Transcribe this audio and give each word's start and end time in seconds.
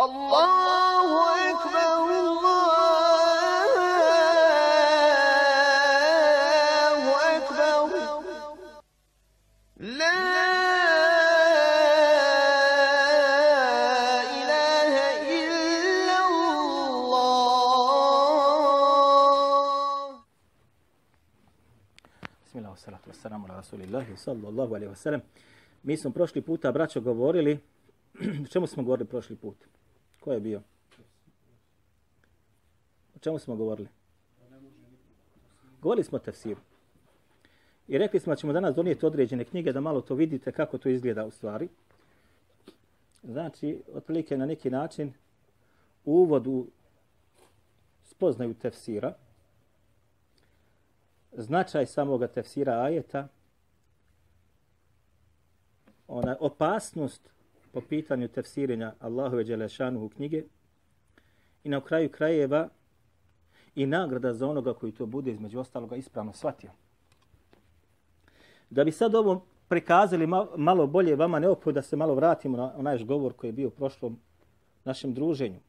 الله 0.00 1.08
أكبر 1.50 2.00
الله 5.96 7.02
أكبر 7.36 7.88
لا 9.76 10.20
إله 14.36 14.94
إلا 15.40 16.18
الله 16.28 16.66
Bismillah, 22.44 22.76
salatu 22.76 23.08
wassalamu 23.10 23.44
ala 23.48 23.56
rasulillahi, 23.60 24.16
sallallahu 24.16 24.74
alaihi 24.76 24.90
wasallam. 24.92 25.20
Mi 25.82 25.96
smo 25.96 26.10
prošli 26.10 26.42
puta, 26.42 26.72
braćo, 26.72 27.00
govorili, 27.00 27.58
o 28.44 28.48
čemu 28.52 28.66
smo 28.66 28.82
govorili 28.82 29.08
prošli 29.08 29.36
put? 29.36 29.56
Ko 30.21 30.33
je 30.33 30.39
bio? 30.39 30.61
O 33.15 33.19
čemu 33.19 33.39
smo 33.39 33.55
govorili? 33.55 33.87
Govorili 35.81 36.03
smo 36.03 36.15
o 36.15 36.19
tefsiru. 36.19 36.59
I 37.87 37.97
rekli 37.97 38.19
smo 38.19 38.31
da 38.31 38.35
ćemo 38.35 38.53
danas 38.53 38.75
donijeti 38.75 39.05
određene 39.05 39.45
knjige 39.45 39.71
da 39.71 39.81
malo 39.81 40.01
to 40.01 40.15
vidite 40.15 40.51
kako 40.51 40.77
to 40.77 40.89
izgleda 40.89 41.25
u 41.25 41.31
stvari. 41.31 41.69
Znači, 43.23 43.83
otprilike 43.93 44.37
na 44.37 44.45
neki 44.45 44.69
način 44.69 45.13
u 46.05 46.13
uvodu 46.13 46.67
spoznaju 48.03 48.53
tefsira, 48.53 49.13
značaj 51.31 51.85
samoga 51.85 52.27
tefsira 52.27 52.73
ajeta, 52.73 53.27
ona 56.07 56.37
opasnost 56.39 57.29
po 57.71 57.81
pitanju 57.81 58.27
tefsirenja 58.27 58.93
Allahove 58.99 59.43
Đelešanu 59.43 60.05
u 60.05 60.09
knjige 60.09 60.43
i 61.63 61.69
na 61.69 61.81
kraju 61.81 62.09
krajeva 62.09 62.69
i 63.75 63.85
nagrada 63.85 64.33
za 64.33 64.47
onoga 64.47 64.73
koji 64.73 64.91
to 64.91 65.05
bude 65.05 65.31
između 65.31 65.59
ostaloga 65.59 65.95
ispravno 65.95 66.33
shvatio. 66.33 66.71
Da 68.69 68.83
bi 68.83 68.91
sad 68.91 69.15
ovo 69.15 69.45
prikazali 69.67 70.27
malo 70.57 70.87
bolje, 70.87 71.15
vama 71.15 71.39
neophodno 71.39 71.73
da 71.73 71.81
se 71.81 71.95
malo 71.95 72.15
vratimo 72.15 72.57
na 72.57 72.73
onaj 72.75 73.03
govor 73.03 73.33
koji 73.33 73.47
je 73.47 73.53
bio 73.53 73.67
u 73.67 73.71
prošlom 73.71 74.19
našem 74.83 75.13
druženju. 75.13 75.59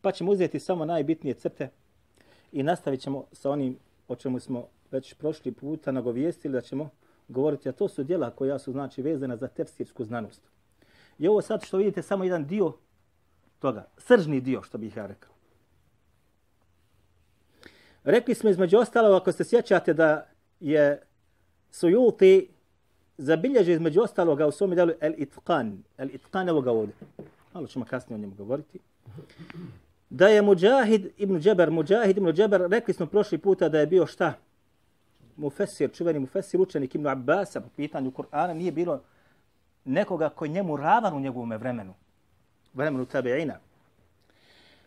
Pa 0.00 0.12
ćemo 0.12 0.32
uzeti 0.32 0.60
samo 0.60 0.84
najbitnije 0.84 1.34
crte 1.34 1.70
i 2.52 2.62
nastavit 2.62 3.00
ćemo 3.00 3.24
sa 3.32 3.50
onim 3.50 3.78
o 4.08 4.16
čemu 4.16 4.40
smo 4.40 4.66
već 4.90 5.14
prošli 5.14 5.52
puta 5.52 5.92
nagovijestili 5.92 6.52
da 6.52 6.60
ćemo 6.60 6.90
govoriti, 7.28 7.68
a 7.68 7.72
to 7.72 7.88
su 7.88 8.02
dijela 8.02 8.30
koja 8.30 8.58
su 8.58 8.72
znači 8.72 9.02
vezana 9.02 9.36
za 9.36 9.48
tefsirsku 9.48 10.04
znanost. 10.04 10.53
I 11.18 11.28
ovo 11.28 11.42
sad 11.42 11.64
što 11.64 11.76
vidite 11.76 12.02
samo 12.02 12.24
jedan 12.24 12.46
dio 12.46 12.72
toga, 13.58 13.86
sržni 13.98 14.40
dio 14.40 14.62
što 14.62 14.78
bih 14.78 14.96
ja 14.96 15.06
rekao. 15.06 15.32
Rekli 18.04 18.34
smo 18.34 18.50
između 18.50 18.78
ostalo, 18.78 19.16
ako 19.16 19.32
se 19.32 19.44
sjećate 19.44 19.94
da 19.94 20.26
je 20.60 21.02
Sujuti 21.70 22.48
zabilježi 23.18 23.72
između 23.72 24.00
ostaloga 24.00 24.46
u 24.46 24.52
svom 24.52 24.70
delu 24.70 24.92
El 25.00 25.12
Itqan. 25.12 25.76
El 25.98 26.08
Itqan 26.08 26.48
evo 26.48 26.60
ga 26.60 26.70
ovdje. 26.70 26.94
Malo 27.54 27.66
ćemo 27.66 27.84
kasnije 27.84 28.14
o 28.14 28.18
njemu 28.18 28.34
govoriti. 28.34 28.78
Da 30.10 30.28
je 30.28 30.42
Mujahid 30.42 31.08
ibn 31.16 31.40
Džeber, 31.40 31.70
Mujahid 31.70 32.16
ibn 32.16 32.32
Džeber, 32.32 32.60
rekli 32.70 32.94
smo 32.94 33.06
prošli 33.06 33.38
puta 33.38 33.68
da 33.68 33.80
je 33.80 33.86
bio 33.86 34.06
šta? 34.06 34.34
Mufessir, 35.36 35.90
čuveni 35.92 36.18
mufessir, 36.18 36.60
učenik 36.60 36.94
ibn 36.94 37.06
Abbasa 37.06 37.60
po 37.60 37.68
pitanju 37.76 38.10
Kur'ana, 38.10 38.52
nije 38.52 38.72
bilo 38.72 39.02
nekoga 39.85 40.29
koji 40.29 40.49
njemu 40.49 40.77
ravan 40.77 41.13
u 41.13 41.19
njegovom 41.19 41.51
vremenu. 41.51 41.93
Vremenu 42.73 43.05
tabi'ina. 43.05 43.53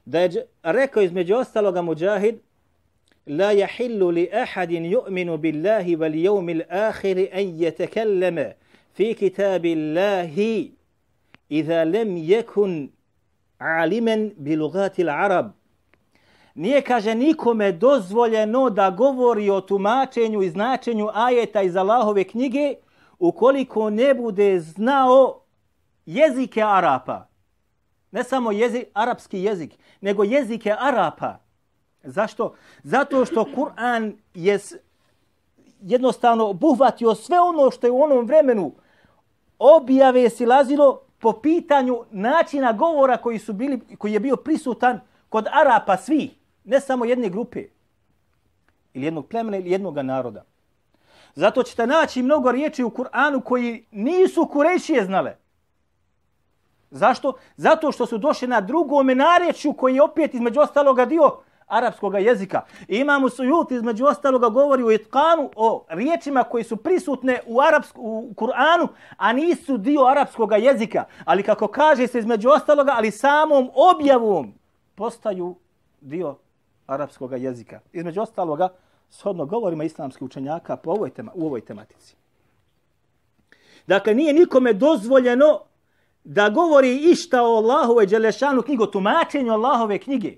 Da 0.05 0.21
je 0.21 0.47
rekao 0.63 1.03
između 1.03 1.35
ostaloga 1.35 1.83
Mujahid, 1.83 2.39
لا 3.27 3.51
يحل 3.51 4.15
لأحد 4.15 4.71
يؤمن 4.71 5.37
بالله 5.37 5.97
واليوم 5.97 6.49
الآخر 6.49 7.29
أن 7.35 7.63
يتكلم 7.63 8.53
في 8.95 9.15
كتاب 9.15 9.67
الله 9.67 10.69
إذا 11.51 11.85
لم 11.85 12.17
يكن 12.17 12.91
عالما 13.61 14.31
بلغات 14.37 15.01
العرب 15.01 15.53
Nije, 16.55 16.81
kaže, 16.81 17.15
nikome 17.15 17.73
dozvoljeno 17.73 18.71
da 18.71 18.91
govori 18.91 19.51
o 19.51 19.61
tumačenju 19.61 20.43
i 20.43 20.51
značenju 20.51 21.09
ajeta 21.15 21.63
iz 21.63 21.77
Allahove 21.77 22.25
knjige 22.25 22.75
ukoliko 23.20 23.90
ne 23.90 24.14
bude 24.14 24.60
znao 24.60 25.42
jezike 26.06 26.64
Arapa. 26.64 27.28
Ne 28.12 28.24
samo 28.24 28.52
jezik, 28.52 28.88
arapski 28.94 29.44
jezik, 29.44 29.78
nego 30.02 30.24
jezike 30.24 30.76
Arapa. 30.80 31.40
Zašto? 32.04 32.56
Zato 32.84 33.26
što 33.26 33.46
Kur'an 33.56 34.14
je 34.34 34.60
jednostavno 35.82 36.50
obuhvatio 36.50 37.16
sve 37.16 37.40
ono 37.40 37.72
što 37.72 37.88
je 37.88 37.92
u 37.92 38.02
onom 38.02 38.26
vremenu 38.26 38.72
objave 39.60 40.30
silazilo 40.30 41.02
po 41.20 41.34
pitanju 41.34 42.04
načina 42.12 42.74
govora 42.74 43.18
koji 43.18 43.40
su 43.40 43.54
bili 43.54 43.80
koji 43.98 44.14
je 44.14 44.20
bio 44.20 44.36
prisutan 44.36 45.00
kod 45.30 45.48
Arapa 45.52 45.98
svi, 45.98 46.32
ne 46.64 46.80
samo 46.80 47.06
jedne 47.06 47.30
grupe 47.30 47.64
ili 48.94 49.06
jednog 49.06 49.28
plemena 49.28 49.58
ili 49.58 49.72
jednog 49.72 49.98
naroda. 49.98 50.44
Zato 51.38 51.64
ćete 51.64 51.88
naći 51.88 52.24
mnogo 52.24 52.52
riječi 52.52 52.84
u 52.84 52.90
Kur'anu 52.90 53.44
koji 53.44 53.86
nisu 53.92 54.48
kurešije 54.52 55.06
znale. 55.06 55.36
Zašto? 56.92 57.34
Zato 57.58 57.92
što 57.92 58.06
su 58.06 58.18
došli 58.18 58.48
na 58.48 58.62
drugome 58.62 59.16
narječju 59.16 59.74
koji 59.74 59.96
je 59.96 60.02
opet 60.02 60.34
između 60.34 60.60
ostaloga 60.60 61.06
dio 61.06 61.40
arapskog 61.68 62.14
jezika. 62.14 62.62
Imam 62.88 63.02
imamo 63.02 63.30
sujut 63.30 63.72
između 63.72 64.06
ostaloga 64.06 64.50
govori 64.50 64.84
u 64.84 64.92
itkanu 64.92 65.52
o 65.56 65.86
riječima 65.90 66.44
koji 66.44 66.64
su 66.64 66.78
prisutne 66.78 67.40
u, 67.46 67.62
arapsku, 67.62 68.02
u 68.02 68.34
Kur'anu, 68.34 68.88
a 69.18 69.34
nisu 69.34 69.78
dio 69.78 70.06
arapskog 70.06 70.52
jezika. 70.52 71.04
Ali 71.26 71.44
kako 71.44 71.68
kaže 71.68 72.08
se 72.08 72.20
između 72.20 72.50
ostaloga, 72.50 72.94
ali 72.96 73.12
samom 73.12 73.70
objavom 73.74 74.54
postaju 74.96 75.56
dio 76.02 76.36
arapskog 76.88 77.32
jezika. 77.42 77.80
Između 77.94 78.22
ostaloga, 78.22 78.70
shodno 79.10 79.46
govorima 79.46 79.84
islamskih 79.84 80.26
učenjaka 80.26 80.78
po 80.78 80.92
ovoj 80.92 81.10
tema, 81.10 81.32
u 81.36 81.46
ovoj 81.46 81.62
tematici. 81.62 82.16
Dakle, 83.88 84.14
nije 84.14 84.34
nikome 84.34 84.74
dozvoljeno 84.74 85.60
da 86.24 86.50
govori 86.50 87.12
išta 87.12 87.44
o 87.44 87.56
Allahove 87.56 88.06
Đelešanu 88.06 88.62
knjigu, 88.62 88.86
tumačenju 88.86 89.54
Allahove 89.54 90.00
knjige. 90.00 90.38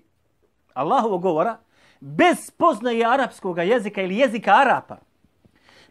Allahovog 0.74 1.22
govora 1.22 1.58
bez 2.00 2.38
poznaje 2.58 3.06
arapskog 3.06 3.58
jezika 3.58 4.02
ili 4.02 4.18
jezika 4.18 4.52
Arapa. 4.52 4.98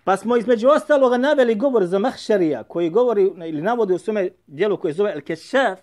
Pa 0.05 0.17
smo 0.17 0.37
između 0.37 0.69
ostaloga 0.69 1.17
naveli 1.17 1.55
govor 1.55 1.87
za 1.87 1.99
Mahšarija 1.99 2.63
koji 2.65 2.91
govori 2.91 3.23
ili 3.23 3.63
navodi 3.63 3.95
u 3.95 3.99
svome 3.99 4.29
dijelu 4.47 4.77
koje 4.77 4.95
zove 4.95 5.13
El 5.13 5.21
Kešaf, 5.21 5.79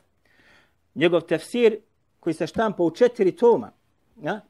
njegov 0.96 1.22
tefsir 1.22 1.78
koji 2.20 2.34
se 2.34 2.48
štampa 2.48 2.84
u 2.84 2.92
četiri 2.92 3.32
toma. 3.32 3.72
Ja? 4.22 4.42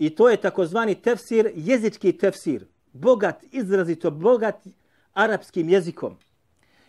I 0.00 0.10
to 0.10 0.30
je 0.30 0.36
takozvani 0.36 0.94
tefsir, 0.94 1.50
jezički 1.54 2.12
tefsir. 2.18 2.64
Bogat, 2.92 3.44
izrazito 3.52 4.10
bogat 4.10 4.66
arapskim 5.12 5.68
jezikom. 5.68 6.16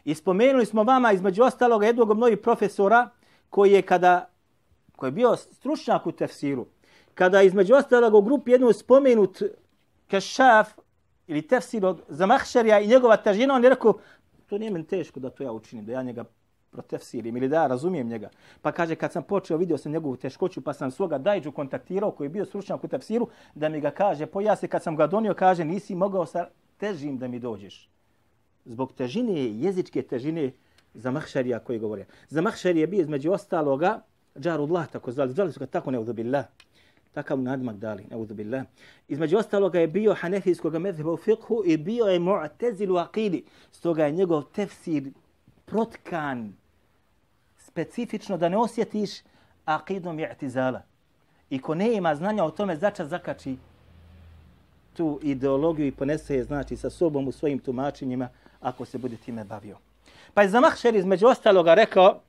I 0.03 0.15
spomenuli 0.15 0.65
smo 0.65 0.83
vama 0.83 1.11
između 1.11 1.43
ostaloga 1.43 1.85
jednog 1.85 2.09
od 2.09 2.17
mnogih 2.17 2.37
profesora 2.37 3.09
koji 3.49 3.71
je 3.71 3.81
kada 3.81 4.29
koji 4.95 5.07
je 5.07 5.11
bio 5.11 5.35
stručnjak 5.35 6.07
u 6.07 6.11
tefsiru, 6.11 6.65
kada 7.13 7.41
između 7.41 7.75
ostalog 7.75 8.15
u 8.15 8.21
grupi 8.21 8.51
jednu 8.51 8.73
spomenut 8.73 9.41
kešaf 10.07 10.69
ili 11.27 11.41
tefsir 11.41 11.85
od 11.85 12.01
Zamahšarija 12.07 12.79
i 12.79 12.87
njegova 12.87 13.17
težina, 13.17 13.53
on 13.53 13.63
je 13.63 13.69
rekao, 13.69 13.93
to 14.47 14.57
nije 14.57 14.71
meni 14.71 14.87
teško 14.87 15.19
da 15.19 15.29
to 15.29 15.43
ja 15.43 15.51
učinim, 15.51 15.85
da 15.85 15.91
ja 15.91 16.03
njega 16.03 16.23
protefsirim 16.71 17.37
ili 17.37 17.49
da 17.49 17.55
ja 17.55 17.67
razumijem 17.67 18.07
njega. 18.07 18.29
Pa 18.61 18.71
kaže, 18.71 18.95
kad 18.95 19.11
sam 19.11 19.23
počeo, 19.23 19.57
vidio 19.57 19.77
sam 19.77 19.91
njegovu 19.91 20.17
teškoću, 20.17 20.61
pa 20.61 20.73
sam 20.73 20.91
svoga 20.91 21.17
dajđu 21.17 21.51
kontaktirao 21.51 22.11
koji 22.11 22.25
je 22.25 22.29
bio 22.29 22.45
stručnjak 22.45 22.83
u 22.83 22.87
tefsiru, 22.87 23.27
da 23.55 23.69
mi 23.69 23.81
ga 23.81 23.91
kaže, 23.91 24.25
pojasni, 24.25 24.67
kad 24.67 24.83
sam 24.83 24.95
ga 24.95 25.07
donio, 25.07 25.33
kaže, 25.33 25.65
nisi 25.65 25.95
mogao 25.95 26.25
sa 26.25 26.47
težim 26.77 27.17
da 27.17 27.27
mi 27.27 27.39
dođeš. 27.39 27.89
Zbog 28.65 28.93
težine, 28.93 29.33
jezičke 29.33 30.01
težine 30.01 30.51
za 30.93 31.11
mahšarija 31.11 31.59
koji 31.59 31.79
govore. 31.79 32.05
Za 32.29 32.41
mahšarija 32.41 32.87
bio 32.87 33.01
između 33.01 33.31
ostaloga, 33.31 34.01
Džarullah, 34.39 34.87
tako 34.87 35.11
zvali, 35.11 35.33
zvali 35.33 35.51
su 35.51 35.59
ga 35.59 35.65
tako 35.65 35.91
neudobillah 35.91 36.45
takav 37.11 37.39
nadmak 37.39 37.75
dali, 37.75 38.05
neuzubillah. 38.09 38.63
Između 39.07 39.37
ostaloga 39.37 39.79
je 39.79 39.87
bio 39.87 40.13
hanefijskog 40.13 40.75
medheba 40.75 41.11
u 41.11 41.17
fiqhu 41.17 41.61
i 41.65 41.77
bio 41.77 42.05
je 42.05 42.19
mu'tezil 42.19 42.91
u 42.91 42.97
akidi. 42.97 43.43
Stoga 43.71 44.05
je 44.05 44.11
njegov 44.11 44.43
tefsir 44.43 45.11
protkan 45.65 46.53
specifično 47.71 48.37
da 48.37 48.49
ne 48.49 48.57
osjetiš 48.57 49.09
akidom 49.65 50.19
i'tizala. 50.19 50.81
I 51.49 51.59
ko 51.59 51.75
ne 51.75 51.93
ima 51.93 52.15
znanja 52.15 52.43
o 52.43 52.51
tome, 52.51 52.75
začas 52.75 53.07
zakači 53.07 53.55
tu 54.93 55.19
ideologiju 55.21 55.87
i 55.87 55.91
ponese 55.91 56.35
je 56.35 56.43
znači 56.43 56.77
sa 56.77 56.89
sobom 56.89 57.27
u 57.27 57.31
svojim 57.31 57.59
tumačenjima 57.59 58.29
ako 58.61 58.85
se 58.85 58.97
bude 58.97 59.17
time 59.17 59.43
bavio. 59.43 59.77
Pa 60.33 60.41
je 60.41 60.49
Zamahšer 60.49 60.95
između 60.95 61.27
ostaloga 61.27 61.73
rekao 61.73 62.21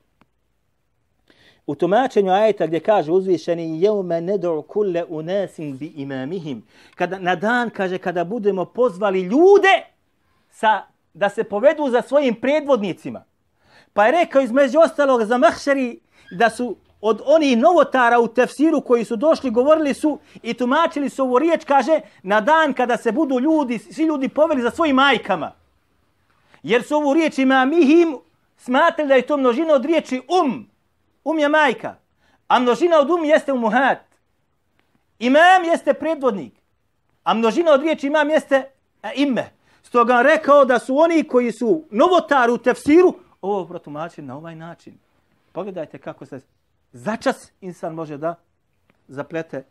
u 1.66 1.74
tumačenju 1.74 2.32
ajeta 2.32 2.66
gdje 2.66 2.80
kaže 2.80 3.12
uzvišeni 3.12 3.82
jeume 3.82 4.20
nedu 4.20 4.62
kulle 4.62 5.04
unasim 5.04 5.78
bi 5.78 5.86
imamihim. 5.86 6.62
Kada, 6.94 7.18
na 7.18 7.36
dan 7.36 7.70
kaže 7.70 7.98
kada 7.98 8.24
budemo 8.24 8.64
pozvali 8.64 9.20
ljude 9.20 9.86
sa, 10.50 10.82
da 11.14 11.28
se 11.28 11.44
povedu 11.44 11.90
za 11.90 12.02
svojim 12.02 12.34
predvodnicima. 12.34 13.24
Pa 13.92 14.06
je 14.06 14.12
rekao 14.12 14.42
između 14.42 14.78
ostalog 14.80 15.24
za 15.24 15.38
mahšeri 15.38 15.98
da 16.30 16.50
su 16.50 16.76
od 17.00 17.22
onih 17.24 17.58
novotara 17.58 18.20
u 18.20 18.28
tefsiru 18.28 18.80
koji 18.80 19.04
su 19.04 19.16
došli, 19.16 19.50
govorili 19.50 19.94
su 19.94 20.18
i 20.42 20.54
tumačili 20.54 21.08
su 21.08 21.22
ovu 21.22 21.38
riječ, 21.38 21.64
kaže, 21.64 22.00
na 22.22 22.40
dan 22.40 22.72
kada 22.72 22.96
se 22.96 23.12
budu 23.12 23.40
ljudi, 23.40 23.78
svi 23.78 24.04
ljudi 24.04 24.28
poveli 24.28 24.62
za 24.62 24.70
svojim 24.70 24.96
majkama. 24.96 25.52
Jer 26.62 26.82
su 26.82 26.96
ovu 26.96 27.14
riječ 27.14 27.38
ima 27.38 27.64
mihim 27.64 28.18
smatrali 28.56 29.08
da 29.08 29.14
je 29.14 29.26
to 29.26 29.36
množina 29.36 29.74
od 29.74 29.84
riječi 29.84 30.22
um. 30.42 30.68
Um 31.24 31.38
je 31.38 31.48
majka. 31.48 31.94
A 32.48 32.58
množina 32.58 32.98
od 32.98 33.10
um 33.10 33.24
jeste 33.24 33.52
umuhat. 33.52 33.98
Imam 35.18 35.64
jeste 35.64 35.94
predvodnik. 35.94 36.52
A 37.24 37.34
množina 37.34 37.72
od 37.72 37.82
riječi 37.82 38.06
imam 38.06 38.30
jeste 38.30 38.64
e, 39.02 39.12
ime. 39.14 39.50
Stoga 39.82 40.22
rekao 40.22 40.64
da 40.64 40.78
su 40.78 40.98
oni 40.98 41.24
koji 41.24 41.52
su 41.52 41.84
novotar 41.90 42.50
u 42.50 42.58
tefsiru, 42.58 43.14
ovo 43.42 43.66
protumačili 43.66 44.26
na 44.26 44.36
ovaj 44.36 44.56
način. 44.56 44.94
Pogledajte 45.52 45.98
kako 45.98 46.26
se 46.26 46.40
začas 46.92 47.52
insan 47.60 47.94
može 47.94 48.16
da 48.16 48.34
zaplete 49.08 49.64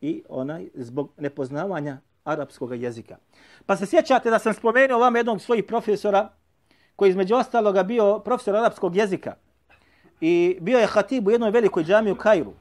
i 0.00 0.22
onaj 0.28 0.68
zbog 0.74 1.10
nepoznavanja 1.16 1.98
arapskog 2.24 2.82
jezika. 2.82 3.16
Pa 3.66 3.76
se 3.76 3.86
sjećate 3.86 4.30
da 4.30 4.38
sam 4.38 4.54
spomenuo 4.54 4.98
vam 4.98 5.16
jednog 5.16 5.40
svojih 5.40 5.64
profesora 5.64 6.28
koji 6.96 7.10
između 7.10 7.34
ostaloga 7.34 7.82
bio 7.82 8.18
profesor 8.18 8.56
arapskog 8.56 8.96
jezika 8.96 9.34
i 10.20 10.58
bio 10.60 10.78
je 10.78 10.86
hatib 10.86 11.28
u 11.28 11.30
jednoj 11.30 11.50
velikoj 11.50 11.84
džami 11.84 12.10
u 12.10 12.16
Kairu 12.16 12.52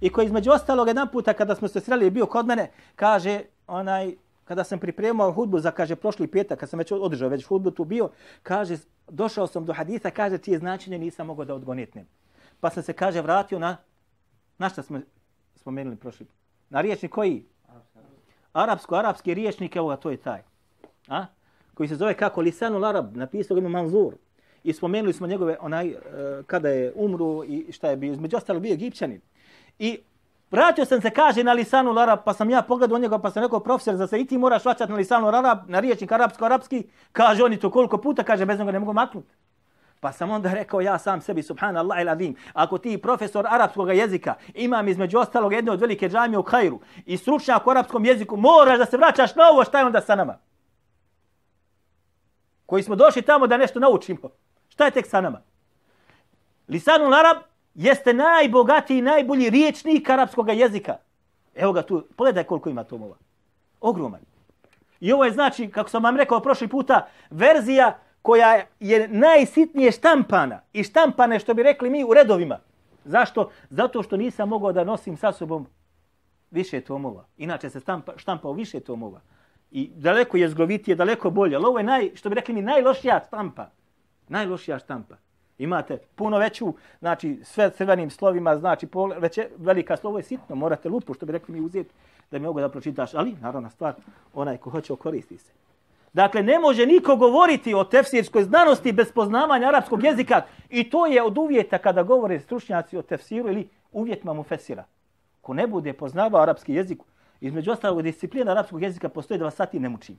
i 0.00 0.10
koji 0.10 0.26
između 0.26 0.50
ostaloga 0.50 0.90
jedan 0.90 1.08
puta 1.12 1.32
kada 1.32 1.54
smo 1.54 1.68
se 1.68 1.80
sreli 1.80 2.10
bio 2.10 2.26
kod 2.26 2.46
mene 2.46 2.70
kaže 2.96 3.40
onaj 3.66 4.14
kada 4.44 4.64
sam 4.64 4.78
pripremao 4.78 5.32
hudbu 5.32 5.58
za 5.58 5.70
kaže 5.70 5.96
prošli 5.96 6.26
petak 6.26 6.58
kad 6.58 6.68
sam 6.68 6.78
već 6.78 6.92
održao 6.92 7.28
već 7.28 7.44
hudbu 7.44 7.70
tu 7.70 7.84
bio 7.84 8.10
kaže 8.42 8.76
došao 9.10 9.46
sam 9.46 9.64
do 9.64 9.72
hadisa 9.72 10.10
kaže 10.10 10.38
čije 10.38 10.54
je 10.54 10.58
značenje 10.58 10.98
nisam 10.98 11.26
mogao 11.26 11.44
da 11.44 11.54
odgonetnem. 11.54 12.06
Pa 12.60 12.70
sam 12.70 12.82
se 12.82 12.92
kaže 12.92 13.20
vratio 13.20 13.58
na 13.58 13.76
na 14.58 14.68
šta 14.68 14.82
smo 14.82 15.00
spomenuli 15.56 15.96
prošli? 15.96 16.26
Na 16.70 16.80
riječnik 16.80 17.12
koji? 17.12 17.44
Arapsko 18.52 18.94
arapski 18.94 19.34
riječnik 19.34 19.76
evo 19.76 19.96
to 19.96 20.10
je 20.10 20.16
taj. 20.16 20.42
A? 21.08 21.26
Koji 21.74 21.88
se 21.88 21.96
zove 21.96 22.14
kako? 22.14 22.40
Lisanul 22.40 22.84
Arab 22.84 23.16
napisao 23.16 23.60
ga 23.60 23.68
Manzur. 23.68 24.14
I 24.64 24.72
spomenuli 24.72 25.12
smo 25.12 25.26
njegove 25.26 25.56
onaj 25.60 25.88
eh, 25.88 25.96
kada 26.46 26.68
je 26.68 26.92
umru 26.96 27.44
i 27.44 27.72
šta 27.72 27.90
je 27.90 27.96
bio. 27.96 28.12
Između 28.12 28.36
ostalo 28.36 28.60
bio 28.60 28.72
egipćanin. 28.72 29.20
I 29.78 29.98
Vratio 30.50 30.84
sam 30.84 31.00
se, 31.00 31.10
kaže, 31.10 31.44
na 31.44 31.52
lisanu 31.52 31.92
larab, 31.92 32.18
pa 32.24 32.32
sam 32.34 32.50
ja 32.50 32.62
pogledao 32.62 32.98
njega, 32.98 33.18
pa 33.18 33.30
sam 33.30 33.42
rekao, 33.42 33.60
profesor, 33.60 33.96
za 33.96 34.06
se 34.06 34.20
i 34.20 34.26
ti 34.26 34.38
moraš 34.38 34.64
vraćati 34.64 34.92
na 34.92 34.98
lisanu 34.98 35.26
larab, 35.26 35.58
na 35.66 35.80
riječnik 35.80 36.12
arapsko-arapski, 36.12 36.84
kaže, 37.12 37.44
oni 37.44 37.56
to 37.56 37.70
koliko 37.70 37.98
puta, 37.98 38.24
kaže, 38.24 38.46
bez 38.46 38.58
njega 38.58 38.72
ne 38.72 38.78
mogu 38.78 38.92
maknuti. 38.92 39.34
Pa 40.00 40.12
sam 40.12 40.30
onda 40.30 40.52
rekao 40.54 40.80
ja 40.80 40.98
sam 40.98 41.20
sebi, 41.20 41.42
subhanallah 41.42 42.00
il 42.00 42.08
adim, 42.08 42.36
ako 42.52 42.78
ti 42.78 42.98
profesor 42.98 43.46
arapskog 43.48 43.88
jezika, 43.88 44.34
imam 44.54 44.88
između 44.88 45.18
ostalog 45.18 45.52
jedne 45.52 45.72
od 45.72 45.80
velike 45.80 46.08
džamije 46.08 46.38
u 46.38 46.42
Kairu 46.42 46.80
i 47.06 47.16
stručnjak 47.16 47.66
u 47.66 47.70
arapskom 47.70 48.04
jeziku, 48.04 48.36
moraš 48.36 48.78
da 48.78 48.86
se 48.86 48.96
vraćaš 48.96 49.34
na 49.34 49.42
ovo, 49.52 49.64
šta 49.64 49.78
je 49.78 49.84
onda 49.84 50.00
sa 50.00 50.14
nama? 50.14 50.38
Koji 52.66 52.82
smo 52.82 52.96
došli 52.96 53.22
tamo 53.22 53.46
da 53.46 53.56
nešto 53.56 53.80
naučimo. 53.80 54.30
Šta 54.68 54.84
je 54.84 54.90
tek 54.90 55.06
sa 55.06 55.20
nama? 55.20 55.42
Lisanul 56.68 57.14
Arab 57.14 57.36
jeste 57.78 58.12
najbogatiji, 58.14 59.02
najbolji 59.02 59.50
riječnik 59.50 60.10
arapskog 60.10 60.48
jezika. 60.48 60.96
Evo 61.54 61.72
ga 61.72 61.82
tu, 61.82 62.04
pogledaj 62.16 62.44
koliko 62.44 62.70
ima 62.70 62.84
tomova. 62.84 63.16
Ogroman. 63.80 64.20
I 65.00 65.12
ovo 65.12 65.24
je 65.24 65.32
znači, 65.32 65.70
kako 65.70 65.90
sam 65.90 66.02
vam 66.02 66.16
rekao 66.16 66.40
prošli 66.40 66.68
puta, 66.68 67.08
verzija 67.30 67.98
koja 68.22 68.64
je 68.80 69.08
najsitnije 69.08 69.92
štampana. 69.92 70.60
I 70.72 70.82
štampane, 70.82 71.38
što 71.38 71.54
bi 71.54 71.62
rekli 71.62 71.90
mi, 71.90 72.04
u 72.04 72.14
redovima. 72.14 72.58
Zašto? 73.04 73.50
Zato 73.70 74.02
što 74.02 74.16
nisam 74.16 74.48
mogao 74.48 74.72
da 74.72 74.84
nosim 74.84 75.16
sa 75.16 75.32
sobom 75.32 75.66
više 76.50 76.80
tomova. 76.80 77.24
Inače 77.36 77.70
se 77.70 77.80
štampa, 77.80 78.12
štampao 78.16 78.52
više 78.52 78.80
tomova. 78.80 79.20
I 79.70 79.90
daleko 79.94 80.36
je 80.36 80.48
zgovitije, 80.48 80.94
daleko 80.94 81.30
bolje. 81.30 81.56
Ali 81.56 81.64
ovo 81.64 81.78
je, 81.78 81.84
naj, 81.84 82.10
što 82.14 82.28
bi 82.28 82.34
rekli 82.34 82.54
mi, 82.54 82.62
najlošija 82.62 83.20
štampa. 83.26 83.70
Najlošija 84.28 84.78
štampa. 84.78 85.16
Imate 85.58 85.98
puno 86.14 86.38
veću, 86.38 86.74
znači 86.98 87.40
sve 87.42 87.70
crvenim 87.70 88.10
slovima, 88.10 88.56
znači 88.56 88.86
pol, 88.86 89.12
velika 89.56 89.96
slovo 89.96 90.18
je 90.18 90.22
sitno, 90.22 90.56
morate 90.56 90.88
lupu, 90.88 91.14
što 91.14 91.26
bi 91.26 91.32
rekli 91.32 91.54
mi 91.54 91.66
uzeti 91.66 91.90
da 92.30 92.38
mi 92.38 92.46
mogu 92.46 92.60
da 92.60 92.68
pročitaš, 92.68 93.14
ali 93.14 93.36
naravna 93.40 93.70
stvar, 93.70 93.94
onaj 94.34 94.56
ko 94.56 94.70
hoće 94.70 94.92
okoristi 94.92 95.38
se. 95.38 95.52
Dakle, 96.12 96.42
ne 96.42 96.58
može 96.58 96.86
niko 96.86 97.16
govoriti 97.16 97.74
o 97.74 97.84
tefsirskoj 97.84 98.42
znanosti 98.42 98.92
bez 98.92 99.12
poznavanja 99.12 99.68
arapskog 99.68 100.04
jezika 100.04 100.42
i 100.70 100.90
to 100.90 101.06
je 101.06 101.22
od 101.22 101.38
uvjeta 101.38 101.78
kada 101.78 102.02
govore 102.02 102.40
stručnjaci 102.40 102.96
o 102.96 103.02
tefsiru 103.02 103.48
ili 103.48 103.68
uvjetima 103.92 104.32
mu 104.32 104.42
fesira. 104.42 104.84
Ko 105.40 105.54
ne 105.54 105.66
bude 105.66 105.92
poznavao 105.92 106.42
arapski 106.42 106.74
jezik, 106.74 106.98
između 107.40 107.70
ostalog 107.70 108.02
disciplina 108.02 108.52
arapskog 108.52 108.82
jezika 108.82 109.08
postoji 109.08 109.38
da 109.38 109.44
vas 109.44 109.54
sati 109.54 109.80
ne 109.80 109.88
muči. 109.88 110.16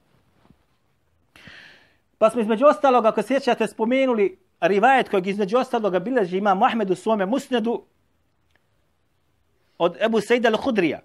Pa 2.18 2.30
smo 2.30 2.41
između 2.41 2.65
ostalog, 2.65 3.06
ako 3.06 3.21
sjećate, 3.21 3.68
spomenuli 3.68 4.38
rivajet 4.60 5.10
kojeg 5.10 5.28
između 5.28 5.58
ostaloga 5.58 6.00
bileži 6.00 6.38
ima 6.38 6.54
Muhammed 6.54 6.92
u 6.92 6.96
svome 6.96 7.26
musnedu 7.26 7.84
od 9.78 9.98
Ebu 10.02 10.22
Sejda 10.22 10.50
al-Hudrija. 10.50 11.00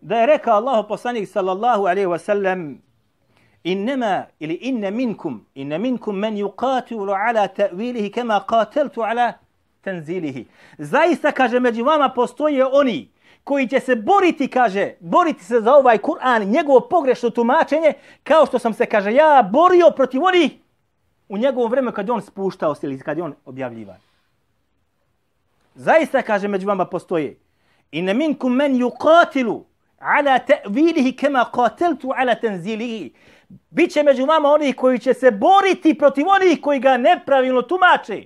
Da 0.00 0.18
je 0.18 0.26
rekao 0.26 0.54
Allahu 0.56 0.88
poslanik 0.88 1.28
sallallahu 1.28 1.82
alaihi 1.82 2.06
wa 2.06 2.18
sallam 2.18 2.82
innema 3.64 4.24
ili 4.38 4.54
inne 4.54 4.90
minkum 4.90 5.46
inne 5.54 5.78
minkum 5.78 6.18
men 6.18 6.36
yuqatilu 6.36 7.28
ala 7.28 7.48
ta'wilihi 7.48 8.12
kama 8.14 8.44
qateltu 8.48 9.02
ala 9.02 9.32
tenzilihi. 9.80 10.46
Zaista, 10.78 11.32
kaže, 11.32 11.60
među 11.60 11.84
vama 11.84 12.08
postoje 12.08 12.66
oni 12.66 13.08
koji 13.44 13.68
će 13.68 13.80
se 13.80 13.96
boriti, 13.96 14.48
kaže, 14.48 14.94
boriti 15.00 15.44
se 15.44 15.60
za 15.60 15.74
ovaj 15.74 15.98
Kur'an, 15.98 16.44
njegovo 16.44 16.80
pogrešno 16.80 17.30
tumačenje, 17.30 17.92
kao 18.22 18.46
što 18.46 18.58
sam 18.58 18.74
se, 18.74 18.86
kaže, 18.86 19.12
ja 19.12 19.48
borio 19.52 19.90
protiv 19.96 20.24
onih 20.24 20.52
u 21.28 21.38
njegovom 21.38 21.70
vremenu 21.70 21.92
kad 21.92 22.10
on 22.10 22.22
spuštao 22.22 22.74
se 22.74 22.86
ili 22.86 23.00
kad 23.00 23.16
je 23.16 23.24
on 23.24 23.34
objavljivan. 23.44 23.96
Zaista, 25.74 26.22
kaže, 26.22 26.48
među 26.48 26.66
vama 26.66 26.84
postoje. 26.84 27.36
I 27.90 28.02
ne 28.02 28.14
minkum 28.14 28.54
men 28.54 28.74
yuqatilu 28.74 29.62
ala 29.98 30.38
ta'vilihi 30.38 31.16
kema 31.16 31.44
qateltu 31.52 32.12
ala 32.16 32.34
tenzilihi. 32.34 33.12
Biće 33.70 34.02
među 34.02 34.24
vama 34.26 34.48
oni 34.48 34.72
koji 34.72 34.98
će 34.98 35.14
se 35.14 35.30
boriti 35.30 35.98
protiv 35.98 36.28
onih 36.28 36.60
koji 36.62 36.80
ga 36.80 36.96
nepravilno 36.96 37.62
tumače. 37.62 38.24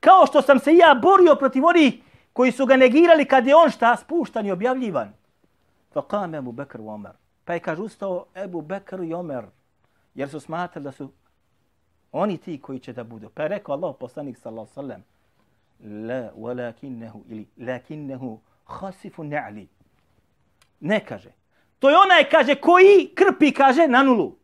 Kao 0.00 0.26
što 0.26 0.42
sam 0.42 0.58
se 0.58 0.76
ja 0.76 0.94
borio 1.02 1.34
protiv 1.34 1.66
onih 1.66 1.94
koji 2.32 2.52
su 2.52 2.66
ga 2.66 2.76
negirali 2.76 3.24
kad 3.24 3.46
je 3.46 3.56
on 3.56 3.70
šta 3.70 3.96
spuštan 3.96 4.46
i 4.46 4.52
objavljivan. 4.52 5.12
Fa 5.92 6.02
kame 6.02 6.38
Ebu 6.38 6.52
Bekr 6.52 6.80
u 6.80 6.88
Omer. 6.88 7.12
Pa 7.44 7.54
je 7.54 7.60
kaže 7.60 7.82
ustao 7.82 8.24
Ebu 8.34 8.60
Bekr 8.60 9.00
i 9.02 9.14
Omer. 9.14 9.44
Jer 10.14 10.28
su 10.28 10.40
smatrali 10.40 10.84
da 10.84 10.92
su 10.92 11.10
oni 12.12 12.38
ti 12.38 12.60
koji 12.62 12.78
će 12.78 12.92
da 12.92 13.04
budu. 13.04 13.28
Pa 13.28 13.42
je 13.42 13.48
rekao 13.48 13.74
Allah 13.74 13.94
poslanik 14.00 14.38
sallallahu 14.38 14.72
sallam. 14.74 15.04
La 15.80 16.30
walakinnehu 16.36 17.22
ili 17.28 17.46
lakinnehu 17.58 18.40
khasifu 18.64 19.24
ne'ali. 19.24 19.66
Ne 20.80 21.04
kaže. 21.04 21.32
To 21.78 21.90
je 21.90 21.96
onaj 21.96 22.24
kaže 22.30 22.54
koji 22.54 23.10
krpi 23.14 23.52
kaže 23.52 23.86
na 23.88 24.02
nulu. 24.02 24.36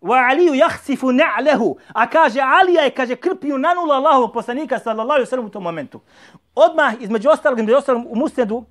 Wa 0.00 0.30
Aliju 0.30 0.54
jahsifu 0.54 1.06
na'lehu. 1.06 1.76
A 1.88 2.06
kaže 2.10 2.40
Alija 2.40 2.82
je 2.82 2.90
kaže 2.90 3.16
krpio 3.16 3.58
na 3.58 3.74
nulu 3.74 3.92
Allahu 3.92 4.32
poslanika 4.32 4.78
sallallahu 4.78 5.12
alaihi 5.12 5.30
sallam 5.30 5.46
u 5.46 5.50
tom 5.50 5.62
momentu. 5.62 6.00
Odmah 6.54 6.94
između 7.00 7.28
ostalog, 7.28 7.58
između 7.58 7.76
ostalog 7.76 8.12
u 8.12 8.16
musnedu 8.16 8.64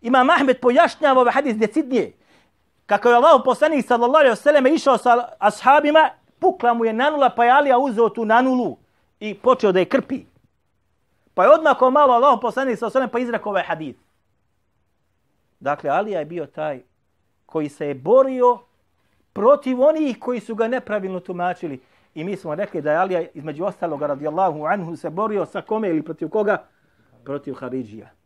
Imam 0.00 0.30
Ahmed 0.30 0.60
pojašnjava 0.60 1.20
ovaj 1.20 1.32
hadis 1.32 1.56
decidnije. 1.56 2.12
Kako 2.90 3.08
je 3.08 3.14
Allah 3.14 3.40
poslanik 3.44 3.86
sallallahu 3.86 4.24
alaihi 4.24 4.36
selleme 4.36 4.74
išao 4.74 4.98
sa 4.98 5.28
ashabima, 5.38 6.10
pukla 6.38 6.74
mu 6.74 6.84
je 6.84 6.92
nanula 6.92 7.30
pa 7.30 7.44
je 7.44 7.50
Alija 7.50 7.78
uzeo 7.78 8.08
tu 8.08 8.24
nanulu 8.24 8.76
i 9.20 9.34
počeo 9.34 9.72
da 9.72 9.78
je 9.78 9.84
krpi. 9.84 10.24
Pa 11.34 11.44
je 11.44 11.50
odmah 11.50 11.76
malo 11.92 12.12
Allah 12.12 12.38
poslanik 12.42 12.78
sallallahu 12.78 12.98
alaihi 12.98 13.10
sallam 13.10 13.10
pa 13.10 13.18
izrekao 13.18 13.50
ovaj 13.50 13.62
hadis. 13.62 13.96
Dakle, 15.60 15.90
Alija 15.90 16.18
je 16.18 16.24
bio 16.24 16.46
taj 16.46 16.82
koji 17.46 17.68
se 17.68 17.86
je 17.86 17.94
borio 17.94 18.58
protiv 19.32 19.82
onih 19.82 20.18
koji 20.20 20.40
su 20.40 20.54
ga 20.54 20.68
nepravilno 20.68 21.20
tumačili. 21.20 21.80
I 22.14 22.24
mi 22.24 22.36
smo 22.36 22.54
rekli 22.54 22.82
da 22.82 22.90
je 22.90 22.98
Alija 22.98 23.26
između 23.34 23.64
ostaloga 23.64 24.06
radijallahu 24.06 24.64
anhu 24.64 24.96
se 24.96 25.10
borio 25.10 25.46
sa 25.46 25.60
kome 25.60 25.88
ili 25.88 26.02
protiv 26.02 26.28
koga? 26.28 26.64
Protiv 27.24 27.54
Haridžija. 27.54 28.19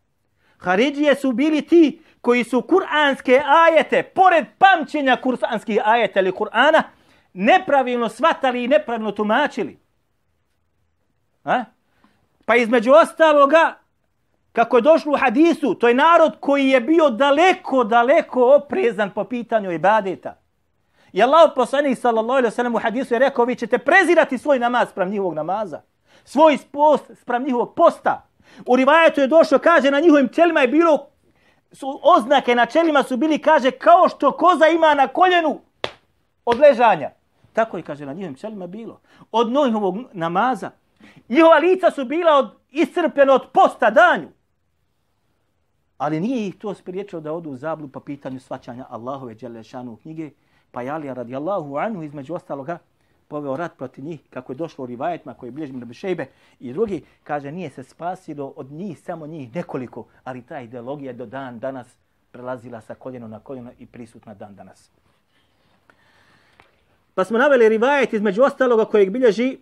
Haridžije 0.65 1.15
su 1.15 1.33
bili 1.33 1.63
ti 1.63 2.03
koji 2.21 2.45
su 2.45 2.63
kuranske 2.63 3.43
ajete, 3.47 4.03
pored 4.03 4.47
pamćenja 4.59 5.17
kuranskih 5.23 5.81
ajeta 5.85 6.21
ili 6.21 6.33
Kur'ana, 6.33 6.83
nepravilno 7.33 8.09
svatali 8.09 8.65
i 8.65 8.69
nepravilno 8.69 9.13
tumačili. 9.13 9.79
A? 11.45 11.65
Pa 12.45 12.57
između 12.57 12.93
ostaloga, 12.93 13.79
kako 14.53 14.77
je 14.77 14.83
došlo 14.83 15.13
u 15.13 15.17
hadisu, 15.17 15.75
to 15.75 15.89
je 15.89 15.95
narod 15.95 16.37
koji 16.41 16.69
je 16.69 16.81
bio 16.81 17.11
daleko, 17.11 17.85
daleko 17.85 18.55
oprezan 18.57 19.11
po 19.11 19.25
pitanju 19.25 19.73
ibadeta. 19.73 20.37
I 21.13 21.23
Allah 21.23 21.53
poslanik 21.55 21.99
sallallahu 21.99 22.39
alaihi 22.39 22.55
sallam 22.55 22.75
u 22.75 22.79
hadisu 22.79 23.15
je 23.15 23.19
rekao, 23.19 23.45
vi 23.45 23.55
ćete 23.55 23.79
prezirati 23.79 24.39
svoj 24.39 24.59
namaz 24.59 24.89
sprem 24.89 25.11
njihovog 25.11 25.35
namaza. 25.35 25.81
Svoj 26.25 26.59
post 26.73 27.11
sprem 27.15 27.43
njihovog 27.43 27.75
posta. 27.75 28.27
U 28.67 28.77
rivajetu 28.77 29.21
je 29.21 29.27
došlo, 29.27 29.59
kaže, 29.59 29.91
na 29.91 30.01
njihovim 30.01 30.29
čelima 30.29 30.61
je 30.61 30.69
bilo, 30.69 31.07
su 31.73 32.01
oznake 32.03 32.55
na 32.55 32.67
čelima 32.67 33.03
su 33.03 33.17
bili, 33.17 33.39
kaže, 33.39 33.71
kao 33.71 34.09
što 34.09 34.33
koza 34.33 34.67
ima 34.67 34.95
na 34.95 35.09
koljenu 35.09 35.61
od 36.45 36.59
ležanja. 36.59 37.11
Tako 37.53 37.77
je, 37.77 37.83
kaže, 37.83 38.07
na 38.07 38.13
njihovim 38.13 38.37
čelima 38.37 38.67
bilo. 38.67 39.01
Od 39.33 39.49
njihovog 39.53 39.97
namaza. 40.13 40.71
Njihova 41.29 41.59
lica 41.59 41.91
su 41.91 42.05
bila 42.05 42.33
od, 42.33 42.51
iscrpljena 42.71 43.35
od 43.35 43.43
posta 43.53 43.91
danju. 43.91 44.29
Ali 45.99 46.21
nije 46.21 46.47
ih 46.47 46.59
to 46.59 46.75
spriječilo 46.75 47.21
da 47.21 47.33
odu 47.33 47.51
u 47.51 47.57
zablu 47.57 47.89
po 47.89 48.01
pitanju 48.01 48.41
svaćanja 48.41 48.87
Allahove 48.91 49.35
Đelešanu 49.35 49.97
knjige, 49.97 50.31
pa 50.71 50.83
je 50.83 50.91
Alija 50.91 51.15
radijallahu 51.15 51.77
anhu 51.77 52.03
između 52.03 52.35
ostaloga 52.35 52.79
poveo 53.29 53.57
rat 53.57 53.77
protiv 53.77 54.05
njih, 54.05 54.21
kako 54.31 54.53
je 54.53 54.57
došlo 54.57 54.83
u 54.85 54.87
rivajetima 54.87 55.35
koji 55.35 55.53
bilježi 55.53 55.73
na 55.73 55.85
Bešejbe 55.85 56.27
i 56.61 56.73
drugi, 56.73 57.05
kaže 57.25 57.53
nije 57.53 57.71
se 57.71 57.83
spasilo 57.83 58.53
od 58.57 58.73
njih, 58.73 59.01
samo 59.01 59.27
njih 59.27 59.55
nekoliko, 59.55 60.07
ali 60.25 60.43
ta 60.43 60.61
ideologija 60.61 61.13
do 61.13 61.27
dan 61.27 61.59
danas 61.59 61.87
prelazila 62.33 62.81
sa 62.81 62.95
koljeno 62.95 63.29
na 63.29 63.41
koljeno 63.41 63.71
i 63.79 63.87
prisutna 63.87 64.35
dan 64.35 64.55
danas. 64.55 64.91
Pa 67.15 67.25
smo 67.25 67.39
naveli 67.39 67.69
rivajet 67.69 68.13
između 68.13 68.43
ostaloga 68.43 68.85
kojeg 68.85 69.11
bilježi 69.11 69.59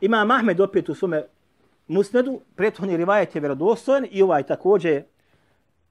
ima 0.00 0.24
Mahmed 0.24 0.60
opet 0.60 0.88
u 0.88 0.94
svome 0.94 1.24
musnedu, 1.88 2.40
prethodni 2.56 2.96
rivajet 2.96 3.34
je 3.34 3.40
vjerodostojan 3.40 4.06
i 4.10 4.22
ovaj 4.22 4.42
također 4.42 5.02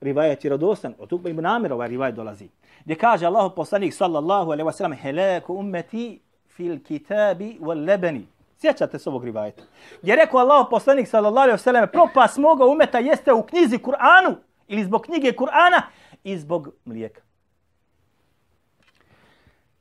rivajet 0.02 0.44
je 0.44 0.50
vjerodostan. 0.50 0.94
Od 1.00 1.10
tukba 1.10 1.30
ibn 1.30 1.42
namjer 1.42 1.74
ovaj 1.74 1.88
rivajet 1.88 2.16
dolazi. 2.16 2.50
Gdje 2.84 2.96
kaže 2.96 3.26
Allah 3.26 3.52
poslanik 3.56 3.94
sallallahu 3.94 4.52
alaihi 4.52 4.70
wa 4.70 4.72
sallam 4.72 4.94
helaku 4.94 5.54
ummeti 5.54 6.20
fil 6.60 6.80
kitabi 6.84 7.58
wal 7.62 7.86
lebeni. 7.86 8.28
Sjećate 8.62 9.00
se 9.00 9.10
ovog 9.10 9.24
rivajeta. 9.24 9.64
Je 10.02 10.16
rekao 10.16 10.40
Allah 10.40 10.68
poslanik 10.70 11.08
sallallahu 11.08 11.44
alaihi 11.44 11.60
ve 11.60 11.64
selleme, 11.64 11.88
propas 11.88 12.38
moga 12.38 12.66
umeta 12.66 13.00
jeste 13.00 13.34
u 13.34 13.44
knjizi 13.44 13.78
Kur'anu 13.78 14.36
ili 14.68 14.84
zbog 14.84 15.02
knjige 15.02 15.32
Kur'ana 15.32 15.82
i 16.24 16.38
zbog 16.38 16.70
mlijeka. 16.86 17.22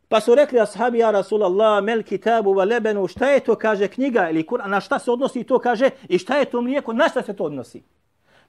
Pa 0.08 0.20
su 0.20 0.35
rekli 0.35 0.61
ashabi, 0.61 0.99
ja 0.99 1.11
Rasulallah, 1.11 1.82
mel 1.85 2.02
kitabu 2.02 2.54
va 2.54 2.64
lebenu, 2.64 3.06
šta 3.06 3.30
je 3.30 3.40
to, 3.40 3.54
kaže, 3.54 3.88
knjiga 3.88 4.30
ili 4.30 4.47
Kur'an, 4.47 4.70
na 4.70 4.80
šta 4.80 4.99
se 4.99 5.11
odnosi 5.11 5.44
to, 5.44 5.58
kaže, 5.58 5.90
i 6.08 6.18
šta 6.18 6.38
je 6.38 6.44
to 6.44 6.62
mlijeko, 6.62 6.92
na 6.92 7.08
šta 7.08 7.23
se 7.23 7.37
to 7.37 7.44
odnosi? 7.44 7.82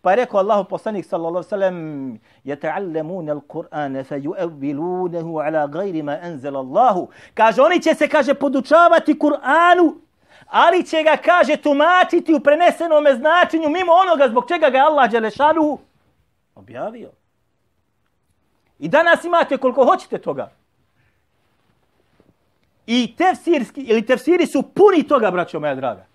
Pa 0.01 0.11
je 0.11 0.15
rekao 0.15 0.39
Allahu 0.39 0.69
poslanik 0.69 1.05
sallallahu 1.05 1.43
sallam, 1.43 2.19
yata'allamuna 2.45 3.31
al-Qur'an 3.31 4.03
fa 4.03 4.15
ala 5.45 5.67
ghayri 5.67 6.03
ma 6.03 6.17
anzala 6.23 6.59
Allah." 6.59 7.07
Kaže 7.33 7.61
oni 7.61 7.81
će 7.81 7.95
se 7.95 8.07
kaže 8.07 8.33
podučavati 8.33 9.19
Kur'anu, 9.19 9.95
ali 10.47 10.85
će 10.85 11.03
ga 11.03 11.17
kaže 11.17 11.57
tumačiti 11.57 12.33
u 12.33 12.39
prenesenom 12.39 13.05
značenju 13.17 13.69
mimo 13.69 13.91
onoga 13.93 14.27
zbog 14.27 14.45
čega 14.47 14.69
ga 14.69 14.77
Allah 14.77 15.11
dželle 15.11 15.31
objavio. 16.55 17.09
I 18.79 18.87
danas 18.87 19.23
imate 19.23 19.57
koliko 19.57 19.85
hoćete 19.85 20.17
toga. 20.17 20.51
I 22.87 23.15
tefsirski, 23.15 23.81
ili 23.81 24.05
tefsiri 24.05 24.45
su 24.45 24.61
puni 24.61 25.07
toga, 25.07 25.31
braćo 25.31 25.59
moja 25.59 25.75
draga. 25.75 26.05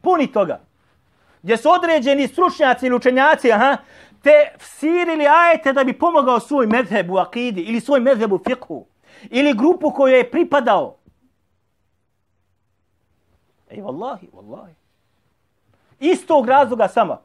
Puni 0.00 0.32
toga. 0.32 0.60
Gdje 1.48 1.56
su 1.56 1.70
određeni 1.70 2.28
stručnjaci 2.28 2.86
ili 2.86 2.96
učenjaci, 2.96 3.52
aha, 3.52 3.76
te 4.22 4.52
sirili 4.58 5.26
ajete 5.26 5.72
da 5.72 5.84
bi 5.84 5.98
pomogao 5.98 6.40
svoj 6.40 6.66
medheb 6.66 7.10
u 7.10 7.16
akidi 7.16 7.60
ili 7.60 7.80
svoj 7.80 8.00
medheb 8.00 8.32
u 8.32 8.40
fikhu. 8.48 8.86
Ili 9.30 9.54
grupu 9.54 9.90
koju 9.90 10.14
je 10.14 10.30
pripadao. 10.30 10.96
Ej, 13.70 13.80
vallahi, 13.80 14.28
vallahi. 14.32 14.74
Istog 16.00 16.48
razloga 16.48 16.88
sama. 16.88 17.18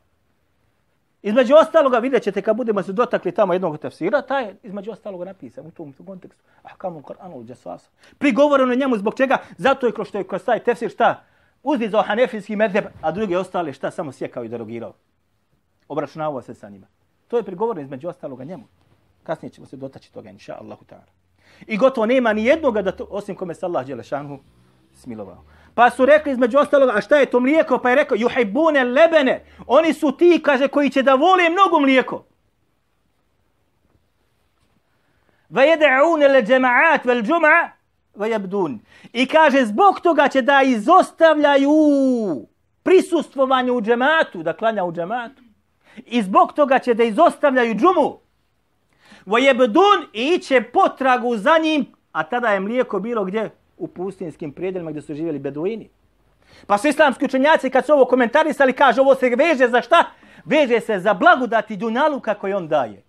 Između 1.21 1.55
ostaloga 1.55 1.99
vidjet 1.99 2.23
ćete 2.23 2.41
kad 2.41 2.55
budemo 2.55 2.83
se 2.83 2.93
dotakli 2.93 3.31
tamo 3.31 3.53
jednog 3.53 3.77
tefsira, 3.77 4.21
taj 4.21 4.43
je 4.43 4.55
između 4.63 4.91
ostaloga 4.91 5.25
napisan 5.25 5.67
u 5.67 5.71
tom 5.71 5.93
kontekstu. 6.05 6.43
Ah, 6.63 6.75
kamo 6.77 7.01
Kur'anu. 7.01 7.79
Prigovoreno 8.17 8.75
njemu 8.75 8.97
zbog 8.97 9.15
čega? 9.17 9.37
Zato 9.57 9.85
je 9.85 9.91
kroz 9.91 10.07
što 10.07 10.17
je 10.17 10.27
kroz 10.27 10.43
taj 10.43 10.59
tefsir 10.59 10.89
šta? 10.89 11.23
Uzdizao 11.63 12.01
hanefijski 12.01 12.55
medheb, 12.55 12.85
a 13.01 13.11
drugi 13.11 13.35
ostali 13.35 13.73
šta? 13.73 13.91
Samo 13.91 14.11
sjekao 14.11 14.43
i 14.43 14.47
derogirao. 14.47 14.93
Obračunavao 15.87 16.41
se 16.41 16.53
sa 16.53 16.69
njima. 16.69 16.87
To 17.27 17.37
je 17.37 17.43
prigovoreno 17.43 17.83
između 17.83 18.07
ostaloga 18.07 18.43
njemu. 18.43 18.63
Kasnije 19.23 19.49
ćemo 19.49 19.67
se 19.67 19.77
dotaći 19.77 20.13
toga, 20.13 20.29
inša 20.29 20.57
Allahu 20.61 20.85
ta'ala. 20.85 21.11
I 21.67 21.77
gotovo 21.77 22.05
nema 22.05 22.33
ni 22.33 22.45
jednoga 22.45 22.81
da 22.81 22.91
to, 22.91 23.07
osim 23.09 23.35
kome 23.35 23.53
se 23.53 23.65
Allah 23.65 23.85
Đelešanhu 23.85 24.39
smilovao. 24.93 25.43
Pa 25.75 25.89
su 25.89 26.05
rekli 26.05 26.31
između 26.31 26.57
ostalog, 26.57 26.89
a 26.93 27.01
šta 27.01 27.17
je 27.17 27.25
to 27.25 27.39
mlijeko? 27.39 27.79
Pa 27.79 27.89
je 27.89 27.95
rekao, 27.95 28.17
juhibune 28.17 28.83
lebene. 28.83 29.45
Oni 29.67 29.93
su 29.93 30.11
ti, 30.17 30.41
kaže, 30.43 30.67
koji 30.67 30.89
će 30.89 31.01
da 31.01 31.15
vole 31.15 31.49
mnogo 31.49 31.79
mlijeko. 31.79 32.25
Ve 35.49 35.61
jede'une 35.61 36.27
le 36.31 36.41
džema'at 36.41 37.05
vel 37.05 37.21
džuma'a 37.21 37.69
vajabdun. 38.15 38.79
I 39.13 39.25
kaže, 39.25 39.65
zbog 39.65 39.99
toga 39.99 40.27
će 40.27 40.41
da 40.41 40.61
izostavljaju 40.65 41.71
prisustvovanje 42.83 43.71
u 43.71 43.81
džematu, 43.81 44.43
da 44.43 44.53
klanja 44.53 44.83
u 44.83 44.91
džematu. 44.93 45.43
I 46.05 46.21
zbog 46.21 46.53
toga 46.53 46.79
će 46.79 46.93
da 46.93 47.03
izostavljaju 47.03 47.75
džumu. 47.75 48.19
Vajabdun 49.25 50.07
i 50.13 50.37
će 50.37 50.61
potragu 50.61 51.37
za 51.37 51.57
njim, 51.57 51.85
a 52.11 52.23
tada 52.23 52.47
je 52.47 52.59
mlijeko 52.59 52.99
bilo 52.99 53.25
gdje? 53.25 53.49
u 53.77 53.87
pustinskim 53.87 54.51
prijedelima 54.51 54.91
gdje 54.91 55.01
su 55.01 55.13
živjeli 55.13 55.39
beduini. 55.39 55.89
Pa 56.67 56.77
su 56.77 56.87
islamski 56.87 57.25
učenjaci 57.25 57.69
kad 57.69 57.85
su 57.85 57.93
ovo 57.93 58.05
komentarisali, 58.05 58.73
kaže 58.73 59.01
ovo 59.01 59.15
se 59.15 59.29
veže 59.29 59.67
za 59.67 59.81
šta? 59.81 60.05
Veže 60.45 60.79
se 60.79 60.99
za 60.99 61.13
blagodati 61.13 61.77
dunjaluka 61.77 62.33
kako 62.33 62.47
on 62.47 62.67
daje. 62.67 63.03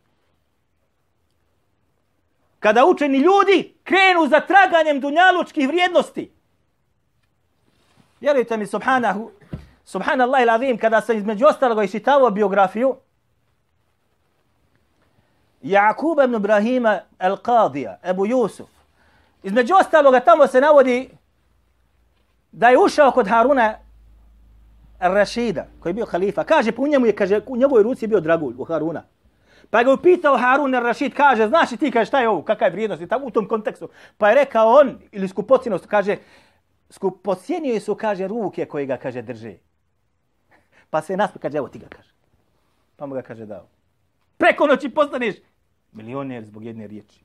Kada 2.64 2.85
učeni 2.87 3.18
ljudi 3.18 3.75
krenu 3.83 4.26
za 4.30 4.40
traganjem 4.40 5.00
dunjalučkih 5.00 5.68
vrijednosti. 5.68 6.33
Vjerujte 8.21 8.56
mi, 8.56 8.66
subhanahu, 8.66 9.30
subhanallah 9.85 10.42
il 10.42 10.50
azim, 10.50 10.78
kada 10.78 11.00
sam 11.00 11.16
između 11.16 11.47
ostalog 11.47 11.85
išitavao 11.85 12.30
biografiju, 12.30 12.97
Jakub 15.62 16.18
ibn 16.25 16.35
Ibrahima 16.35 17.00
al-Qadija, 17.18 17.97
Ebu 18.02 18.26
Jusuf, 18.26 18.68
Između 19.42 19.75
ostaloga 19.75 20.21
tamo 20.21 20.47
se 20.47 20.61
navodi 20.61 21.11
da 22.52 22.68
je 22.68 22.78
ušao 22.78 23.11
kod 23.11 23.28
Haruna 23.28 23.78
Rashida, 24.99 25.66
koji 25.80 25.90
je 25.90 25.94
bio 25.94 26.06
halifa. 26.06 26.44
Kaže, 26.44 26.73
po 26.73 26.87
njemu 26.87 27.06
je, 27.06 27.16
kaže, 27.16 27.40
u 27.47 27.56
njegovoj 27.56 27.83
ruci 27.83 28.04
je 28.04 28.09
bio 28.09 28.21
dragulj 28.21 28.54
u 28.59 28.64
Haruna. 28.64 29.02
Pa 29.75 29.83
ga 29.83 29.93
upitao 29.93 30.37
Harun 30.38 30.75
Rašid, 30.75 31.14
kaže, 31.14 31.49
znaš 31.49 31.71
ti, 31.71 31.90
kaže, 31.90 32.07
šta 32.07 32.21
je 32.21 32.28
ovo, 32.28 32.43
kakva 32.43 32.66
je 32.66 32.73
vrijednost 32.73 33.02
i 33.02 33.09
tamo 33.09 33.26
u 33.26 33.31
tom 33.31 33.49
kontekstu. 33.49 33.88
Pa 34.19 34.28
je 34.28 34.35
rekao 34.35 34.69
on, 34.73 34.99
ili 35.12 35.28
skupocijenost, 35.28 35.87
kaže, 35.87 36.16
skupocijenio 36.90 37.81
su, 37.81 37.95
kaže, 37.95 38.28
ruke 38.28 38.66
koje 38.66 38.87
ga, 38.87 38.97
kaže, 38.97 39.23
drže. 39.23 39.57
Pa 40.90 41.02
se 41.02 41.16
nas, 41.16 41.31
kaže, 41.43 41.59
evo 41.59 41.69
ti 41.69 41.78
ga, 41.78 41.87
kaže. 41.88 42.12
Pa 42.97 43.07
mu 43.07 43.14
ga, 43.14 43.23
kaže, 43.23 43.47
dao. 43.47 43.66
Preko 44.38 44.66
noći 44.66 44.88
postaneš 44.88 45.35
milioner 45.93 46.45
zbog 46.45 46.64
jedne 46.64 46.87
riječi. 46.87 47.25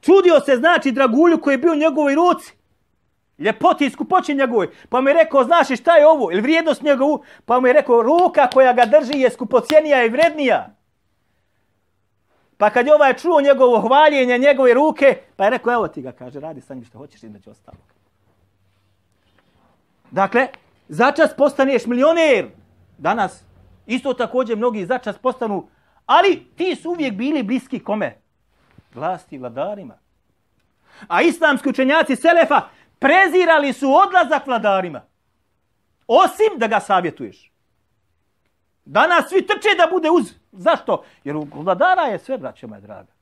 Čudio 0.00 0.40
se 0.40 0.56
znači 0.56 0.92
dragulju 0.92 1.40
koji 1.40 1.54
je 1.54 1.58
bio 1.58 1.72
u 1.72 1.76
njegovoj 1.76 2.14
ruci. 2.14 2.52
Ljepoti 3.38 3.86
i 3.86 3.90
skupoći 3.90 4.34
njegovoj. 4.34 4.70
Pa 4.88 5.00
mi 5.00 5.10
je 5.10 5.14
rekao, 5.14 5.44
znaš 5.44 5.80
šta 5.80 5.96
je 5.96 6.06
ovo? 6.06 6.32
Ili 6.32 6.40
vrijednost 6.40 6.82
njegovu? 6.82 7.24
Pa 7.44 7.60
mi 7.60 7.68
je 7.68 7.72
rekao, 7.72 8.02
ruka 8.02 8.50
koja 8.54 8.72
ga 8.72 8.84
drži 8.84 9.20
je 9.20 9.30
skupocijenija 9.30 10.04
i 10.04 10.08
vrednija. 10.08 10.70
Pa 12.56 12.70
kad 12.70 12.86
je 12.86 12.94
ovaj 12.94 13.14
čuo 13.14 13.40
njegovo 13.40 13.80
hvaljenje 13.80 14.38
njegove 14.38 14.74
ruke, 14.74 15.18
pa 15.36 15.44
je 15.44 15.50
rekao, 15.50 15.72
evo 15.72 15.88
ti 15.88 16.02
ga, 16.02 16.12
kaže, 16.12 16.40
radi 16.40 16.60
sa 16.60 16.74
njim 16.74 16.84
što 16.84 16.98
hoćeš 16.98 17.22
između 17.22 17.50
ostalog. 17.50 17.94
Dakle, 20.10 20.48
začas 20.88 21.36
postaneš 21.36 21.86
milioner. 21.86 22.46
Danas, 22.98 23.44
isto 23.86 24.14
također 24.14 24.56
mnogi 24.56 24.86
začas 24.86 25.18
postanu, 25.18 25.68
ali 26.06 26.46
ti 26.56 26.76
su 26.76 26.90
uvijek 26.90 27.14
bili 27.14 27.42
bliski 27.42 27.80
kome? 27.80 28.24
vlasti 28.94 29.38
vladarima. 29.38 29.94
A 31.08 31.22
islamski 31.22 31.68
učenjaci 31.68 32.16
Selefa 32.16 32.60
prezirali 32.98 33.72
su 33.72 33.86
odlazak 33.94 34.46
vladarima. 34.46 35.02
Osim 36.06 36.58
da 36.58 36.66
ga 36.66 36.80
savjetuješ. 36.80 37.52
Danas 38.84 39.28
svi 39.28 39.46
trče 39.46 39.68
da 39.78 39.88
bude 39.90 40.10
uz. 40.10 40.32
Zašto? 40.52 41.04
Jer 41.24 41.36
u 41.36 41.46
vladara 41.52 42.02
je 42.02 42.18
sve, 42.18 42.38
braćo 42.38 42.66
moje 42.66 42.80
draga. 42.80 43.12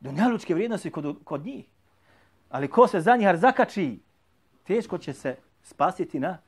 Dunjalučke 0.00 0.54
vrijednosti 0.54 0.90
kod, 0.90 1.16
kod 1.24 1.46
njih. 1.46 1.64
Ali 2.50 2.68
ko 2.68 2.86
se 2.86 3.00
za 3.00 3.16
njih 3.16 3.36
zakači, 3.36 3.98
teško 4.66 4.98
će 4.98 5.12
se 5.12 5.36
spasiti 5.62 6.20
na 6.20 6.38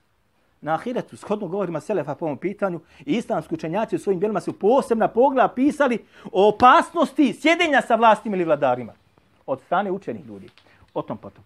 na 0.60 0.74
ahiretu. 0.74 1.16
Shodno 1.16 1.48
govorima 1.48 1.80
Selefa 1.80 2.14
po 2.14 2.24
ovom 2.24 2.38
pitanju 2.38 2.80
i 3.06 3.12
islamski 3.12 3.54
učenjaci 3.54 3.96
u 3.96 3.98
svojim 3.98 4.20
djelima 4.20 4.40
su 4.40 4.58
posebna 4.58 5.08
pogleda 5.08 5.48
pisali 5.48 6.04
o 6.32 6.48
opasnosti 6.48 7.32
sjedenja 7.40 7.82
sa 7.82 7.94
vlastima 7.94 8.36
ili 8.36 8.44
vladarima 8.44 8.92
od 9.46 9.60
strane 9.60 9.90
učenih 9.90 10.26
ljudi. 10.26 10.48
O 10.95 11.02
tom 11.02 11.18
potom. 11.18 11.45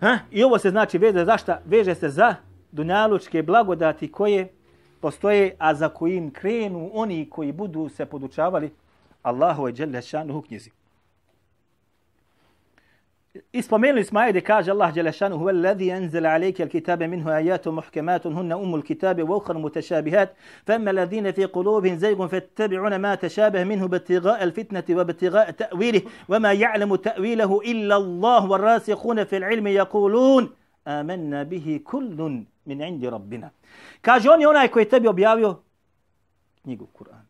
Ha? 0.00 0.18
I 0.30 0.44
ovo 0.44 0.58
se 0.58 0.70
znači 0.70 0.98
veže 0.98 1.24
za 1.24 1.36
šta? 1.36 1.60
Veže 1.64 1.94
se 1.94 2.08
za 2.08 2.34
dunjalučke 2.72 3.42
blagodati 3.42 4.12
koje 4.12 4.52
postoje, 5.00 5.54
a 5.58 5.74
za 5.74 5.88
kojim 5.88 6.30
krenu 6.30 6.90
oni 6.94 7.30
koji 7.30 7.52
budu 7.52 7.88
se 7.88 8.06
podučavali 8.06 8.70
Allahu 9.22 9.68
i 9.68 9.72
Đelle 9.72 10.02
šanuhu 10.02 10.42
knjizi. 10.42 10.70
Ispomenuli 13.52 14.04
smo 14.04 14.20
ajde, 14.20 14.40
kaže 14.40 14.70
Allah 14.70 14.94
Đelešanu, 14.94 15.38
huve 15.38 15.50
alladhi 15.50 15.88
enzela 15.90 16.32
alejke 16.32 16.62
al-kitabe 16.62 17.06
minhu 17.08 17.30
ajatu 17.30 17.72
muhkematun 17.72 18.34
hunna 18.34 18.56
umu 18.56 18.76
al-kitabe 18.76 19.22
wa 19.22 19.36
ukhra 19.36 19.54
mutashabihat, 19.58 20.28
famma 20.66 20.90
alladhina 20.90 21.32
fi 21.32 21.46
qulubihim 21.46 21.98
zaygun 21.98 22.28
fattabi'una 22.28 22.98
ma 22.98 23.16
tashabaha 23.16 23.64
minhu 23.64 23.88
batiga'a 23.88 24.36
al-fitnati 24.36 24.94
wa 24.94 25.04
batiga'a 25.04 25.52
ta'wilih 25.52 26.02
wa 26.28 26.40
ma 26.40 26.52
ya'lamu 26.52 26.98
ta'wilahu 26.98 27.62
illa 27.64 27.94
Allah 27.96 28.50
wa 28.50 28.58
rasikhuna 28.58 29.24
fi 29.24 29.36
al-ilmi 29.36 29.72
yaqulun 29.72 30.52
amanna 30.84 31.44
bihi 31.44 31.82
kullun 31.82 32.46
min 32.66 32.80
indi 32.80 33.10
rabbina. 33.10 33.50
Kaže 34.02 34.30
on 34.30 34.40
je 34.40 34.48
onaj 34.48 34.68
koji 34.68 34.88
tebi 34.88 35.08
objavio 35.08 35.62
knjigu 36.62 36.86
Kur'an. 36.92 37.24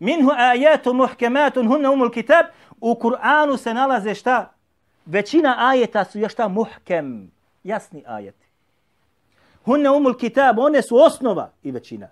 Minhu 0.00 0.30
ajatu 0.30 0.94
muhkematun 0.94 1.66
hunna 1.66 1.90
umu 1.90 2.04
al-kitab, 2.04 2.46
u 2.82 2.94
Kur'anu 2.94 3.56
se 3.56 3.74
nalaze 3.74 4.14
šta? 4.14 4.52
Većina 5.06 5.54
ajeta 5.58 6.04
su 6.04 6.18
još 6.18 6.32
šta 6.32 6.48
muhkem, 6.48 7.30
jasni 7.64 8.04
ajeti. 8.06 8.46
Hunne 9.64 9.90
umul 9.90 10.14
kitab, 10.14 10.58
one 10.58 10.82
su 10.82 10.96
osnova 10.96 11.50
i 11.62 11.70
većina. 11.70 12.08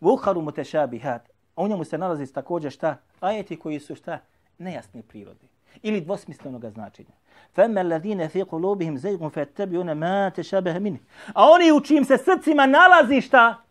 Vuharu 0.00 0.42
mutešabihat, 0.42 1.28
a 1.56 1.62
u 1.62 1.68
njemu 1.68 1.84
se 1.84 1.98
nalazi 1.98 2.32
također 2.32 2.72
šta? 2.72 2.96
Ajeti 3.20 3.56
koji 3.56 3.80
su 3.80 3.94
šta? 3.94 4.18
Nejasni 4.58 5.02
prirodi. 5.02 5.48
Ili 5.82 6.00
dvosmislenog 6.00 6.70
značenja. 6.70 7.14
Femme 7.54 7.82
ladine 7.82 8.28
fi 8.28 8.44
kulubihim 8.44 8.98
zaygun 8.98 9.30
fattabi'una 9.30 9.94
ma 9.94 10.30
tashabaha 10.30 10.78
minhu. 10.78 11.02
A 11.34 11.50
oni 11.50 11.72
u 11.72 11.80
čijim 11.80 12.04
se 12.04 12.18
srcima 12.18 12.66
nalazi 12.66 13.20
šta? 13.20 13.62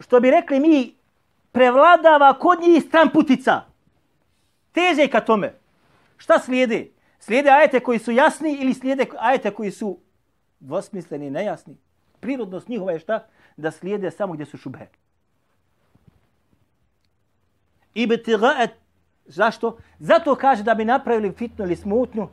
Što 0.00 0.20
bi 0.20 0.30
rekli 0.30 0.60
mi 0.60 0.94
prevladava 1.52 2.38
kod 2.38 2.60
njih 2.60 2.84
stran 2.84 3.10
putica 3.10 3.73
teže 4.74 5.06
ka 5.08 5.20
tome. 5.20 5.54
Šta 6.16 6.38
slijede? 6.38 6.90
Slijede 7.18 7.50
ajete 7.50 7.80
koji 7.80 7.98
su 7.98 8.12
jasni 8.12 8.52
ili 8.60 8.74
slijede 8.74 9.06
ajete 9.18 9.50
koji 9.50 9.70
su 9.70 9.98
dvosmisleni, 10.60 11.30
nejasni? 11.30 11.76
Prirodnost 12.20 12.68
njihova 12.68 12.92
je 12.92 12.98
šta? 12.98 13.26
Da 13.56 13.70
slijede 13.70 14.10
samo 14.10 14.32
gdje 14.32 14.46
su 14.46 14.56
šubhe. 14.56 14.86
I 17.94 18.08
zašto? 19.26 19.78
Zato 19.98 20.34
kaže 20.34 20.62
da 20.62 20.74
bi 20.74 20.84
napravili 20.84 21.32
fitnu 21.32 21.64
ili 21.64 21.76
smutnju 21.76 22.28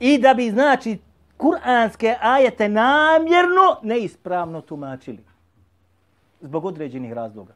i 0.00 0.18
da 0.18 0.34
bi, 0.34 0.50
znači, 0.50 0.98
kuranske 1.36 2.16
ajete 2.20 2.68
namjerno 2.68 3.78
neispravno 3.82 4.60
tumačili. 4.60 5.24
Zbog 6.40 6.64
određenih 6.64 7.12
razloga. 7.12 7.54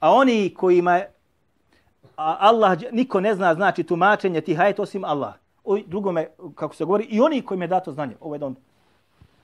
A 0.00 0.12
oni 0.12 0.54
kojima 0.54 0.96
je 0.96 1.12
a 2.16 2.36
Allah, 2.40 2.78
niko 2.92 3.20
ne 3.20 3.34
zna 3.34 3.54
znači 3.54 3.82
tumačenje 3.82 4.40
tih 4.40 4.60
ajeta 4.60 4.82
osim 4.82 5.04
Allah. 5.04 5.34
U 5.64 5.78
drugome, 5.78 6.28
kako 6.54 6.74
se 6.74 6.84
govori, 6.84 7.04
i 7.04 7.20
oni 7.20 7.42
koji 7.42 7.60
je 7.60 7.66
dato 7.66 7.92
znanje. 7.92 8.16
Ovo 8.20 8.34
je 8.34 8.36
jedan 8.36 8.54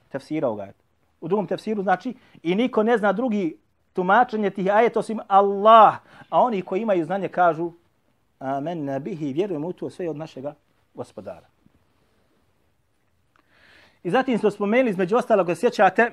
tefsira 0.09 0.49
ovoga 0.49 0.63
ajeta. 0.63 0.85
U 1.21 1.29
drugom 1.29 1.47
tefsiru 1.47 1.83
znači 1.83 2.15
i 2.43 2.55
niko 2.55 2.83
ne 2.83 2.99
zna 2.99 3.13
drugi 3.13 3.57
tumačenje 3.93 4.51
tih 4.51 4.71
ajeta 4.73 4.99
osim 4.99 5.21
Allah. 5.27 5.95
A 6.31 6.41
oni 6.41 6.63
koji 6.63 6.83
imaju 6.83 7.05
znanje 7.05 7.29
kažu 7.29 7.73
amen 8.39 8.85
nabihi, 8.85 9.33
vjerujemo 9.33 9.69
u 9.69 9.73
to 9.73 9.91
sve 9.91 10.11
od 10.11 10.17
našeg 10.17 10.45
gospodara. 10.95 11.47
I 14.03 14.11
zatim 14.11 14.39
smo 14.39 14.51
spomenuli 14.51 14.91
između 14.91 15.17
ostalog, 15.17 15.51
sjećate, 15.57 16.13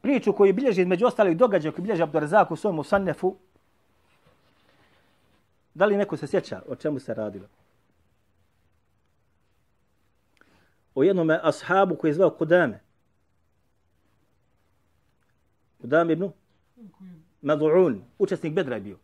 priču 0.00 0.32
koju 0.32 0.54
bilježi 0.54 0.80
između 0.80 1.06
ostalih 1.06 1.36
događaja 1.36 1.72
koju 1.72 1.82
bilježi 1.82 2.02
Abdurazak 2.02 2.50
u 2.50 2.56
svom 2.56 2.78
usannefu, 2.78 3.36
Da 5.80 5.86
li 5.86 5.96
neko 5.96 6.16
se 6.16 6.26
sjeća 6.26 6.62
o 6.68 6.76
čemu 6.76 6.98
se 6.98 7.14
radilo? 7.14 7.46
O 10.94 11.02
jednom 11.02 11.30
ashabu 11.42 11.96
koji 11.96 12.08
je 12.08 12.14
zvao 12.14 12.30
Kudame. 12.30 12.80
Kudame 15.80 16.12
ibn 16.12 16.30
Madu'un, 17.42 18.00
učesnik 18.18 18.52
Bedra 18.52 18.74
je 18.74 18.80
bio. 18.80 18.98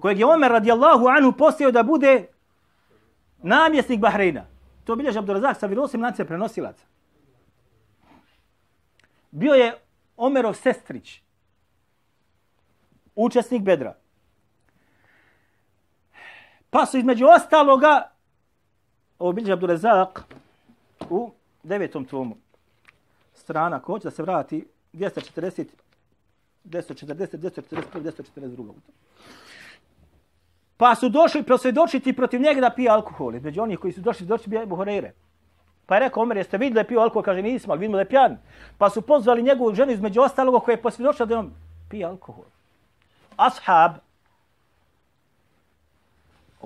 Kojeg 0.00 0.18
je 0.18 0.26
Omer 0.26 0.50
radijallahu 0.50 1.06
anhu 1.06 1.32
postao 1.38 1.70
da 1.70 1.82
bude 1.82 2.28
namjesnik 3.42 4.00
Bahreina. 4.00 4.46
To 4.84 4.96
bilježi 4.96 5.18
Abdurazak 5.18 5.56
sa 5.60 5.66
virosim 5.66 6.02
lance 6.02 6.24
prenosilaca. 6.24 6.84
Bio 9.30 9.54
je 9.54 9.78
Omerov 10.16 10.54
sestrić, 10.54 11.22
učesnik 13.14 13.62
Bedra. 13.62 14.05
Pa 16.70 16.86
su 16.86 16.98
između 16.98 17.26
ostaloga, 17.26 18.10
ovo 19.18 19.32
bilježi 19.32 19.52
Abdurezak 19.52 20.24
u 21.10 21.30
devetom 21.62 22.04
tomu 22.04 22.36
strana, 23.34 23.80
ko 23.80 23.92
hoće 23.92 24.04
da 24.04 24.10
se 24.10 24.22
vrati 24.22 24.66
240, 24.92 25.64
240, 26.64 27.36
241, 27.36 27.82
242. 27.94 28.72
Pa 30.76 30.94
su 30.94 31.08
došli 31.08 31.42
prosvjedočiti 31.42 32.12
protiv 32.12 32.40
njega 32.40 32.60
da 32.60 32.70
pije 32.70 32.90
alkohol. 32.90 33.34
Između 33.34 33.62
onih 33.62 33.78
koji 33.78 33.92
su 33.92 34.00
došli 34.00 34.26
doći 34.26 34.50
bi 34.50 34.66
Buhoreire. 34.66 35.12
Pa 35.86 35.94
je 35.94 36.00
rekao, 36.00 36.22
Omer, 36.22 36.36
jeste 36.36 36.58
vidjeli 36.58 36.74
da 36.74 36.80
je 36.80 36.88
pio 36.88 37.00
alkohol? 37.00 37.22
Kaže, 37.22 37.42
nismo, 37.42 37.72
ali 37.72 37.80
vidimo 37.80 37.96
da 37.96 38.00
je 38.00 38.08
pijan. 38.08 38.38
Pa 38.78 38.90
su 38.90 39.02
pozvali 39.02 39.42
njegovu 39.42 39.74
ženu 39.74 39.92
između 39.92 40.20
ostaloga 40.20 40.64
koja 40.64 40.72
je 40.72 40.82
posvjedočila 40.82 41.26
da 41.26 41.38
on 41.38 41.52
pije 41.88 42.04
alkohol. 42.04 42.44
Ashab, 43.36 43.92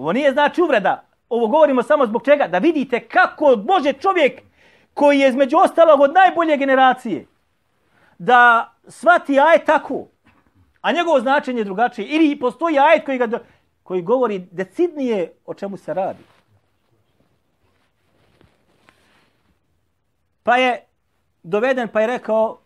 Ovo 0.00 0.12
nije 0.12 0.32
znači 0.32 0.62
uvreda. 0.62 1.04
Ovo 1.28 1.46
govorimo 1.46 1.82
samo 1.82 2.06
zbog 2.06 2.22
čega? 2.24 2.46
Da 2.48 2.58
vidite 2.58 3.00
kako 3.08 3.56
može 3.68 3.92
čovjek 3.92 4.42
koji 4.94 5.18
je 5.18 5.28
između 5.28 5.56
ostalog 5.56 6.00
od 6.00 6.12
najbolje 6.12 6.56
generacije 6.56 7.26
da 8.18 8.72
svati 8.88 9.40
ajet 9.40 9.64
tako, 9.66 10.06
a 10.80 10.92
njegovo 10.92 11.20
značenje 11.20 11.60
je 11.60 11.64
drugačije. 11.64 12.08
Ili 12.08 12.38
postoji 12.38 12.78
ajet 12.78 13.04
koji, 13.04 13.18
ga 13.18 13.26
do, 13.26 13.38
koji 13.82 14.02
govori 14.02 14.38
decidnije 14.38 15.32
o 15.46 15.54
čemu 15.54 15.76
se 15.76 15.94
radi. 15.94 16.24
Pa 20.42 20.56
je 20.56 20.84
doveden 21.42 21.88
pa 21.88 22.00
je 22.00 22.06
rekao 22.06 22.58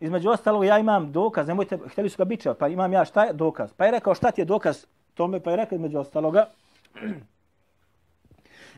između 0.00 0.30
ostalog 0.30 0.64
ja 0.64 0.78
imam 0.78 1.12
dokaz, 1.12 1.48
nemojte, 1.48 1.78
htjeli 1.88 2.10
su 2.10 2.18
ga 2.18 2.24
bića, 2.24 2.54
pa 2.54 2.68
imam 2.68 2.92
ja 2.92 3.04
šta 3.04 3.24
je 3.24 3.32
dokaz. 3.32 3.72
Pa 3.72 3.84
je 3.84 3.90
rekao 3.90 4.14
šta 4.14 4.30
ti 4.30 4.40
je 4.40 4.44
dokaz 4.44 4.86
tome 5.14 5.40
pa 5.40 5.50
je 5.50 5.56
rekao 5.56 5.78
među 5.78 5.98
ostaloga 5.98 6.46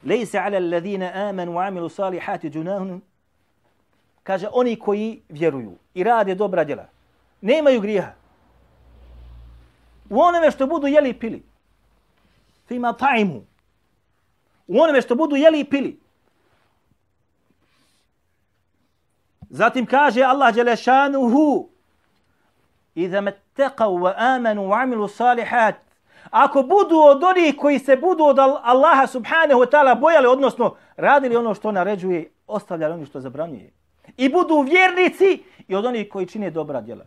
Lejse 0.04 0.38
ala 0.38 0.56
alladhina 0.56 1.12
amanu 1.14 1.52
wa 1.52 1.66
amilu 1.68 1.88
salihati 1.88 2.50
junahun. 2.54 3.00
Kaže 4.22 4.48
oni 4.52 4.78
koji 4.78 5.22
vjeruju 5.28 5.72
i 5.94 6.04
rade 6.04 6.34
dobra 6.34 6.64
djela 6.64 6.88
nemaju 7.40 7.80
grijeha. 7.80 8.12
U 10.10 10.20
onome 10.20 10.50
što 10.50 10.66
budu 10.66 10.86
jeli 10.86 11.10
i 11.10 11.18
pili 11.18 11.42
fima 12.68 12.92
ta'imu 12.92 13.40
u 14.66 14.80
onome 14.80 15.02
što 15.02 15.14
budu 15.14 15.36
jeli 15.36 15.60
i 15.60 15.64
pili. 15.64 16.00
Zatim 19.50 19.86
kaže 19.86 20.22
Allah 20.22 20.54
Đelešanuhu 20.54 21.68
Iza 22.94 23.20
mettaqav 23.20 23.90
wa 23.90 24.14
amanu 24.16 24.62
wa 24.68 24.82
amilu 24.82 25.08
salihat, 25.08 25.74
ako 26.30 26.62
budu 26.62 26.96
od 26.98 27.22
onih 27.22 27.56
koji 27.58 27.78
se 27.78 27.96
budu 27.96 28.24
od 28.24 28.38
Allaha 28.62 29.06
subhanahu 29.06 29.60
wa 29.60 29.70
ta'ala 29.70 30.00
bojali, 30.00 30.26
odnosno 30.26 30.74
radili 30.96 31.36
ono 31.36 31.54
što 31.54 31.72
naređuje, 31.72 32.30
ostavljali 32.46 32.94
ono 32.94 33.06
što 33.06 33.20
zabranjuje. 33.20 33.72
I 34.16 34.28
budu 34.28 34.60
vjernici 34.60 35.42
i 35.68 35.74
od 35.74 35.84
onih 35.84 36.08
koji 36.08 36.26
čine 36.26 36.50
dobra 36.50 36.80
djela. 36.80 37.04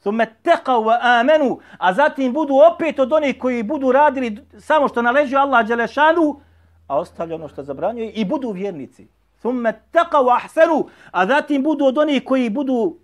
Thumme 0.00 0.26
teqav 0.44 0.82
wa 0.82 0.98
amenu, 1.20 1.58
a 1.78 1.92
zatim 1.92 2.32
budu 2.32 2.54
opet 2.72 2.98
od 2.98 3.12
onih 3.12 3.38
koji 3.38 3.62
budu 3.62 3.92
radili 3.92 4.38
samo 4.58 4.88
što 4.88 5.02
naređuje 5.02 5.38
Allah 5.38 5.66
Đelešanu, 5.66 6.40
a 6.86 6.98
ostavljali 6.98 7.42
ono 7.42 7.48
što 7.48 7.62
zabranjuje 7.62 8.10
i 8.10 8.24
budu 8.24 8.50
vjernici. 8.50 9.08
Thumme 9.38 9.80
teqav 9.92 10.24
wa 10.24 10.36
ahsenu, 10.36 10.88
a 11.10 11.26
zatim 11.26 11.62
budu 11.62 11.84
od 11.84 11.98
onih 11.98 12.24
koji 12.24 12.50
budu 12.50 12.96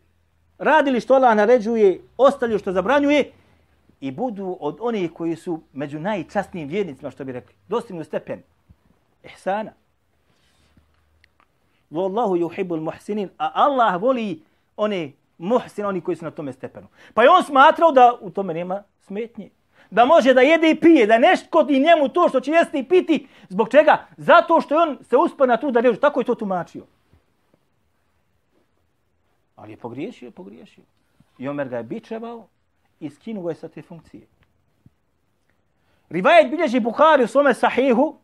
radili 0.58 1.00
što 1.00 1.14
Allah 1.14 1.36
naređuje, 1.36 2.00
ostavljaju 2.16 2.58
što 2.58 2.72
zabranjuje 2.72 3.32
i 4.00 4.10
budu 4.10 4.56
od 4.60 4.78
onih 4.80 5.12
koji 5.12 5.36
su 5.36 5.60
među 5.72 6.00
najčastnijim 6.00 6.68
vjernicima, 6.68 7.10
što 7.10 7.24
bi 7.24 7.32
rekli, 7.32 7.54
dostignu 7.68 8.04
stepen 8.04 8.42
ihsana. 9.24 9.72
Wallahu 11.90 12.36
yuhibbul 12.36 12.80
muhsinin, 12.80 13.30
a 13.38 13.50
Allah 13.54 14.02
voli 14.02 14.42
one 14.76 15.12
muhsin, 15.38 15.84
oni 15.84 16.00
koji 16.00 16.16
su 16.16 16.24
na 16.24 16.30
tome 16.30 16.52
stepenu. 16.52 16.86
Pa 17.14 17.22
je 17.22 17.30
on 17.30 17.44
smatrao 17.44 17.92
da 17.92 18.18
u 18.20 18.30
tome 18.30 18.54
nema 18.54 18.82
smetnje. 19.00 19.50
Da 19.90 20.04
može 20.04 20.34
da 20.34 20.40
jede 20.40 20.70
i 20.70 20.80
pije, 20.80 21.06
da 21.06 21.18
nešto 21.18 21.66
i 21.68 21.80
njemu 21.80 22.08
to 22.08 22.28
što 22.28 22.40
će 22.40 22.50
jesti 22.50 22.78
i 22.78 22.84
piti. 22.84 23.28
Zbog 23.48 23.68
čega? 23.68 24.06
Zato 24.16 24.60
što 24.60 24.74
je 24.74 24.80
on 24.80 24.98
se 25.02 25.16
uspio 25.16 25.46
na 25.46 25.56
tu 25.56 25.70
da 25.70 25.80
reži. 25.80 26.00
Tako 26.00 26.20
je 26.20 26.24
to 26.24 26.34
tumačio. 26.34 26.84
Ali 29.56 29.72
je 29.72 29.76
pogriješio, 29.76 30.26
je 30.26 30.30
pogriješio. 30.30 30.84
I 31.38 31.48
Omer 31.48 31.68
ga 31.68 31.76
je 31.76 31.82
bičevao 31.82 32.46
i 33.00 33.10
skinuo 33.10 33.44
ga 33.44 33.50
je 33.50 33.54
sa 33.54 33.68
te 33.68 33.82
funkcije. 33.82 34.26
Rivajet 36.10 36.50
bilježi 36.50 36.80
Bukhari 36.80 37.24
u 37.24 37.26
svome 37.26 37.54
sahihu 37.54 38.18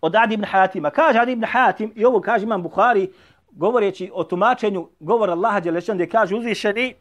od 0.00 0.16
Adi 0.16 0.34
ibn 0.34 0.44
Hatima. 0.44 0.90
Kaže 0.90 1.18
Adi 1.18 1.32
ibn 1.32 1.44
Hatim, 1.44 1.92
i 1.96 2.04
ovo 2.04 2.20
kaže 2.20 2.44
imam 2.44 2.62
Bukhari, 2.62 3.12
govoreći 3.50 4.10
o 4.14 4.24
tumačenju 4.24 4.88
govora 5.00 5.32
Allaha 5.32 5.60
Đelešan, 5.60 5.96
gdje 5.96 6.08
kaže 6.08 6.36
uzvišeni, 6.36 6.94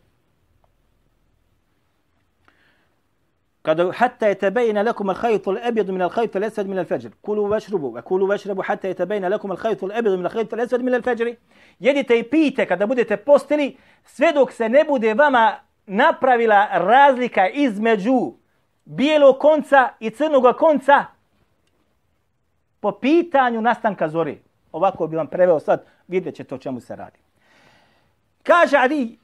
kada 3.64 3.92
hatta 3.92 4.28
yatabayna 4.28 4.84
lakum 4.84 5.10
al-khayt 5.10 5.48
al-abyad 5.48 5.88
min 5.88 6.02
al-khayt 6.02 6.36
al-aswad 6.36 6.68
min 6.68 6.78
al-fajr 6.78 7.10
kulu 7.22 7.50
washrubu 7.50 7.94
wa 7.94 8.02
kulu 8.02 8.28
washrabu 8.28 8.62
hatta 8.62 8.88
yatabayna 8.88 9.30
lakum 9.30 9.52
al-khayt 9.52 9.84
al-abyad 9.84 10.18
min 10.18 10.26
al-khayt 10.26 10.54
al-aswad 10.54 10.82
min 10.84 10.94
al-fajr 10.94 11.36
jedite 11.80 12.20
i 12.20 12.24
pijte 12.24 12.66
kada 12.66 12.88
budete 12.88 13.18
postili 13.18 13.78
sve 14.06 14.34
dok 14.34 14.52
se 14.52 14.70
ne 14.70 14.84
bude 14.84 15.14
vama 15.14 15.60
napravila 15.86 16.68
razlika 16.72 17.50
između 17.50 18.34
bijelog 18.86 19.40
konca 19.40 19.90
i 20.00 20.10
crnog 20.10 20.56
konca 20.58 21.06
po 22.80 22.92
pitanju 22.92 23.62
nastanka 23.62 24.10
zore. 24.10 24.38
Ovako 24.72 25.08
bi 25.08 25.16
vam 25.16 25.28
preveo 25.28 25.60
sad, 25.60 25.86
vidjet 26.08 26.36
ćete 26.36 26.56
o 26.56 26.58
čemu 26.58 26.80
se 26.80 26.96
radi. 26.96 27.20
Kaže 28.44 28.78
Adi 28.78 29.18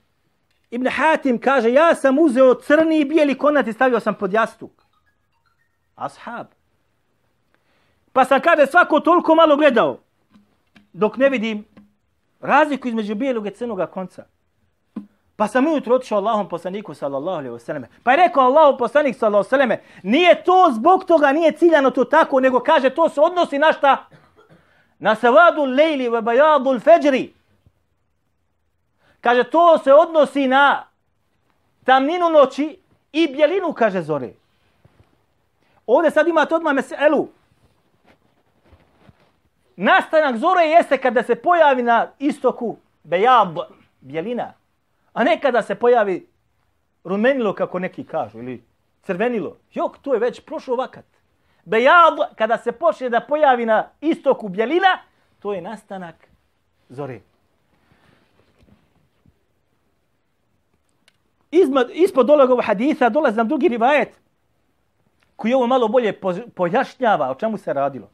Ibn 0.71 0.87
Hatim, 0.87 1.39
kaže, 1.39 1.71
ja 1.71 1.95
sam 1.95 2.19
uzeo 2.19 2.53
crni 2.53 2.99
i 2.99 3.05
bijeli 3.05 3.37
konac 3.37 3.67
i 3.67 3.73
stavio 3.73 3.99
sam 3.99 4.15
pod 4.15 4.33
jastuk. 4.33 4.71
Ashab. 5.95 6.47
Pa 8.13 8.25
sam, 8.25 8.41
kaže, 8.41 8.67
svako 8.67 8.99
toliko 8.99 9.35
malo 9.35 9.55
gledao, 9.55 9.97
dok 10.93 11.17
ne 11.17 11.29
vidim 11.29 11.65
razliku 12.39 12.87
između 12.87 13.15
bijelog 13.15 13.47
i 13.47 13.51
crnog 13.51 13.89
konca. 13.91 14.25
Pa 15.35 15.47
sam 15.47 15.67
ujutro 15.67 15.95
otišao 15.95 16.17
Allahom 16.17 16.49
poslaniku 16.49 16.93
sallallahu 16.93 17.37
alaihi 17.37 17.55
wasallam. 17.55 17.85
Pa 18.03 18.11
je 18.11 18.17
rekao 18.17 18.43
Allahom 18.43 18.77
poslanik 18.77 19.15
sallallahu 19.15 19.55
alaihi 19.55 19.71
wasallam, 19.71 19.77
nije 20.03 20.43
to 20.43 20.71
zbog 20.73 21.05
toga, 21.05 21.31
nije 21.31 21.51
ciljano 21.51 21.91
to 21.91 22.03
tako, 22.03 22.39
nego 22.39 22.59
kaže 22.59 22.89
to 22.89 23.09
se 23.09 23.21
odnosi 23.21 23.59
na 23.59 23.73
šta? 23.73 24.05
Na 24.99 25.15
savadu 25.15 25.65
lejli 25.65 26.09
ve 26.09 26.21
bajadu 26.21 26.79
feđri. 26.79 27.33
Kaže 29.21 29.43
to 29.43 29.77
se 29.77 29.93
odnosi 29.93 30.47
na 30.47 30.87
tamninu 31.83 32.29
noći 32.29 32.79
i 33.11 33.27
bjelinu, 33.27 33.73
kaže 33.73 34.01
zore. 34.01 34.33
Ovdje 35.87 36.11
sad 36.11 36.27
imate 36.27 36.55
odmah 36.55 36.73
meselu. 36.73 37.27
Nastanak 39.75 40.37
zore 40.37 40.63
jeste 40.63 40.97
kada 40.97 41.23
se 41.23 41.35
pojavi 41.35 41.83
na 41.83 42.07
istoku 42.19 42.77
bejab, 43.03 43.57
bjelina. 43.99 44.53
A 45.13 45.23
ne 45.23 45.39
kada 45.41 45.61
se 45.61 45.75
pojavi 45.75 46.27
rumenilo, 47.03 47.53
kako 47.53 47.79
neki 47.79 48.03
kažu, 48.03 48.39
ili 48.39 48.63
crvenilo. 49.03 49.57
Jok, 49.73 49.97
to 49.97 50.13
je 50.13 50.19
već 50.19 50.41
prošlo 50.45 50.75
vakat. 50.75 51.05
Bejad, 51.65 52.35
kada 52.35 52.57
se 52.57 52.71
počne 52.71 53.09
da 53.09 53.19
pojavi 53.19 53.65
na 53.65 53.89
istoku 54.01 54.49
bjelina, 54.49 54.99
to 55.39 55.53
je 55.53 55.61
nastanak 55.61 56.15
zore. 56.89 57.19
Izmad, 61.51 61.89
ispod 61.93 62.29
ovog 62.29 62.59
haditha 62.63 63.09
dolazi 63.09 63.37
nam 63.37 63.47
drugi 63.47 63.67
rivajet 63.67 64.19
koji 65.35 65.53
ovo 65.53 65.67
malo 65.67 65.87
bolje 65.87 66.19
pojašnjava 66.55 67.31
o 67.31 67.35
čemu 67.35 67.57
se 67.57 67.73
radilo. 67.73 68.09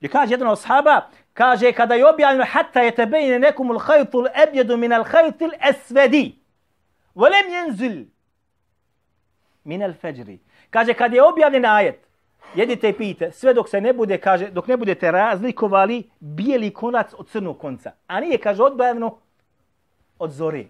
Je 0.00 0.08
kaže 0.08 0.34
jedan 0.34 0.48
od 0.48 0.60
sahaba, 0.60 1.08
kaže 1.32 1.72
kada 1.72 1.94
je 1.94 2.08
objavljeno 2.08 2.44
hatta 2.50 2.80
je 2.80 2.94
tebejne 2.94 3.38
nekumul 3.38 3.78
hajtul 3.78 4.26
ebjedu 4.42 4.76
min 4.76 4.92
al 4.92 5.04
hajtul 5.04 5.50
esvedi. 5.70 6.38
Volem 7.14 7.48
jenzil 7.48 8.04
min 9.64 9.82
al 9.82 9.92
feđri. 9.92 10.38
Kaže 10.70 10.94
kad 10.94 11.12
je 11.12 11.22
objavljen 11.22 11.66
ajet, 11.66 12.06
jedite 12.54 12.88
i 12.88 12.92
pijte, 12.92 13.30
sve 13.32 13.54
dok 13.54 13.68
se 13.68 13.80
ne 13.80 13.92
bude, 13.92 14.18
kaže, 14.18 14.50
dok 14.50 14.66
ne 14.66 14.76
budete 14.76 15.10
razlikovali 15.10 16.10
bijeli 16.20 16.70
konac 16.70 17.14
od 17.18 17.28
crnog 17.28 17.58
konca. 17.58 17.92
A 18.06 18.20
nije, 18.20 18.38
kaže, 18.38 18.62
objavljeno 18.62 19.18
od 20.18 20.30
zore. 20.30 20.64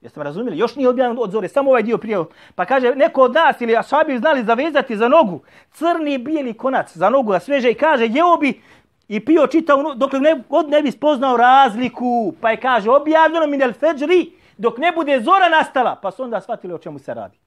Jeste 0.00 0.20
me 0.20 0.24
razumijeli? 0.24 0.58
Još 0.58 0.76
nije 0.76 0.88
objavljeno 0.88 1.20
od 1.20 1.30
zore, 1.30 1.48
samo 1.48 1.70
ovaj 1.70 1.82
dio 1.82 1.98
prije. 1.98 2.24
Pa 2.54 2.64
kaže, 2.64 2.94
neko 2.94 3.22
od 3.22 3.34
nas 3.34 3.60
ili 3.60 3.76
ashabi 3.76 4.18
znali 4.18 4.44
zavezati 4.44 4.96
za 4.96 5.08
nogu 5.08 5.40
crni 5.72 6.18
bijeli 6.18 6.54
konac 6.54 6.96
za 6.96 7.10
nogu, 7.10 7.32
a 7.32 7.40
sveže 7.40 7.70
i 7.70 7.74
kaže, 7.74 8.06
jeo 8.06 8.36
bi 8.36 8.60
i 9.08 9.24
pio 9.24 9.46
čitao 9.46 9.94
dok 9.94 10.12
ne, 10.12 10.42
god 10.48 10.68
ne 10.68 10.82
bi 10.82 10.90
spoznao 10.90 11.36
razliku. 11.36 12.34
Pa 12.40 12.50
je 12.50 12.60
kaže, 12.60 12.90
objavljeno 12.90 13.46
min 13.46 13.62
el 13.62 13.72
feđri 13.72 14.32
dok 14.58 14.78
ne 14.78 14.92
bude 14.92 15.20
zora 15.20 15.48
nastala. 15.48 15.96
Pa 16.02 16.10
su 16.10 16.22
onda 16.22 16.40
shvatili 16.40 16.74
o 16.74 16.78
čemu 16.78 16.98
se 16.98 17.14
radi. 17.14 17.38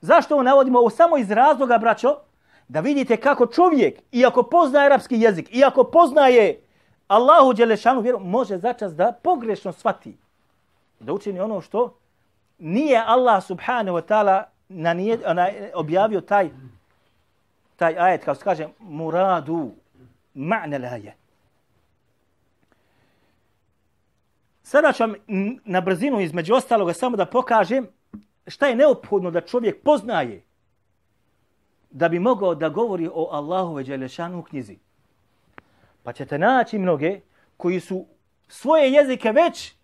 Zašto 0.00 0.34
ovo 0.34 0.42
navodimo? 0.42 0.78
Ovo 0.78 0.90
samo 0.90 1.18
iz 1.18 1.30
razloga, 1.30 1.78
braćo, 1.78 2.16
da 2.68 2.80
vidite 2.80 3.16
kako 3.16 3.46
čovjek, 3.46 4.00
iako 4.12 4.42
poznaje 4.42 4.86
arapski 4.86 5.20
jezik, 5.20 5.48
iako 5.56 5.84
poznaje 5.84 6.60
Allahu 7.08 7.52
Đelešanu 7.52 8.00
vjeru, 8.00 8.20
može 8.20 8.58
začas 8.58 8.94
da 8.94 9.12
pogrešno 9.22 9.72
shvati 9.72 10.27
da 11.00 11.12
učini 11.12 11.40
ono 11.40 11.60
što 11.60 11.98
nije 12.58 13.02
Allah 13.06 13.44
subhanahu 13.44 13.98
wa 13.98 14.02
ta'ala 14.02 14.42
na 14.68 14.94
nije, 14.94 15.18
ona, 15.26 15.48
objavio 15.74 16.20
taj 16.20 16.50
taj 17.78 17.98
ajet, 17.98 18.24
kao 18.24 18.34
se 18.34 18.44
kaže, 18.44 18.68
muradu 18.78 19.70
ma'na 20.34 20.82
laje. 20.82 21.14
Sada 24.62 24.92
ću 24.92 25.02
vam 25.02 25.14
na 25.64 25.80
brzinu 25.80 26.20
između 26.20 26.54
ostaloga 26.54 26.92
samo 26.92 27.16
da 27.16 27.26
pokažem 27.26 27.88
šta 28.46 28.66
je 28.66 28.76
neophodno 28.76 29.30
da 29.30 29.40
čovjek 29.40 29.82
poznaje 29.82 30.42
da 31.90 32.08
bi 32.08 32.18
mogao 32.18 32.54
da 32.54 32.68
govori 32.68 33.08
o 33.12 33.28
Allahu 33.32 33.74
ve 33.74 33.84
Đelešanu 33.84 34.38
u 34.38 34.42
knjizi. 34.42 34.78
Pa 36.02 36.12
ćete 36.12 36.38
naći 36.38 36.78
mnoge 36.78 37.20
koji 37.56 37.80
su 37.80 38.06
svoje 38.48 38.92
jezike 38.92 39.32
već 39.32 39.74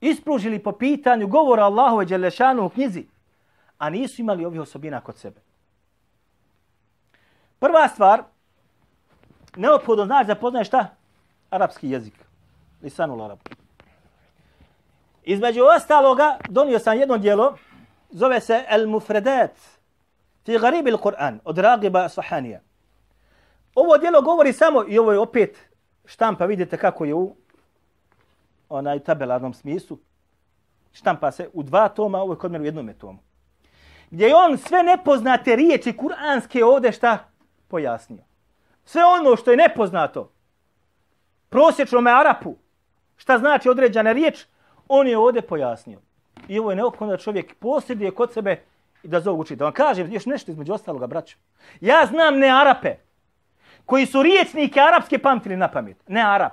ispružili 0.00 0.58
po 0.58 0.72
pitanju 0.72 1.26
govora 1.26 1.64
Allahu 1.64 2.04
Đelešanu 2.04 2.66
u 2.66 2.68
knjizi, 2.68 3.06
a 3.78 3.90
nisu 3.90 4.22
imali 4.22 4.44
ovih 4.44 4.60
osobina 4.60 5.00
kod 5.00 5.16
sebe. 5.18 5.40
Prva 7.58 7.88
stvar, 7.88 8.22
neophodno 9.56 10.06
znaš 10.06 10.26
da 10.26 10.34
poznaješ 10.34 10.68
šta? 10.68 10.86
Arapski 11.50 11.90
jezik. 11.90 12.14
Lisanul 12.82 13.22
Arab. 13.22 13.38
Između 15.22 15.60
ostaloga, 15.76 16.38
donio 16.48 16.78
sam 16.78 16.98
jedno 16.98 17.18
dijelo, 17.18 17.56
zove 18.10 18.40
se 18.40 18.64
El 18.68 18.88
Mufredat 18.88 19.50
fi 20.44 20.58
garib 20.58 20.86
il 20.86 20.96
Kur'an, 20.96 21.40
od 21.44 21.58
Ragiba 21.58 22.08
Sahanija. 22.08 22.60
Ovo 23.74 23.98
dijelo 23.98 24.22
govori 24.22 24.52
samo, 24.52 24.84
i 24.88 24.98
ovo 24.98 25.12
je 25.12 25.18
opet 25.18 25.58
štampa, 26.04 26.46
vidite 26.46 26.76
kako 26.76 27.04
je 27.04 27.14
u 27.14 27.36
onaj 28.70 28.98
tabelarnom 28.98 29.54
smislu, 29.54 29.98
štampa 30.92 31.30
se 31.30 31.48
u 31.52 31.62
dva 31.62 31.88
toma, 31.88 32.18
ovo 32.18 32.32
je 32.32 32.38
kod 32.38 32.52
mene 32.52 32.62
u 32.62 32.66
jednom 32.66 32.94
tomu. 32.94 33.18
Gdje 34.10 34.26
je 34.26 34.34
on 34.34 34.58
sve 34.58 34.82
nepoznate 34.82 35.56
riječi 35.56 35.96
kuranske 35.96 36.64
ovde 36.64 36.92
šta 36.92 37.18
pojasnio. 37.68 38.22
Sve 38.84 39.04
ono 39.04 39.36
što 39.36 39.50
je 39.50 39.56
nepoznato 39.56 40.32
prosječnom 41.48 42.06
Arapu, 42.06 42.56
šta 43.16 43.38
znači 43.38 43.68
određena 43.68 44.12
riječ, 44.12 44.44
on 44.88 45.08
je 45.08 45.18
ovde 45.18 45.42
pojasnio. 45.42 45.98
I 46.48 46.58
ovo 46.58 46.70
je 46.70 46.76
neophodno 46.76 47.16
da 47.16 47.22
čovjek 47.22 47.54
posjeduje 47.54 48.10
kod 48.10 48.32
sebe 48.32 48.62
i 49.02 49.08
da 49.08 49.20
zove 49.20 49.38
uči. 49.38 49.56
Da 49.56 49.64
vam 49.64 49.72
kažem 49.72 50.12
još 50.12 50.26
nešto 50.26 50.50
između 50.50 50.72
ostaloga, 50.72 51.06
braću. 51.06 51.36
Ja 51.80 52.06
znam 52.06 52.38
ne 52.38 52.48
Arape 52.48 52.96
koji 53.86 54.06
su 54.06 54.22
riječnike 54.22 54.80
arapske 54.80 55.18
pamtili 55.18 55.56
na 55.56 55.68
pamet. 55.68 56.08
Ne 56.08 56.22
Arap. 56.22 56.52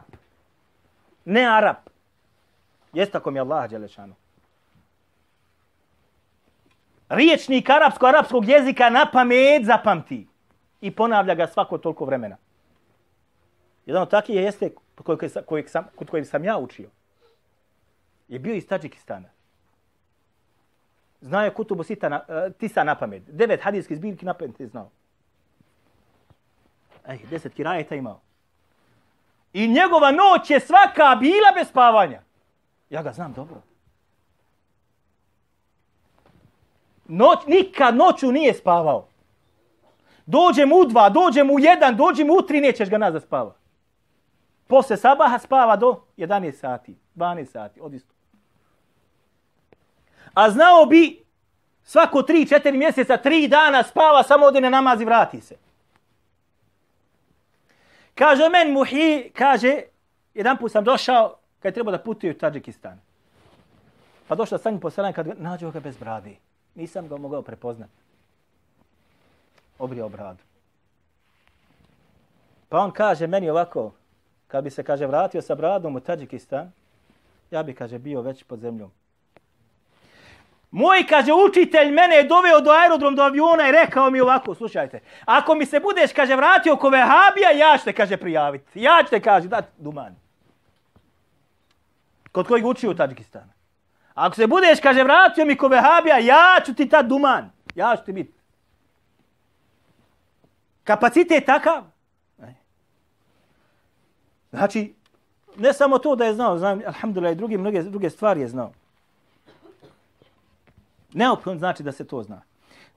Ne 1.26 1.46
Arap. 1.46 1.78
Jeste 2.98 3.18
ako 3.18 3.32
mi 3.32 3.40
Allah 3.40 3.70
Đelešanu. 3.70 4.16
Riječnik 7.10 7.70
arapsko-arapskog 7.70 8.48
jezika 8.48 8.90
na 8.90 9.06
pamet 9.12 9.66
zapamti 9.66 10.28
i 10.82 10.92
ponavlja 10.92 11.36
ga 11.36 11.48
svako 11.48 11.78
toliko 11.78 12.06
vremena. 12.06 12.38
Jedan 13.86 14.02
od 14.02 14.14
je 14.28 14.44
jeste 14.44 14.74
kod 14.96 15.06
kojeg, 15.06 15.46
kojeg 15.46 15.70
sam, 15.70 15.88
kod 15.96 16.10
kojeg 16.10 16.28
sam 16.28 16.44
ja 16.44 16.58
učio. 16.58 16.90
Je 18.28 18.40
bio 18.40 18.56
iz 18.56 18.68
Tadžikistana. 18.68 19.30
Znao 21.22 21.44
je 21.44 21.54
kutubu 21.54 21.84
sita 21.84 22.10
na, 22.10 22.22
uh, 22.28 22.54
tisa 22.54 22.84
na 22.84 22.96
pamet. 22.96 23.24
Devet 23.28 23.62
hadijskih 23.62 23.98
zbirki 23.98 24.26
na 24.26 24.34
pamet 24.34 24.60
je 24.60 24.68
znao. 24.68 24.90
Ej, 27.08 27.20
deset 27.30 27.54
kirajeta 27.54 27.96
imao. 27.96 28.22
I 29.54 29.68
njegova 29.68 30.12
noć 30.12 30.50
je 30.50 30.60
svaka 30.60 31.16
bila 31.20 31.52
bez 31.56 31.68
spavanja. 31.70 32.27
Ja 32.90 33.04
ga 33.04 33.14
znam 33.14 33.34
dobro. 33.34 33.62
Noć, 37.08 37.40
nikad 37.48 37.96
noću 37.96 38.32
nije 38.32 38.54
spavao. 38.54 39.08
Dođem 40.26 40.72
u 40.72 40.86
dva, 40.86 41.10
dođem 41.10 41.50
u 41.50 41.60
jedan, 41.60 41.96
dođem 41.96 42.30
u 42.30 42.42
tri, 42.42 42.62
nećeš 42.62 42.90
ga 42.90 42.98
nazad 42.98 43.24
spava. 43.24 43.56
Posle 44.68 44.98
sabaha 44.98 45.40
spava 45.40 45.76
do 45.76 46.02
11 46.18 46.52
sati, 46.52 46.96
12 47.16 47.46
sati, 47.46 47.82
odisto. 47.82 48.14
A 50.34 50.50
znao 50.50 50.86
bi 50.86 51.26
svako 51.84 52.20
3-4 52.20 52.78
mjeseca, 52.78 53.18
3 53.24 53.48
dana 53.48 53.84
spava, 53.84 54.24
samo 54.24 54.46
ode 54.46 54.62
na 54.62 54.70
namaz 54.70 55.02
i 55.02 55.06
vrati 55.06 55.42
se. 55.42 55.56
Kaže 58.16 58.50
men 58.50 58.74
muhi, 58.74 59.32
kaže, 59.36 59.82
jedan 60.34 60.58
put 60.58 60.72
sam 60.72 60.84
došao 60.84 61.38
kad 61.60 61.70
je 61.70 61.74
trebao 61.74 61.92
da 61.92 62.04
putuje 62.04 62.32
u 62.32 62.38
Tadžikistan. 62.38 63.00
Pa 64.28 64.36
došla 64.36 64.58
sam 64.58 64.80
po 64.80 64.90
selam 64.90 65.14
kad 65.14 65.40
nađu 65.40 65.72
ga 65.72 65.80
bez 65.80 65.98
brade. 65.98 66.36
Nisam 66.76 67.08
ga 67.08 67.18
mogao 67.18 67.42
prepoznati. 67.42 67.92
Obrio 69.80 70.10
bradu. 70.10 70.44
Pa 72.70 72.80
on 72.80 72.92
kaže 72.92 73.28
meni 73.28 73.50
ovako, 73.50 73.92
kad 74.48 74.64
bi 74.64 74.70
se, 74.70 74.84
kaže, 74.84 75.08
vratio 75.08 75.42
sa 75.42 75.56
bradom 75.56 75.96
u 75.96 76.00
Tadžikistan, 76.00 76.72
ja 77.52 77.64
bi, 77.64 77.74
kaže, 77.74 78.00
bio 78.00 78.22
već 78.22 78.44
pod 78.44 78.60
zemljom. 78.60 78.92
Moj, 80.72 81.06
kaže, 81.10 81.32
učitelj 81.34 81.92
mene 81.92 82.16
je 82.16 82.24
doveo 82.24 82.60
do 82.62 82.72
aerodrom, 82.72 83.16
do 83.16 83.24
aviona 83.24 83.70
i 83.70 83.72
rekao 83.72 84.10
mi 84.10 84.20
ovako, 84.20 84.56
slušajte, 84.56 85.00
ako 85.26 85.56
mi 85.56 85.66
se 85.66 85.80
budeš, 85.80 86.14
kaže, 86.14 86.36
vratio 86.36 86.76
ko 86.76 86.90
vehabija, 86.90 87.52
ja 87.52 87.78
ću 87.78 87.84
te, 87.84 87.94
kaže, 87.94 88.18
prijaviti. 88.18 88.82
Ja 88.82 89.04
ću 89.04 89.10
te, 89.10 89.20
kaže, 89.20 89.48
dati 89.48 89.68
duman. 89.78 90.16
Kod 92.38 92.48
kojeg 92.48 92.66
uči 92.66 92.88
u 92.88 92.94
Tadžikistanu. 92.96 93.52
Ako 94.14 94.36
se 94.36 94.48
budeš, 94.48 94.80
kaže, 94.80 95.04
vratio 95.04 95.46
mi 95.46 95.56
ko 95.58 95.68
vehabija, 95.68 96.18
ja 96.18 96.60
ću 96.66 96.74
ti 96.74 96.90
ta 96.90 97.02
duman. 97.02 97.50
Ja 97.76 97.96
ću 97.98 98.04
ti 98.06 98.14
biti. 98.14 98.34
Kapacitet 100.84 101.46
takav. 101.46 101.84
Znači, 104.50 104.96
ne 105.58 105.74
samo 105.74 105.98
to 105.98 106.16
da 106.16 106.26
je 106.26 106.34
znao, 106.34 106.58
znam, 106.58 106.82
alhamdulillah, 106.86 107.34
i 107.34 107.36
druge, 107.36 107.58
mnoge 107.58 107.84
druge 107.84 108.10
stvari 108.10 108.42
je 108.42 108.48
znao. 108.48 108.72
Neophodno 111.14 111.60
znači 111.60 111.84
da 111.84 111.92
se 111.92 112.08
to 112.08 112.24
zna. 112.24 112.42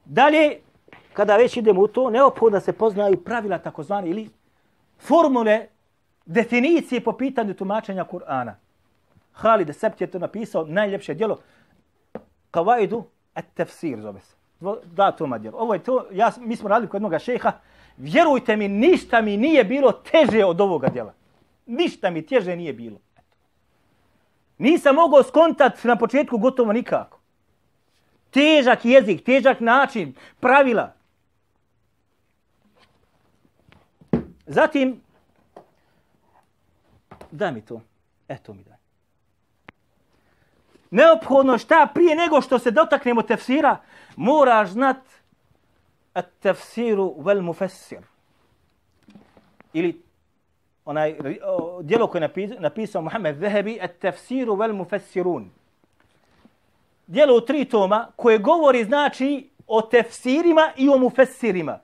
Dalje, 0.04 0.60
kada 1.12 1.36
već 1.36 1.56
idemo 1.56 1.80
u 1.80 1.88
to, 1.88 2.10
neophodno 2.10 2.58
da 2.58 2.60
se 2.60 2.72
poznaju 2.72 3.24
pravila 3.24 3.58
takozvani 3.58 4.10
ili 4.10 4.30
formule, 4.98 5.66
definicije 6.26 7.04
po 7.04 7.12
pitanju 7.12 7.54
tumačenja 7.54 8.04
Kur'ana. 8.04 8.52
Halid 9.32 9.76
Sept 9.76 10.00
je 10.00 10.06
to 10.06 10.18
napisao, 10.18 10.66
najljepše 10.66 11.14
djelo, 11.14 11.38
Kavaidu 12.50 13.04
et 13.34 13.44
tefsir 13.54 14.00
zove 14.00 14.20
se. 14.20 14.34
Da, 14.84 15.12
to 15.12 15.38
djelo. 15.38 15.58
Ovo 15.58 15.74
je 15.74 15.82
to, 15.82 16.06
ja, 16.12 16.32
mi 16.38 16.56
smo 16.56 16.68
radili 16.68 16.88
kod 16.88 17.02
jednog 17.02 17.20
šeha, 17.20 17.52
vjerujte 17.96 18.56
mi, 18.56 18.68
ništa 18.68 19.20
mi 19.20 19.36
nije 19.36 19.64
bilo 19.64 19.92
teže 19.92 20.44
od 20.44 20.60
ovoga 20.60 20.88
djela. 20.88 21.14
Ništa 21.66 22.10
mi 22.10 22.26
teže 22.26 22.56
nije 22.56 22.72
bilo. 22.72 22.98
Nisam 24.58 24.94
mogao 24.94 25.22
skontat 25.22 25.84
na 25.84 25.96
početku 25.96 26.38
gotovo 26.38 26.72
nikako. 26.72 27.20
Težak 28.30 28.84
jezik, 28.84 29.24
težak 29.24 29.60
način, 29.60 30.14
pravila. 30.40 30.92
Zatim, 34.46 35.00
da 37.30 37.50
mi 37.50 37.60
to. 37.60 37.80
Eto 38.28 38.54
mi 38.54 38.64
daj. 38.64 38.79
Neophodno 40.90 41.58
šta 41.58 41.88
prije 41.94 42.16
nego 42.16 42.40
što 42.40 42.58
se 42.58 42.70
dotaknemo 42.70 43.22
tefsira, 43.22 43.76
moraš 44.16 44.68
znat 44.68 44.96
at 46.14 46.26
tefsiru 46.40 47.14
vel 47.18 47.42
mufessir. 47.42 47.98
Ili 49.72 50.02
onaj 50.84 51.16
djelo 51.82 52.06
koje 52.06 52.30
je 52.36 52.56
napisao 52.60 53.02
Muhammed 53.02 53.36
Zehebi, 53.38 53.78
at 53.82 53.98
tefsiru 53.98 54.54
vel 54.54 54.72
mufessirun. 54.72 55.50
Djelo 57.06 57.36
u 57.36 57.40
tri 57.40 57.64
toma 57.64 58.08
koje 58.16 58.38
govori 58.38 58.84
znači 58.84 59.50
o 59.66 59.82
tefsirima 59.82 60.70
i 60.76 60.88
o 60.88 60.98
mufessirima. 60.98 61.78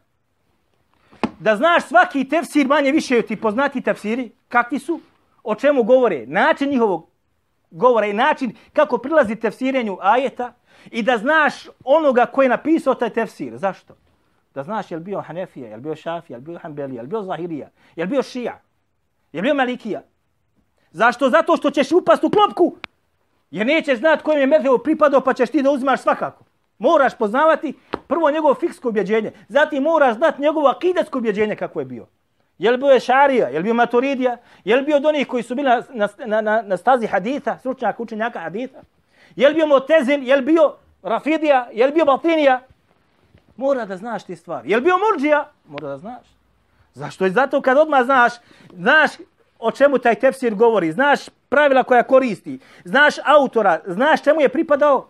Da 1.38 1.56
znaš 1.56 1.84
svaki 1.84 2.28
tefsir 2.28 2.66
manje 2.66 2.92
više 2.92 3.22
ti 3.22 3.40
poznati 3.40 3.80
tefsiri, 3.80 4.30
kakvi 4.48 4.78
su, 4.78 5.00
o 5.42 5.54
čemu 5.54 5.82
govore, 5.82 6.26
način 6.26 6.70
njihovog 6.70 7.15
govora 7.70 8.07
i 8.07 8.12
način 8.12 8.52
kako 8.72 8.98
prilazi 8.98 9.37
tefsirenju 9.37 9.98
ajeta 10.00 10.52
i 10.90 11.02
da 11.02 11.18
znaš 11.18 11.68
onoga 11.85 12.26
koji 12.26 12.44
je 12.44 12.50
napisao 12.50 12.94
taj 12.94 13.11
tefsir. 13.11 13.57
Zašto? 13.57 13.94
Da 14.55 14.62
znaš 14.62 14.90
je 14.90 14.96
li 14.96 15.02
bio 15.02 15.20
Hanefija, 15.20 15.68
je 15.68 15.76
li 15.76 15.83
bio 15.83 15.96
Šafija, 15.96 16.35
je 16.35 16.38
li 16.38 16.44
bio 16.44 16.59
Hanbelija, 16.59 16.98
je 16.98 17.02
li 17.02 17.09
bio 17.09 17.22
Zahirija, 17.22 17.68
je 17.96 18.05
li 18.05 18.11
bio 18.11 18.22
Šija, 18.22 18.61
je 19.33 19.40
li 19.40 19.42
bio 19.42 19.55
Malikija. 19.55 20.02
Zašto? 20.90 21.31
Zato 21.31 21.57
što 21.57 21.70
ćeš 21.70 21.92
upast 21.92 22.24
u 22.24 22.31
klopku. 22.31 22.76
Jer 23.50 23.66
nećeš 23.66 23.98
znat 23.98 24.22
kojem 24.22 24.40
je 24.40 24.46
Medhevo 24.46 24.79
pripadao 24.79 25.20
pa 25.20 25.35
ćeš 25.35 25.50
ti 25.50 25.62
da 25.62 25.70
uzimaš 25.70 26.00
svakako. 26.02 26.44
Moraš 26.79 27.18
poznavati 27.18 27.74
prvo 28.07 28.31
njegovo 28.31 28.55
fiksko 28.55 28.88
objeđenje. 28.88 29.33
Zatim 29.48 29.83
moraš 29.83 30.16
znat 30.16 30.38
njegovo 30.38 30.68
akidatsko 30.68 31.18
objeđenje 31.18 31.57
kako 31.57 31.81
je 31.81 31.87
bio. 31.87 32.07
Je 32.58 32.70
li 32.70 32.78
bio 32.78 32.96
Ešarija? 32.96 33.00
Šarija, 33.00 33.48
je 33.48 33.58
li 33.58 33.62
bio 33.62 33.74
Maturidija, 33.74 34.36
je 34.64 34.76
li 34.76 34.82
bio 34.82 34.96
od 34.96 35.04
onih 35.04 35.26
koji 35.26 35.42
su 35.42 35.54
bili 35.54 35.68
na, 35.68 36.08
na, 36.26 36.40
na, 36.40 36.62
na 36.62 36.76
stazi 36.76 37.06
haditha, 37.06 37.58
stručnjaka 37.58 38.02
učenjaka 38.02 38.40
haditha, 38.40 38.78
je 39.36 39.48
li 39.48 39.54
bio 39.54 39.66
Motezil, 39.66 40.22
je 40.22 40.36
li 40.36 40.42
bio 40.42 40.74
Rafidija, 41.02 41.68
je 41.72 41.86
li 41.86 41.92
bio 41.92 42.04
Batinija, 42.04 42.60
mora 43.56 43.84
da 43.84 43.96
znaš 43.96 44.24
ti 44.24 44.36
stvari. 44.36 44.70
Je 44.70 44.76
li 44.76 44.82
bio 44.82 44.94
Murđija, 44.98 45.50
mora 45.68 45.88
da 45.88 45.98
znaš. 45.98 46.26
Zašto 46.94 47.28
zato 47.28 47.62
kad 47.62 47.78
odmah 47.78 48.04
znaš, 48.04 48.32
znaš 48.72 49.10
o 49.58 49.70
čemu 49.70 49.98
taj 49.98 50.14
tefsir 50.14 50.54
govori, 50.54 50.92
znaš 50.92 51.28
pravila 51.48 51.82
koja 51.82 52.02
koristi, 52.02 52.58
znaš 52.84 53.14
autora, 53.24 53.80
znaš 53.86 54.22
čemu 54.22 54.40
je 54.40 54.48
pripadao, 54.48 55.08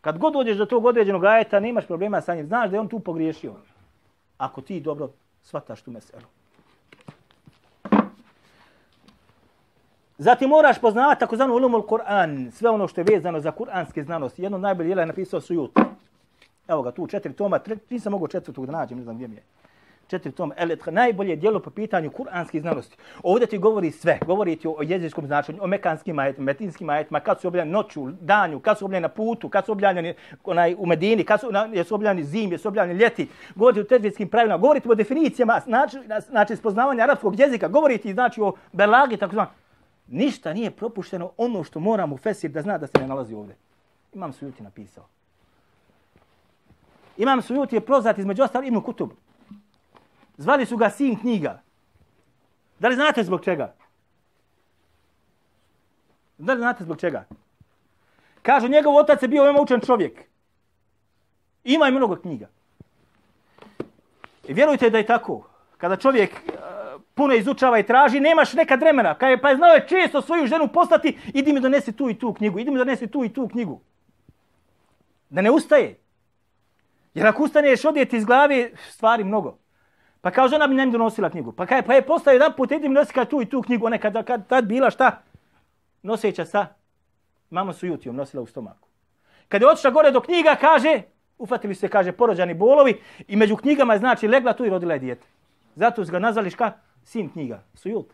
kad 0.00 0.18
god 0.18 0.32
dođeš 0.32 0.56
do 0.56 0.66
tog 0.66 0.84
određenog 0.84 1.24
ajeta, 1.24 1.60
nemaš 1.60 1.86
problema 1.86 2.20
sa 2.20 2.34
njim, 2.34 2.46
znaš 2.46 2.70
da 2.70 2.76
je 2.76 2.80
on 2.80 2.88
tu 2.88 3.00
pogriješio. 3.00 3.54
Ako 4.38 4.60
ti 4.60 4.80
dobro 4.80 5.08
Svataš 5.42 5.82
tu 5.82 5.90
meselu. 5.90 6.22
Zatim 10.18 10.48
moraš 10.48 10.80
poznavati 10.80 11.20
takozvanu 11.20 11.54
ulumul 11.54 11.82
Kur'an, 11.82 12.50
sve 12.50 12.70
ono 12.70 12.88
što 12.88 13.00
je 13.00 13.04
vezano 13.04 13.40
za 13.40 13.52
kur'anske 13.52 14.04
znanosti. 14.04 14.42
Jedno 14.42 14.58
najbolje 14.58 14.90
je 14.90 15.06
napisao 15.06 15.40
Sujut. 15.40 15.78
Evo 16.68 16.82
ga 16.82 16.92
tu, 16.92 17.06
četiri 17.06 17.32
toma, 17.32 17.58
tre, 17.58 17.76
nisam 17.90 18.12
mogao 18.12 18.28
četvrtog 18.28 18.66
da 18.66 18.72
nađem, 18.72 18.98
ne 18.98 19.04
znam 19.04 19.16
gdje 19.16 19.28
mi 19.28 19.34
je 19.34 19.42
četiri 20.06 20.32
tom, 20.32 20.52
el 20.56 20.76
najbolje 20.90 21.36
djelo 21.36 21.60
po 21.60 21.70
pitanju 21.70 22.10
kuranskih 22.10 22.60
znanosti. 22.60 22.96
Ovdje 23.22 23.46
ti 23.46 23.58
govori 23.58 23.90
sve, 23.90 24.18
govori 24.26 24.56
ti 24.56 24.68
o 24.68 24.76
jezičkom 24.82 25.26
značenju, 25.26 25.62
o 25.62 25.66
mekanskim 25.66 26.18
ajetima, 26.18 26.44
metinskim 26.44 26.90
ajetima, 26.90 27.20
kad 27.20 27.40
su 27.40 27.48
objavljeni 27.48 27.72
noću, 27.72 28.10
danju, 28.20 28.60
kad 28.60 28.78
su 28.78 28.84
objavljeni 28.84 29.02
na 29.02 29.08
putu, 29.08 29.48
kad 29.48 29.64
su 29.64 29.72
objavljeni 29.72 30.14
onaj, 30.44 30.74
u 30.78 30.86
Medini, 30.86 31.24
kad 31.24 31.40
su, 31.40 31.52
na, 31.52 31.68
jesu 31.72 31.94
objavljeni 31.94 32.26
zim, 32.26 32.52
jesu 32.52 32.68
objavljeni 32.68 33.00
ljeti, 33.00 33.28
govori 33.54 33.80
o 33.80 33.84
tezvijskim 33.84 34.28
pravilima, 34.28 34.58
govori 34.58 34.80
ti 34.80 34.88
o 34.90 34.94
definicijama, 34.94 35.60
znači, 35.64 35.98
znači 36.28 36.56
spoznavanja 36.56 37.02
arapskog 37.02 37.40
jezika, 37.40 37.68
govori 37.68 37.98
ti 37.98 38.12
znači 38.12 38.40
o 38.40 38.52
belagi, 38.72 39.16
tako 39.16 39.32
znam. 39.32 39.46
Ništa 40.08 40.54
nije 40.54 40.70
propušteno 40.70 41.30
ono 41.36 41.64
što 41.64 41.80
moramo 41.80 42.16
fesir 42.16 42.50
da 42.50 42.62
zna 42.62 42.78
da 42.78 42.86
se 42.86 42.92
ne 43.00 43.06
nalazi 43.06 43.34
ovdje. 43.34 43.56
Imam 44.12 44.32
Sujuti 44.32 44.62
napisao. 44.62 45.04
Imam 47.16 47.42
Sujuti 47.42 47.76
je 47.76 47.80
prozat 47.80 48.18
između 48.18 48.42
ostali 48.42 48.66
Ibn 48.66 48.80
Kutub. 48.80 49.10
Zvali 50.36 50.66
su 50.66 50.76
ga 50.76 50.90
sin 50.90 51.20
knjiga. 51.20 51.62
Da 52.78 52.88
li 52.88 52.94
znate 52.94 53.24
zbog 53.24 53.44
čega? 53.44 53.74
Da 56.38 56.52
li 56.52 56.58
znate 56.58 56.84
zbog 56.84 57.00
čega? 57.00 57.24
Kažu, 58.42 58.68
njegov 58.68 58.96
otac 58.96 59.22
je 59.22 59.28
bio 59.28 59.44
veoma 59.44 59.60
učen 59.60 59.80
čovjek. 59.80 60.24
Ima 61.64 61.88
i 61.88 61.92
mnogo 61.92 62.16
knjiga. 62.16 62.48
I 64.48 64.52
vjerujte 64.52 64.90
da 64.90 64.98
je 64.98 65.06
tako. 65.06 65.48
Kada 65.78 65.96
čovjek 65.96 66.30
uh, 66.30 66.54
puno 67.14 67.34
izučava 67.34 67.78
i 67.78 67.86
traži, 67.86 68.20
nemaš 68.20 68.52
neka 68.52 68.74
vremena. 68.74 69.14
Kaj, 69.14 69.40
pa 69.40 69.50
je 69.50 69.56
znao 69.56 69.74
je 69.74 69.86
često 69.88 70.22
svoju 70.22 70.46
ženu 70.46 70.68
poslati, 70.68 71.18
idi 71.34 71.52
mi 71.52 71.60
donesi 71.60 71.92
tu 71.92 72.10
i 72.10 72.18
tu 72.18 72.34
knjigu, 72.34 72.58
idi 72.58 72.70
mi 72.70 72.78
donesi 72.78 73.06
tu 73.06 73.24
i 73.24 73.32
tu 73.32 73.48
knjigu. 73.48 73.80
Da 75.30 75.40
ne 75.40 75.50
ustaje. 75.50 75.98
Jer 77.14 77.26
ako 77.26 77.42
ustaneš 77.42 77.84
odjeti 77.84 78.16
iz 78.16 78.24
glave, 78.24 78.70
stvari 78.90 79.24
mnogo. 79.24 79.61
Pa 80.22 80.30
kao 80.30 80.48
žena 80.48 80.66
bi 80.66 80.74
nam 80.74 80.90
donosila 80.90 81.30
knjigu. 81.30 81.52
Pa 81.52 81.66
kaj, 81.66 81.82
pa 81.82 81.94
je 81.94 82.06
postao 82.06 82.32
jedan 82.32 82.52
put, 82.56 82.70
idim 82.70 82.92
nosika 82.92 83.24
tu 83.24 83.42
i 83.42 83.46
tu 83.46 83.62
knjigu, 83.62 83.86
ona 83.86 83.98
kad, 83.98 84.24
kad 84.24 84.46
tad 84.46 84.64
bila 84.64 84.90
šta? 84.90 85.22
Noseća 86.02 86.44
sa, 86.44 86.66
mama 87.50 87.72
su 87.72 87.86
jutijom 87.86 88.16
nosila 88.16 88.42
u 88.42 88.46
stomaku. 88.46 88.88
Kad 89.48 89.62
je 89.62 89.68
otišla 89.68 89.90
gore 89.90 90.10
do 90.10 90.20
knjiga, 90.20 90.56
kaže, 90.60 91.02
ufatili 91.38 91.74
se, 91.74 91.88
kaže, 91.88 92.12
porođani 92.12 92.54
bolovi 92.54 93.00
i 93.28 93.36
među 93.36 93.56
knjigama 93.56 93.92
je 93.92 93.98
znači 93.98 94.28
legla 94.28 94.52
tu 94.52 94.64
i 94.64 94.70
rodila 94.70 94.94
je 94.94 95.00
dijete. 95.00 95.26
Zato 95.74 96.04
su 96.04 96.12
ga 96.12 96.18
nazvali 96.18 96.50
šta? 96.50 96.78
Sin 97.04 97.28
knjiga, 97.28 97.62
Sujut. 97.74 98.06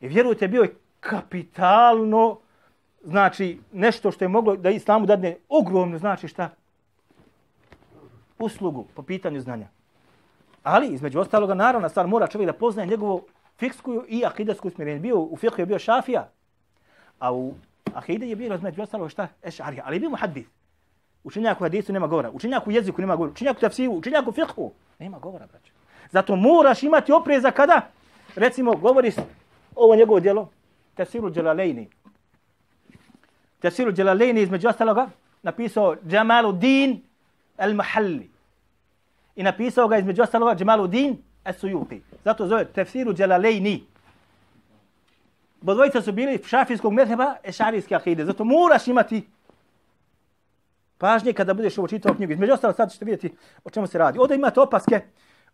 I 0.00 0.08
vjerujte, 0.08 0.48
bio 0.48 0.62
je 0.62 0.76
kapitalno, 1.00 2.38
znači, 3.04 3.60
nešto 3.72 4.10
što 4.10 4.24
je 4.24 4.28
moglo 4.28 4.56
da 4.56 4.70
islamu 4.70 5.06
dadne 5.06 5.36
ogromno, 5.48 5.98
znači 5.98 6.28
šta? 6.28 6.50
Uslugu 8.38 8.86
po 8.94 9.02
pitanju 9.02 9.40
znanja. 9.40 9.68
Ali, 10.64 10.88
između 10.88 11.20
ostaloga, 11.20 11.54
naravno, 11.54 11.88
stvar 11.88 12.06
mora 12.06 12.26
čovjek 12.26 12.46
da 12.46 12.52
poznaje 12.52 12.88
njegovu 12.88 13.26
fiksku 13.58 14.02
i 14.08 14.24
akidesku 14.24 14.70
smjerenje. 14.70 15.00
Bio, 15.00 15.20
u 15.20 15.36
fiqhu 15.36 15.60
je 15.60 15.66
bio 15.66 15.78
šafija, 15.78 16.28
a 17.18 17.32
u 17.32 17.54
akide 17.94 18.26
je 18.26 18.36
bio, 18.36 18.54
između 18.54 18.82
ostaloga, 18.82 19.08
šta? 19.08 19.28
Ešarija. 19.42 19.82
Ali 19.86 19.96
je 19.96 20.00
bio 20.00 20.10
muhadith. 20.10 20.48
Učenjak 21.24 21.60
u 21.60 21.64
hadisu 21.64 21.92
nema 21.92 22.06
govora, 22.06 22.30
učenjak 22.30 22.66
u 22.66 22.70
jeziku 22.70 23.00
nema 23.00 23.16
govora, 23.16 23.32
učenjak 23.32 23.56
u 23.56 23.60
tafsiru, 23.60 23.92
učenjak 23.92 24.28
u 24.28 24.32
fiqhu. 24.32 24.70
Nema 24.98 25.18
govora, 25.18 25.46
braćo. 25.46 25.72
Zato 26.10 26.36
moraš 26.36 26.82
imati 26.82 27.12
opreza 27.12 27.50
kada, 27.50 27.80
recimo, 28.36 28.72
govoriš 28.72 29.14
ovo 29.76 29.96
njegovo 29.96 30.20
djelo, 30.20 30.48
Tafsiru 30.94 31.30
djelalejni. 31.30 31.88
Tafsiru 33.60 33.92
djelalejni 33.92 34.40
između 34.42 34.68
ostaloga 34.68 35.08
napisao 35.42 35.96
Jamaluddin 36.04 37.02
al-Mahalli. 37.58 38.33
I 39.36 39.42
napisao 39.42 39.88
ga 39.88 39.98
između 39.98 40.22
ostaloga 40.22 40.54
Džemaludin 40.54 41.16
As-Suyuti. 41.44 42.00
Zato 42.24 42.46
zove 42.46 42.64
tefsiru 42.64 43.14
Dželalejni. 43.14 43.84
Bodvojica 45.60 46.02
su 46.02 46.12
bili 46.12 46.40
šafijskog 46.46 46.92
mezheba 46.92 47.34
ešarijske 47.44 47.94
akide. 47.94 48.24
Zato 48.24 48.44
moraš 48.44 48.88
imati 48.88 49.26
pažnje 50.98 51.32
kada 51.32 51.54
budeš 51.54 51.78
ovo 51.78 51.88
čitao 51.88 52.14
knjigu. 52.14 52.32
Između 52.32 52.52
ostalo 52.52 52.72
sad 52.72 52.92
ćete 52.92 53.04
vidjeti 53.04 53.36
o 53.64 53.70
čemu 53.70 53.86
se 53.86 53.98
radi. 53.98 54.18
Ovdje 54.18 54.34
imate 54.34 54.60
opaske. 54.60 55.00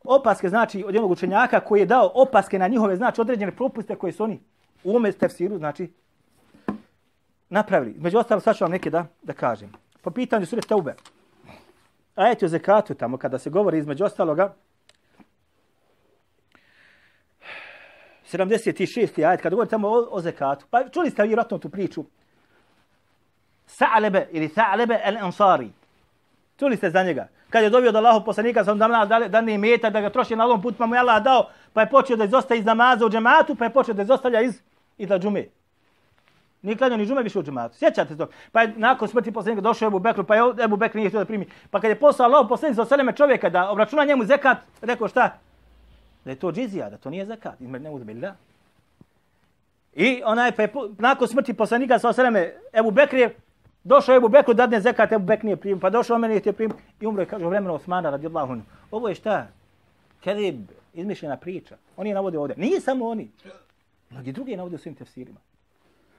Opaske 0.05 0.49
znači 0.49 0.85
od 0.85 0.95
jednog 0.95 1.11
učenjaka 1.11 1.61
koji 1.61 1.81
je 1.81 1.87
dao 1.87 2.11
opaske 2.15 2.59
na 2.59 2.69
njihove 2.69 2.97
znači 2.97 3.21
određene 3.21 3.53
propuste 3.53 3.97
koje 3.97 4.13
su 4.13 4.25
oni 4.25 4.41
u 4.85 4.97
ome 4.97 5.13
tefsiru 5.13 5.59
znači 5.59 5.93
napravili. 7.49 7.95
Među 7.99 8.19
ostalo 8.19 8.41
sad 8.41 8.57
ću 8.57 8.65
vam 8.65 8.71
neke 8.71 8.91
da, 8.91 9.07
da 9.23 9.33
kažem. 9.33 9.73
Po 10.03 10.11
pitanju 10.11 10.47
sure 10.47 10.63
Teube 10.63 10.95
ajeti 12.21 12.45
o 12.45 12.49
zekatu 12.49 12.95
tamo 12.95 13.19
kada 13.19 13.39
se 13.39 13.51
govori 13.51 13.79
između 13.79 14.05
ostaloga 14.05 14.55
76. 18.33 19.27
ajet 19.27 19.41
kada 19.41 19.55
govori 19.55 19.71
tamo 19.71 19.89
o, 19.89 20.09
o 20.11 20.21
zekatu. 20.21 20.67
Pa 20.71 20.89
čuli 20.89 21.11
ste 21.11 21.23
vjerojatno 21.23 21.59
tu 21.59 21.69
priču. 21.69 22.05
Sa'lebe 23.67 24.27
ili 24.31 24.49
Sa'lebe 24.49 25.01
el-Ansari. 25.05 25.69
Čuli 26.59 26.77
ste 26.77 26.91
za 26.91 27.03
njega. 27.03 27.29
Kad 27.51 27.63
je 27.63 27.71
dobio 27.71 27.89
od 27.89 27.97
Allahov 27.97 28.25
poslanika, 28.25 28.65
sam 28.65 28.79
da, 28.79 29.07
da, 29.09 29.29
da 29.29 29.41
ne 29.41 29.55
imeta, 29.55 29.91
da 29.91 30.01
ga 30.01 30.11
troši 30.11 30.37
na 30.37 30.45
ovom 30.45 30.63
put, 30.63 30.75
pa 30.79 30.87
mu 30.87 30.95
je 30.95 30.99
Allah 30.99 31.23
dao, 31.23 31.51
pa 31.73 31.81
je 31.81 31.91
počeo 31.91 32.17
da 32.17 32.25
izostaje 32.25 32.59
iz 32.59 32.65
namaza 32.65 33.07
u 33.07 33.11
džematu, 33.11 33.55
pa 33.55 33.65
je 33.65 33.73
počeo 33.73 33.95
da 33.95 34.03
izostavlja 34.03 34.41
iz, 34.41 34.63
iz 34.99 35.09
džume. 35.09 35.47
Nije 36.63 36.77
klanio 36.77 36.97
ni 36.97 37.07
džume 37.07 37.23
više 37.23 37.39
u 37.39 37.43
džematu. 37.43 37.77
Sjećate 37.77 38.09
se 38.09 38.19
to? 38.19 38.27
Pa 38.53 38.63
je 38.63 38.75
nakon 38.77 39.09
smrti 39.09 39.33
poslanika 39.33 39.61
došao 39.61 39.87
Ebu 39.87 39.99
Bekru, 39.99 40.25
pa 40.25 40.35
je 40.35 40.43
Ebu 40.65 40.77
Bekr 40.77 40.97
nije 40.97 41.09
htio 41.09 41.21
da 41.21 41.25
primi. 41.25 41.47
Pa 41.71 41.81
kad 41.81 41.91
je 41.91 42.01
poslao 42.01 42.29
Allah 42.29 42.47
poslanik 42.49 42.77
za 42.77 42.83
oseleme 42.83 43.13
čovjeka 43.13 43.51
da 43.51 43.71
obračuna 43.71 44.05
njemu 44.05 44.25
zekat, 44.25 44.59
rekao 44.81 45.09
šta? 45.09 45.39
Da 46.25 46.31
je 46.31 46.37
to 46.37 46.53
džizija, 46.53 46.91
da 46.91 46.97
to 46.97 47.11
nije 47.11 47.27
zekat. 47.27 47.61
Izmer 47.61 47.81
ne 47.81 47.91
uzbilja. 47.91 48.35
I 49.95 50.23
onaj, 50.25 50.53
pa 50.53 50.63
je, 50.63 50.73
nakon 50.99 51.29
smrti 51.29 51.55
poslanika 51.55 51.99
sa 51.99 52.09
oseleme 52.09 52.53
Ebu 52.73 52.91
Bekr 52.91 53.17
je 53.17 53.35
Došao 53.85 54.17
Ebu 54.17 54.29
Bekru, 54.29 54.55
dadne 54.55 54.81
zekat, 54.81 55.13
Ebu 55.13 55.25
Bekr 55.25 55.45
nije 55.45 55.57
primio, 55.57 55.81
pa 55.81 55.91
došao 55.91 56.19
meni 56.19 56.41
je 56.45 56.53
primio 56.53 56.77
i 57.01 57.07
umro 57.07 57.23
je, 57.23 57.27
kaže, 57.27 57.47
u 57.47 57.49
vremenu 57.49 57.75
Osmana 57.75 58.11
radijallahu 58.11 58.53
anhu. 58.53 58.67
Ovo 58.91 59.09
je 59.09 59.15
šta? 59.15 59.47
Kedib, 60.21 60.71
izmišljena 60.95 61.37
priča. 61.37 61.77
Oni 61.97 62.11
je 62.11 62.15
navode 62.15 62.39
ovdje. 62.39 62.57
Nije 62.59 62.81
samo 62.81 63.09
oni. 63.09 63.31
Mnogi 64.11 64.33
drugi 64.33 64.51
je 64.51 64.57
navode 64.57 64.75
u 64.75 64.79
svim 64.79 64.95
tefsirima. 64.95 65.41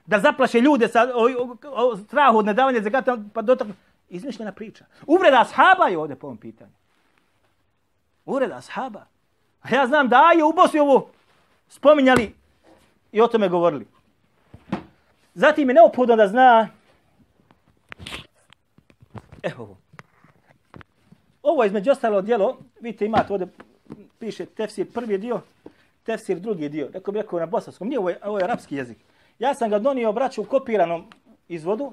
Da 0.06 0.18
zaplaše 0.20 0.60
ljude 0.60 0.88
sa 0.88 1.08
o, 1.14 1.24
o, 1.24 1.56
o, 1.70 1.96
strahu 1.96 2.38
od 2.38 2.46
nedavanja 2.46 2.80
zekata, 2.80 3.18
pa 3.34 3.42
do. 3.42 3.56
Izmišljena 4.08 4.52
priča. 4.52 4.84
Uvreda 5.06 5.40
ashaba 5.40 5.88
je 5.88 5.98
ovdje 5.98 6.16
po 6.16 6.26
ovom 6.26 6.36
pitanju. 6.36 6.72
Uvreda 8.24 8.56
ashaba. 8.56 9.06
A 9.62 9.74
ja 9.74 9.86
znam 9.86 10.08
da 10.08 10.30
je 10.36 10.44
u 10.44 10.52
Bosni 10.52 10.80
ovo 10.80 11.10
spominjali 11.68 12.34
i 13.12 13.20
o 13.20 13.26
tome 13.26 13.48
govorili. 13.48 13.86
Zatim 15.34 15.68
je 15.68 15.74
neophodno 15.74 16.16
da 16.16 16.28
zna 16.28 16.68
Evo 19.42 19.62
ovo. 19.62 19.76
Ovo 21.42 21.62
je 21.62 21.66
između 21.66 21.90
ostalo 21.90 22.22
djelo, 22.22 22.58
vidite 22.80 23.06
imate 23.06 23.32
ovdje, 23.32 23.48
piše 24.18 24.46
tefsir 24.46 24.92
prvi 24.92 25.18
dio, 25.18 25.40
tefsir 26.04 26.40
drugi 26.40 26.68
dio. 26.68 26.88
Rekao 26.92 27.12
bi 27.12 27.20
rekao 27.20 27.38
na 27.38 27.46
bosanskom, 27.46 27.88
nije 27.88 27.98
ovo 27.98 28.10
je, 28.10 28.18
ovo 28.24 28.38
je 28.38 28.44
arapski 28.44 28.76
jezik. 28.76 28.98
Ja 29.38 29.54
sam 29.54 29.70
ga 29.70 29.78
donio 29.78 30.12
braću 30.12 30.42
u 30.42 30.44
kopiranom 30.44 31.04
izvodu. 31.48 31.92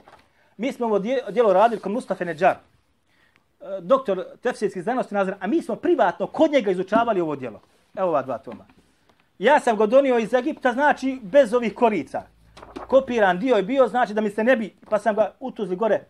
Mi 0.57 0.73
smo 0.73 0.85
ovo 0.85 0.99
djelo 1.29 1.53
radili 1.53 1.81
kod 1.81 1.91
Mustafa 1.91 2.25
Neđar, 2.25 2.55
e, 2.55 2.57
doktor 3.81 4.25
tefsirskih 4.41 4.83
znanosti 4.83 5.15
nazra, 5.15 5.37
a 5.39 5.47
mi 5.47 5.61
smo 5.61 5.75
privatno 5.75 6.27
kod 6.27 6.51
njega 6.51 6.71
izučavali 6.71 7.21
ovo 7.21 7.35
djelo. 7.35 7.61
Evo 7.95 8.09
ova 8.09 8.21
dva 8.21 8.37
toma. 8.37 8.65
Ja 9.39 9.59
sam 9.59 9.77
ga 9.77 9.85
donio 9.85 10.17
iz 10.17 10.33
Egipta, 10.33 10.73
znači 10.73 11.19
bez 11.23 11.53
ovih 11.53 11.75
korica. 11.75 12.21
Kopiran 12.87 13.39
dio 13.39 13.55
je 13.55 13.63
bio, 13.63 13.87
znači 13.87 14.13
da 14.13 14.21
mi 14.21 14.29
se 14.29 14.43
ne 14.43 14.55
bi, 14.55 14.75
pa 14.89 14.99
sam 14.99 15.15
ga 15.15 15.31
utuzli 15.39 15.75
gore 15.75 16.01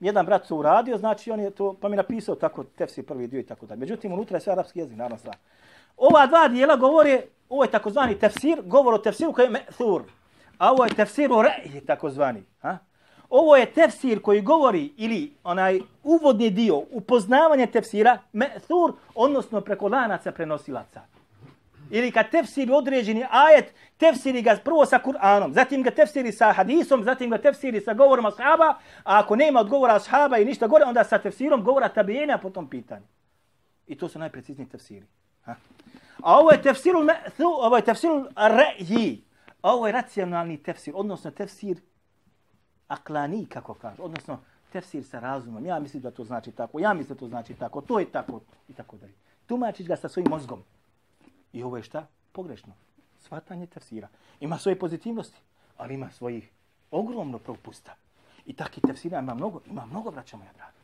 jedan 0.00 0.26
brat 0.26 0.48
to 0.48 0.56
uradio, 0.56 0.98
znači 0.98 1.30
on 1.30 1.40
je 1.40 1.50
to, 1.50 1.76
pa 1.80 1.88
mi 1.88 1.96
napisao 1.96 2.34
tako 2.34 2.64
tefsir 2.64 3.06
prvi 3.06 3.26
dio 3.26 3.40
i 3.40 3.46
tako 3.46 3.66
dalje. 3.66 3.80
Međutim, 3.80 4.12
unutra 4.12 4.36
je 4.36 4.40
sve 4.40 4.52
arapski 4.52 4.78
jezik, 4.78 4.96
naravno 4.96 5.18
sva. 5.18 5.32
Ova 5.96 6.26
dva 6.26 6.48
dijela 6.48 6.76
govore, 6.76 7.22
ovo 7.48 7.64
je 7.64 7.70
takozvani 7.70 8.18
tefsir, 8.18 8.62
govor 8.64 8.94
o 8.94 8.98
tefsiru 8.98 9.32
koji 9.32 9.46
je 9.46 9.50
me'thur. 9.50 10.02
A 10.58 10.72
ovo 10.72 10.84
je 10.84 10.94
tefsir 10.94 11.32
o 11.32 11.42
re'ji, 11.42 11.86
takozvani. 11.86 12.42
Ha? 12.60 12.78
Ovo 13.30 13.56
je 13.56 13.66
tefsir 13.66 14.22
koji 14.22 14.40
govori, 14.40 14.92
ili 14.96 15.32
onaj 15.44 15.80
uvodni 16.02 16.50
dio, 16.50 16.76
upoznavanje 16.90 17.66
tefsira, 17.66 18.18
me'thur, 18.32 18.92
odnosno 19.14 19.60
preko 19.60 19.88
lanaca 19.88 20.32
prenosilaca 20.32 21.00
ili 21.90 22.10
kad 22.10 22.30
tefsiri 22.30 22.72
određeni 22.72 23.24
ajet, 23.30 23.74
tefsiri 23.96 24.42
ga 24.42 24.56
prvo 24.64 24.86
sa 24.86 24.98
Kur'anom, 24.98 25.52
zatim 25.52 25.82
ga 25.82 25.90
tefsiri 25.90 26.32
sa 26.32 26.52
hadisom, 26.52 27.04
zatim 27.04 27.30
ga 27.30 27.38
tefsiri 27.38 27.80
sa 27.80 27.94
govorom 27.94 28.26
ashaba, 28.26 28.74
a 29.04 29.18
ako 29.18 29.36
nema 29.36 29.60
odgovora 29.60 29.94
ashaba 29.94 30.38
i 30.38 30.44
ništa 30.44 30.66
gore, 30.66 30.84
onda 30.84 31.04
sa 31.04 31.18
tefsirom 31.18 31.64
govora 31.64 31.88
tabijena 31.88 32.38
po 32.38 32.50
tom 32.50 32.68
pitanju. 32.68 33.06
I 33.86 33.96
to 33.96 34.08
su 34.08 34.18
najprecizniji 34.18 34.68
tefsiri. 34.68 35.06
Ha? 35.44 35.54
A 36.22 36.38
ovo 36.38 36.50
je 36.50 36.62
tefsirul 36.62 37.04
me'thu, 37.04 37.46
ovo 37.46 37.76
je 37.76 37.82
tefsirul 37.82 38.26
re'ji. 38.36 39.27
Ovo 39.62 39.86
je 39.86 39.92
racionalni 39.92 40.62
tefsir, 40.62 40.94
odnosno 40.96 41.30
tefsir 41.30 41.80
aklani, 42.88 43.46
kako 43.46 43.74
kaže, 43.74 44.02
odnosno 44.02 44.38
tefsir 44.72 45.04
sa 45.04 45.20
razumom. 45.20 45.66
Ja 45.66 45.78
mislim 45.78 46.02
da 46.02 46.10
to 46.10 46.24
znači 46.24 46.52
tako, 46.52 46.80
ja 46.80 46.94
mislim 46.94 47.14
da 47.14 47.20
to 47.20 47.28
znači 47.28 47.54
tako, 47.54 47.80
to 47.80 47.98
je 47.98 48.10
tako 48.10 48.40
i 48.68 48.72
tako 48.72 48.96
dalje. 48.96 49.14
Tumačiš 49.46 49.86
ga 49.86 49.96
sa 49.96 50.08
svojim 50.08 50.30
mozgom. 50.30 50.62
I 51.52 51.62
ovo 51.62 51.76
je 51.76 51.82
šta? 51.82 52.06
Pogrešno. 52.32 52.72
Svatanje 53.18 53.66
tefsira. 53.66 54.08
Ima 54.40 54.58
svoje 54.58 54.78
pozitivnosti, 54.78 55.40
ali 55.76 55.94
ima 55.94 56.10
svojih 56.10 56.50
ogromno 56.90 57.38
propusta. 57.38 57.94
I 58.46 58.52
takih 58.52 58.82
tefsira 58.86 59.18
ima 59.18 59.34
mnogo, 59.34 59.60
ima 59.66 59.86
mnogo, 59.86 60.10
braća 60.10 60.36
moja 60.36 60.52
draga. 60.52 60.78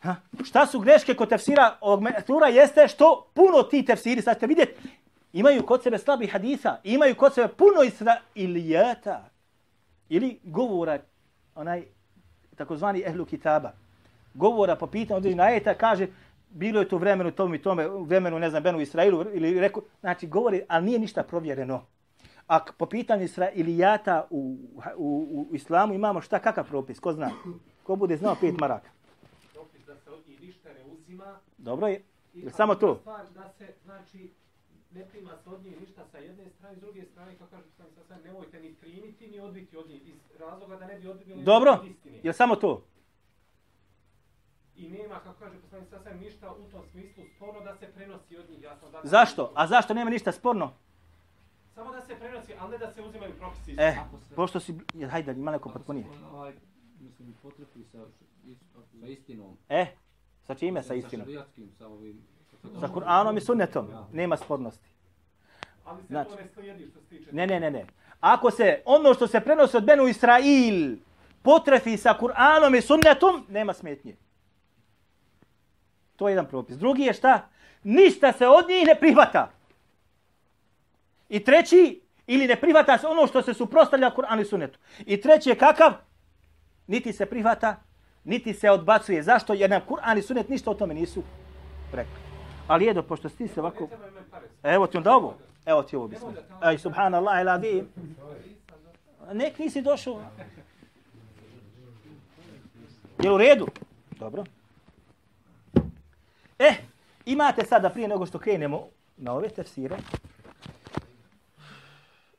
Ha? 0.00 0.16
Šta 0.44 0.66
su 0.66 0.80
greške 0.80 1.14
kod 1.14 1.28
tefsira 1.28 1.78
ovog 1.80 2.02
metura 2.02 2.48
jeste 2.48 2.88
što 2.88 3.30
puno 3.34 3.62
ti 3.62 3.84
tefsiri, 3.84 4.22
sad 4.22 4.36
ćete 4.36 4.46
vidjeti, 4.46 4.88
imaju 5.38 5.66
kod 5.66 5.82
sebe 5.82 5.98
slabi 5.98 6.26
hadisa, 6.26 6.76
imaju 6.84 7.14
kod 7.14 7.34
sebe 7.34 7.48
puno 7.48 7.82
israilijata 7.82 9.28
ili 10.08 10.38
govora, 10.42 10.98
onaj 11.54 11.82
takozvani 12.56 13.02
ehlu 13.06 13.24
kitaba, 13.24 13.72
govora 14.34 14.76
po 14.76 14.86
pitanju 14.86 15.18
određena 15.18 15.42
ajeta, 15.42 15.74
kaže, 15.74 16.06
bilo 16.50 16.80
je 16.80 16.88
to 16.88 16.98
vremenu 16.98 17.30
tom 17.30 17.54
i 17.54 17.62
tome, 17.62 17.88
vremenu, 17.88 18.38
ne 18.38 18.50
znam, 18.50 18.62
Benu 18.62 18.80
Israilu, 18.80 19.24
ili 19.32 19.60
reku, 19.60 19.82
znači 20.00 20.26
govori, 20.26 20.62
ali 20.68 20.86
nije 20.86 20.98
ništa 20.98 21.22
provjereno. 21.22 21.86
A 22.46 22.60
po 22.78 22.86
pitanju 22.86 23.24
Israilijata 23.24 24.26
u, 24.30 24.56
u, 24.96 25.46
u 25.50 25.54
islamu 25.54 25.94
imamo 25.94 26.20
šta, 26.20 26.38
kakav 26.38 26.68
propis, 26.68 27.00
ko 27.00 27.12
zna? 27.12 27.30
Ko 27.82 27.96
bude 27.96 28.16
znao 28.16 28.36
pet 28.40 28.54
maraka? 28.58 28.90
Propis 29.52 29.86
da 29.86 29.96
se 29.96 30.10
od 30.10 30.28
njih 30.28 30.40
ništa 30.40 30.68
ne 30.68 30.92
uzima. 30.92 31.38
Dobro 31.58 31.86
je, 31.86 32.02
je 32.34 32.50
samo 32.50 32.74
to? 32.74 32.98
Stvar 33.00 33.26
da 33.34 33.48
se, 33.58 33.66
znači, 33.84 34.30
ne 34.96 35.08
prima 35.08 35.36
se 35.44 35.50
od 35.50 35.64
njih 35.64 35.80
ništa 35.80 36.04
sa 36.10 36.18
jedne 36.18 36.50
strane, 36.50 36.76
s 36.76 36.80
druge 36.80 37.04
strane, 37.04 37.36
kao 37.38 37.46
kažu 37.46 37.70
sam 37.76 37.86
sa 37.94 38.04
sve, 38.06 38.16
nemojte 38.24 38.60
ni 38.60 38.74
primiti, 38.74 39.28
ni 39.28 39.40
odbiti 39.40 39.76
od 39.76 39.88
njih, 39.88 40.08
iz 40.08 40.20
razloga 40.38 40.76
da 40.76 40.86
ne 40.86 40.98
bi 40.98 41.08
odbili 41.08 41.42
Dobro, 41.42 41.84
je 42.22 42.32
samo 42.32 42.56
to? 42.56 42.82
i 44.76 44.88
nema, 44.88 45.20
kako 45.20 45.38
kaže 45.38 45.60
poslanik 45.60 45.88
sasvim, 45.88 46.18
ništa 46.18 46.52
u 46.52 46.70
tom 46.70 46.82
smislu 46.90 47.24
sporno 47.36 47.60
da 47.60 47.74
se 47.76 47.86
prenosi 47.86 48.36
od 48.36 48.50
njih. 48.50 48.62
Jasno, 48.62 48.90
da 48.90 49.00
Zašto? 49.04 49.52
A 49.54 49.66
zašto 49.66 49.94
nema 49.94 50.10
ništa 50.10 50.32
sporno? 50.32 50.72
Samo 51.74 51.92
da 51.92 52.00
se 52.00 52.14
prenosi, 52.18 52.52
ali 52.58 52.70
ne 52.70 52.78
da 52.78 52.92
se 52.92 53.02
uzimaju 53.02 53.32
propisi. 53.38 53.76
Eh, 53.78 53.96
pošto 54.36 54.60
si... 54.60 54.74
Hajde, 55.10 55.32
ima 55.32 55.50
neko 55.50 55.68
potpunije. 55.68 56.06
Ovaj, 56.32 56.52
mislim, 57.00 57.34
potrefi 57.42 57.84
sa, 57.84 57.98
sa 59.00 59.06
istinom. 59.06 59.56
E, 59.68 59.86
sa 60.42 60.54
čime 60.54 60.82
sa 60.82 60.94
istinom? 60.94 61.26
Sa 61.26 61.32
šarijatskim, 61.32 61.70
sa 61.78 61.88
ovim... 61.88 62.35
Sa 62.80 62.88
Kur'anom 62.88 63.36
i 63.36 63.40
sunnetom. 63.40 63.86
Nema 64.12 64.36
spornosti. 64.36 64.88
Ali 65.84 66.02
se 66.02 66.06
Znači- 66.08 66.30
to 66.30 66.36
ne 66.36 66.48
slijedi 66.54 66.86
što 66.90 67.00
se 67.00 67.06
tiče. 67.06 67.32
Ne, 67.32 67.46
ne, 67.46 67.60
ne, 67.60 67.70
ne. 67.70 67.86
Ako 68.20 68.50
se 68.50 68.82
ono 68.84 69.14
što 69.14 69.26
se 69.26 69.40
prenosi 69.40 69.76
od 69.76 69.84
Benu 69.84 70.06
Israil 70.08 70.96
potrefi 71.42 71.96
sa 71.96 72.14
Kur'anom 72.20 72.78
i 72.78 72.80
sunnetom, 72.80 73.46
nema 73.48 73.72
smetnje. 73.72 74.16
To 76.16 76.28
je 76.28 76.32
jedan 76.32 76.46
propis. 76.46 76.76
Drugi 76.76 77.02
je 77.02 77.12
šta? 77.12 77.48
Ništa 77.82 78.32
se 78.32 78.46
od 78.48 78.68
njih 78.68 78.86
ne 78.86 78.94
prihvata. 78.94 79.50
I 81.28 81.44
treći, 81.44 82.00
ili 82.26 82.46
ne 82.46 82.56
prihvata 82.56 82.98
se 82.98 83.06
ono 83.06 83.26
što 83.26 83.42
se 83.42 83.54
suprostavlja 83.54 84.10
Kur'anu 84.16 84.40
i 84.40 84.44
sunnetu. 84.44 84.78
I 85.06 85.20
treći 85.20 85.50
je 85.50 85.58
kakav? 85.58 85.92
Niti 86.86 87.12
se 87.12 87.26
prihvata, 87.26 87.76
niti 88.24 88.54
se 88.54 88.70
odbacuje. 88.70 89.22
Zašto? 89.22 89.54
Jer 89.54 89.70
nam 89.70 89.80
Kur'an 89.88 90.18
i 90.18 90.22
sunnet 90.22 90.48
ništa 90.48 90.70
o 90.70 90.74
tome 90.74 90.94
nisu 90.94 91.22
rekli. 91.92 92.25
Ali 92.68 92.84
jedo, 92.84 93.02
pošto 93.02 93.28
ti 93.28 93.48
se 93.48 93.60
ovako... 93.60 93.88
Evo 94.62 94.86
ti 94.86 94.96
onda 94.96 95.16
ovo. 95.16 95.34
Evo 95.66 95.82
ti 95.82 95.96
ovo 95.96 96.08
bismo. 96.08 96.32
Ej, 96.64 96.78
subhanallah, 96.78 97.40
ila 97.40 97.58
dim. 97.58 97.88
Nek 99.32 99.58
nisi 99.58 99.82
došao. 99.82 100.22
Je 103.22 103.32
u 103.32 103.38
redu? 103.38 103.66
Dobro. 104.10 104.44
E, 106.58 106.74
imate 107.24 107.66
sada 107.66 107.90
prije 107.90 108.08
nego 108.08 108.26
što 108.26 108.38
krenemo 108.38 108.86
na 109.16 109.32
ove 109.32 109.48
tefsire, 109.48 109.96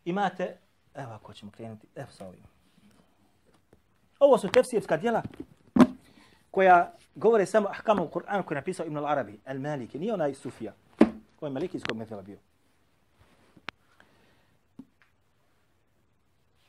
imate, 0.05 0.57
evo 0.95 1.11
ako 1.11 1.33
ćemo 1.33 1.51
krenuti, 1.51 1.87
evo 1.95 2.07
sa 2.11 2.27
ovim. 2.27 2.43
Ovo 4.19 4.37
su 4.37 4.47
tefsirska 4.47 4.97
djela 4.97 5.21
koja 6.57 6.91
govore 7.15 7.45
samo 7.45 7.67
ahkamu 7.69 8.03
u 8.03 8.07
Kur'anu 8.07 8.43
koji 8.43 8.55
je 8.55 8.61
napisao 8.61 8.85
Ibn 8.85 8.97
al-Arabi, 8.97 9.37
al-Maliki, 9.45 9.99
nije 9.99 10.13
onaj 10.13 10.33
Sufija, 10.33 10.73
koji 11.39 11.49
je 11.49 11.53
malikijskog 11.53 11.97
metela 11.97 12.21
bio. 12.21 12.37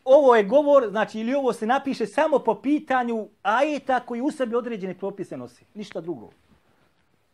Ovo 0.05 0.37
je 0.37 0.45
govor, 0.45 0.89
znači 0.91 1.21
ili 1.21 1.35
ovo 1.35 1.53
se 1.53 1.67
napiše 1.67 2.07
samo 2.07 2.39
po 2.39 2.55
pitanju 2.55 3.29
ajeta 3.43 4.01
koji 4.01 4.21
u 4.21 4.31
sebi 4.31 4.57
određene 4.57 4.95
propise 4.95 5.37
nosi. 5.37 5.65
Ništa 5.75 6.01
drugo. 6.01 6.31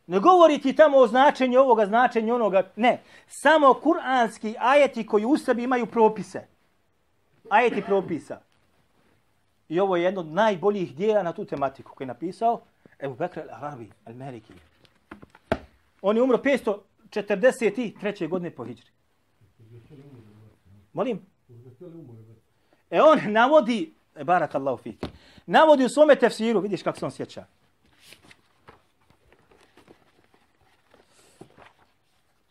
Ne 0.06 0.20
govori 0.20 0.58
ti 0.58 0.76
tamo 0.76 0.98
o 0.98 1.06
značenju 1.06 1.60
ovoga, 1.60 1.86
značenju 1.86 2.34
onoga. 2.34 2.70
Ne. 2.76 3.02
Samo 3.26 3.74
kuranski 3.74 4.54
ajeti 4.58 5.06
koji 5.06 5.24
u 5.24 5.36
sebi 5.36 5.62
imaju 5.62 5.86
propise. 5.86 6.46
Ajeti 7.50 7.82
propisa. 7.82 8.40
I 9.68 9.80
ovo 9.80 9.96
je 9.96 10.02
jedno 10.02 10.20
od 10.20 10.26
najboljih 10.26 10.96
dijela 10.96 11.22
na 11.22 11.32
tu 11.32 11.44
tematiku 11.44 11.94
koji 11.94 12.04
je 12.04 12.08
napisao 12.08 12.60
Ebu 13.00 13.14
Bekr 13.14 13.40
al-Arabi 13.40 13.90
al-Maliki. 14.04 14.52
On 16.02 16.16
je 16.16 16.22
umro 16.22 16.38
543. 16.38 18.28
godine 18.28 18.50
po 18.50 18.64
Hidžri. 18.64 18.90
Molim? 20.92 21.26
E 22.90 23.00
on 23.02 23.32
navodi, 23.32 23.94
e, 24.14 24.24
barak 24.24 24.54
Allahu 24.54 24.82
fik, 24.82 25.06
navodi 25.46 25.84
u 25.84 25.88
svome 25.88 26.16
tefsiru, 26.16 26.60
vidiš 26.60 26.82
kako 26.82 26.98
se 26.98 27.04
on 27.04 27.10
sjeća. 27.10 27.46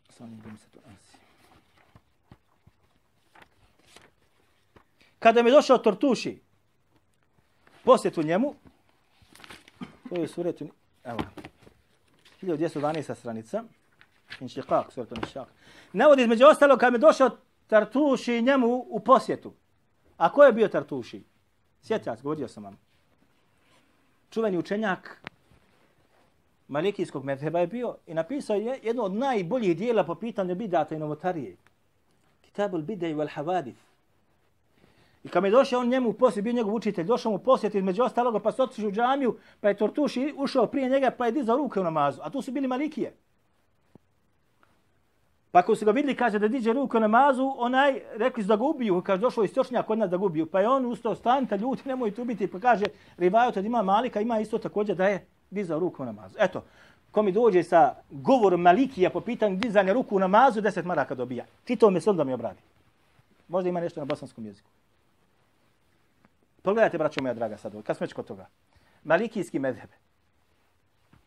Se 0.10 0.24
to. 0.74 0.80
Kada 5.20 5.44
mi 5.44 5.50
je 5.50 5.54
došao 5.54 5.78
Tortuši, 5.78 6.43
posjetu 7.84 8.24
njemu, 8.24 8.56
to 10.10 10.16
je 10.16 10.28
suretu, 10.28 10.68
evo, 11.04 11.20
1212. 12.42 13.16
stranica, 13.16 13.64
Inšiqaq, 14.40 14.92
suretu 14.92 15.16
Inšiqaq. 15.16 15.46
Navodi 15.94 16.22
između 16.22 16.46
ostalog, 16.46 16.80
kad 16.80 16.94
mi 16.94 16.98
je 16.98 17.00
došao 17.00 17.30
Tartuši 17.68 18.42
njemu 18.42 18.86
u 18.90 19.00
posjetu. 19.00 19.54
A 20.18 20.32
ko 20.32 20.44
je 20.44 20.54
bio 20.54 20.68
Tartuši? 20.68 21.24
Sjećac, 21.82 22.22
govorio 22.22 22.48
sam 22.48 22.64
vam. 22.64 22.78
Čuveni 24.30 24.58
učenjak 24.58 25.24
Malikijskog 26.68 27.26
medheba 27.26 27.60
je 27.60 27.68
bio 27.68 27.96
i 28.08 28.14
napisao 28.14 28.56
je 28.56 28.80
jedno 28.84 29.04
od 29.04 29.14
najboljih 29.14 29.78
dijela 29.78 30.04
po 30.04 30.16
pitanju 30.16 30.56
bidata 30.56 30.96
i 30.96 31.00
novotarije. 31.00 31.56
Kitabul 32.42 32.82
Bidej 32.82 33.14
wal 33.14 33.30
Havadith. 33.34 33.80
I 35.24 35.30
kad 35.30 35.44
mi 35.44 35.50
je 35.50 35.52
došao 35.52 35.80
on 35.80 35.88
njemu 35.88 36.10
u 36.10 36.14
posjet, 36.14 36.44
bio 36.44 36.54
njegov 36.54 36.76
učitelj, 36.76 37.06
došao 37.06 37.32
mu 37.32 37.38
posjet 37.38 37.76
između 37.76 38.04
ostaloga, 38.04 38.40
pa 38.40 38.52
se 38.52 38.64
otišao 38.64 38.88
u 38.88 38.92
džamiju, 38.92 39.38
pa 39.62 39.68
je 39.68 39.78
Tortuši 39.78 40.34
ušao 40.38 40.68
prije 40.68 40.90
njega, 40.90 41.12
pa 41.18 41.26
je 41.26 41.32
dizao 41.32 41.58
ruke 41.58 41.80
u 41.80 41.84
namazu. 41.84 42.22
A 42.24 42.30
tu 42.30 42.42
su 42.42 42.52
bili 42.52 42.68
Malikije. 42.68 43.14
Pa 45.52 45.60
ako 45.60 45.76
su 45.76 45.86
ga 45.86 45.92
vidjeli, 45.92 46.16
kaže 46.18 46.40
da 46.40 46.48
diže 46.48 46.74
ruku 46.74 47.00
na 47.00 47.08
mazu, 47.08 47.54
onaj, 47.58 48.02
rekli 48.16 48.44
su 48.44 48.48
da 48.48 48.56
ga 48.56 48.64
ubiju, 48.64 49.02
kaže 49.02 49.22
došao 49.22 49.44
iz 49.44 49.52
Stočnjaka 49.52 49.88
kod 49.88 49.98
nas 49.98 50.10
da 50.10 50.18
ga 50.18 50.26
ubiju. 50.26 50.46
Pa 50.46 50.60
je 50.60 50.70
on 50.70 50.86
ustao, 50.86 51.16
stanite 51.16 51.58
ljudi, 51.58 51.82
nemojte 51.86 52.22
ubiti, 52.22 52.48
pa 52.48 52.60
kaže, 52.60 52.86
rivajot 53.18 53.58
od 53.58 53.66
ima 53.66 53.82
Malika, 53.82 54.22
ima 54.22 54.40
isto 54.40 54.58
također 54.58 54.96
da 54.96 55.08
je 55.08 55.26
dizao 55.50 55.80
ruku 55.80 56.06
na 56.06 56.12
mazu. 56.12 56.36
Eto, 56.40 56.64
ko 57.12 57.22
mi 57.22 57.32
dođe 57.32 57.64
sa 57.64 57.96
govorom 58.10 58.62
Malikija 58.62 59.10
po 59.10 59.22
pitanju 59.22 59.56
dizanja 59.56 59.94
ruku 59.94 60.20
na 60.20 60.28
mazu, 60.28 60.62
deset 60.62 60.86
maraka 60.86 61.16
dobija. 61.16 61.46
Ti 61.64 61.76
to 61.76 61.90
mi 61.90 62.02
se 62.02 62.14
da 62.14 62.24
mi 62.24 62.34
obradi. 62.34 62.60
Možda 63.48 63.70
ima 63.70 63.80
nešto 63.80 64.00
na 64.00 64.06
bosanskom 64.06 64.46
jeziku. 64.46 64.70
Pogledajte, 66.64 66.98
braćo 66.98 67.22
moja 67.22 67.34
draga, 67.34 67.58
sad, 67.58 67.84
kad 67.84 67.98
smo 67.98 68.04
već 68.04 68.14
kod 68.14 68.28
toga. 68.28 68.48
Malikijski 69.04 69.60
medheb. 69.60 69.90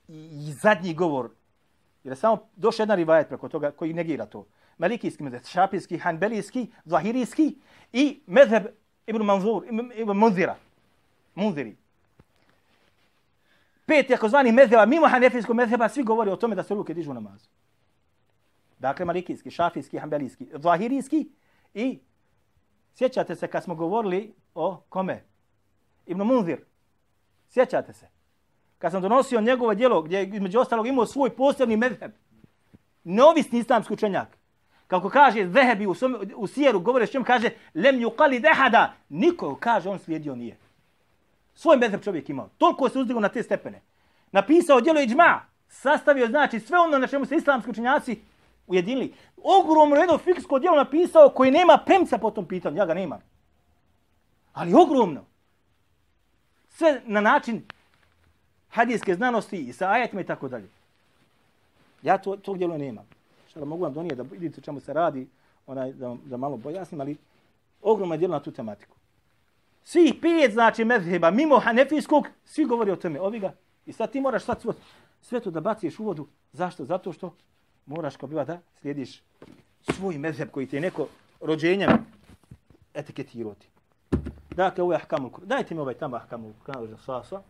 I, 0.09 0.49
I 0.49 0.53
zadnji 0.53 0.95
govor 0.95 1.31
Jer 2.07 2.13
je 2.13 2.17
samo 2.17 2.49
došao 2.57 2.83
jedan 2.83 2.97
rivajet 2.97 3.29
preko 3.29 3.49
toga 3.49 3.71
koji 3.71 3.93
negira 3.93 4.27
to. 4.27 4.47
Malikijski 4.79 5.23
medheb, 5.23 5.45
šapijski, 5.45 5.99
hanbelijski, 5.99 6.67
zahirijski 6.85 7.57
i 7.93 8.21
medheb 8.27 8.67
Ibn 9.07 9.23
Manzur, 9.23 9.65
Ibn 9.95 10.13
Munzira. 10.13 10.55
Munziri. 11.35 11.77
Pet 13.87 14.11
jako 14.11 14.29
zvani 14.29 14.53
medheba, 14.53 14.87
mimo 14.87 15.09
hanefijskog 15.09 15.57
medheba, 15.57 15.89
svi 15.89 16.03
govori 16.03 16.31
o 16.31 16.37
tome 16.37 16.55
da 16.55 16.63
se 16.63 16.75
ruke 16.75 16.95
dižu 16.95 17.11
u 17.11 17.15
namazu. 17.15 17.49
Dakle, 18.79 19.05
malikijski, 19.05 19.51
šafijski, 19.51 19.99
hanbelijski, 19.99 20.47
zahirijski 20.53 21.29
i 21.75 21.99
sjećate 22.99 23.35
se 23.35 23.47
kad 23.47 23.65
smo 23.65 23.75
govorili 23.75 24.35
o 24.55 24.81
kome? 24.89 25.25
Ibn 26.07 26.23
Munzir. 26.23 26.59
Sjećate 27.49 27.93
se? 27.93 28.17
kad 28.79 28.93
sam 28.93 29.03
donosio 29.03 29.41
njegovo 29.41 29.75
djelo, 29.75 30.03
gdje 30.03 30.17
je 30.19 30.27
između 30.27 30.59
ostalog 30.59 30.87
imao 30.87 31.07
svoj 31.07 31.31
posebni 31.31 31.77
medheb, 31.77 32.13
neovisni 33.05 33.59
islamski 33.59 33.93
učenjak, 33.93 34.29
kako 34.87 35.09
kaže 35.09 35.49
Zehebi 35.49 35.87
u, 35.87 35.95
svom, 35.95 36.17
u 36.37 36.47
Sijeru, 36.47 36.81
govore 36.81 37.07
s 37.07 37.11
čem, 37.11 37.25
kaže, 37.25 37.51
lem 37.75 37.97
yuqali 37.97 38.41
dehada, 38.41 38.95
niko, 39.09 39.57
kaže, 39.61 39.89
on 39.89 39.99
slijedio 39.99 40.35
nije. 40.35 40.57
Svoj 41.55 41.77
medheb 41.77 42.03
čovjek 42.03 42.29
imao. 42.29 42.49
Toliko 42.59 42.89
se 42.89 42.99
uzdigao 42.99 43.21
na 43.21 43.29
te 43.29 43.43
stepene. 43.43 43.81
Napisao 44.33 44.81
djelo 44.81 45.01
iđma, 45.01 45.41
sastavio, 45.69 46.27
znači, 46.27 46.61
sve 46.61 46.79
ono 46.79 46.99
na 46.99 47.07
čemu 47.07 47.27
se 47.27 47.37
islamski 47.37 47.71
učenjaci 47.71 48.21
ujedinili. 48.67 49.15
Ogromno 49.37 49.97
jedno 49.97 50.19
fiksko 50.19 50.59
djelo 50.59 50.77
napisao 50.77 51.29
koji 51.29 51.51
nema 51.51 51.79
premca 51.87 52.19
po 52.19 52.31
tom 52.31 52.49
pitanju, 52.49 52.77
ja 52.77 52.87
ga 52.87 52.95
nemam. 52.95 53.21
Ali 54.53 54.75
ogromno. 54.75 55.25
Sve 56.69 57.03
na 57.05 57.21
način 57.21 57.63
hadijske 58.69 59.15
znanosti 59.15 59.57
i 59.57 59.73
sa 59.73 59.91
ajatima 59.91 60.21
i 60.21 60.27
tako 60.27 60.49
dalje. 60.49 60.69
Ja 62.03 62.19
to, 62.19 62.37
to 62.37 62.55
djelo 62.55 62.79
nemam. 62.79 63.09
Šta 63.49 63.61
da 63.61 63.67
mogu 63.67 63.83
vam 63.83 63.93
donijeti 63.93 64.17
da 64.17 64.23
vidite 64.23 64.61
čemu 64.61 64.81
se 64.81 64.93
radi, 64.93 65.29
onaj, 65.67 65.93
da, 65.93 66.17
da 66.25 66.37
malo 66.37 66.59
pojasnim, 66.59 67.01
ali 67.01 67.17
ogromno 67.83 68.15
je 68.15 68.19
djelo 68.19 68.33
na 68.33 68.43
tu 68.43 68.53
tematiku. 68.53 68.97
Svih 69.85 70.15
pet, 70.23 70.53
znači, 70.53 70.85
medheba, 70.85 71.31
mimo 71.31 71.59
hanefijskog, 71.59 72.29
svi 72.45 72.65
govori 72.65 72.91
o 72.91 72.97
tome, 72.97 73.21
ovi 73.21 73.39
ga. 73.39 73.53
I 73.87 73.93
sad 73.93 74.13
ti 74.13 74.21
moraš 74.21 74.45
sad 74.45 74.63
sve 75.21 75.41
to 75.41 75.51
da 75.51 75.61
baciš 75.61 75.99
u 75.99 76.05
vodu. 76.05 76.27
Zašto? 76.53 76.85
Zato 76.85 77.13
što 77.13 77.35
moraš 77.87 78.17
kao 78.17 78.29
biva 78.29 78.45
da 78.45 78.61
slijediš 78.81 79.23
svoj 79.93 80.19
mezheb 80.19 80.51
koji 80.51 80.67
ti 80.67 80.77
je 80.77 80.81
neko 80.81 81.09
rođenjem 81.41 81.91
etiketirati. 82.95 83.69
Dakle, 84.51 84.83
ovo 84.83 84.93
je 84.93 84.97
ahkamul 84.97 85.31
Kur'an. 85.31 85.47
Dajte 85.47 85.75
mi 85.75 85.81
ovaj 85.81 85.95
tamo 85.95 86.17
ahkamul 86.17 86.53
Kur'an 86.67 86.87
za 86.87 86.99
sasa. 86.99 87.43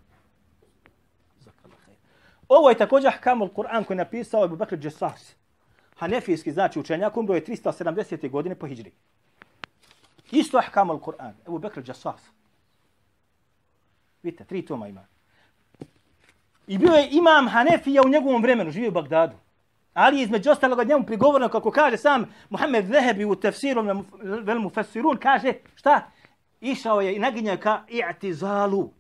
Ovo 2.49 2.71
je 2.71 2.79
također 2.79 3.09
ahkamul 3.09 3.49
Kur'an 3.49 3.85
koji 3.85 3.95
je 3.95 4.05
napisao 4.05 4.45
Abu 4.45 4.57
Bakr 4.57 4.77
Džesas. 4.77 5.35
Hanefijski 5.97 6.53
znači 6.53 6.81
učenjak, 6.81 7.17
umro 7.17 7.35
je 7.35 7.45
370. 7.45 8.31
godine 8.31 8.55
po 8.55 8.67
hijri. 8.67 8.93
Isto 10.31 10.59
ahkamul 10.59 11.01
Kur'an. 11.01 11.33
Abu 11.47 11.59
Bakr 11.59 11.83
Džesas. 11.83 12.21
Vidite, 14.23 14.45
tri 14.45 14.67
toma 14.67 14.89
ima. 14.89 15.07
I 16.67 16.79
bio 16.79 16.93
je 16.93 17.09
imam 17.11 17.49
Hanefija 17.49 18.03
u 18.03 18.09
njegovom 18.09 18.43
vremenu, 18.43 18.71
živio 18.71 18.89
u 18.89 18.93
Bagdadu. 18.93 19.37
Ali 19.97 20.21
između 20.21 20.51
ostaloga 20.51 20.85
njemu 20.85 21.07
prigovorno, 21.07 21.49
kako 21.49 21.71
kaže 21.71 21.97
sam 21.97 22.25
Muhammed 22.51 22.87
Zehebi 22.87 23.25
u 23.25 23.35
tefsiru 23.35 23.83
vel 24.21 24.59
mufassirun, 24.59 25.17
kaže 25.17 25.53
šta? 25.75 26.11
Išao 26.61 27.01
je 27.01 27.17
i 27.17 27.19
naginjao 27.19 27.57
ka 27.57 27.81
i'tizalu. 27.89 28.91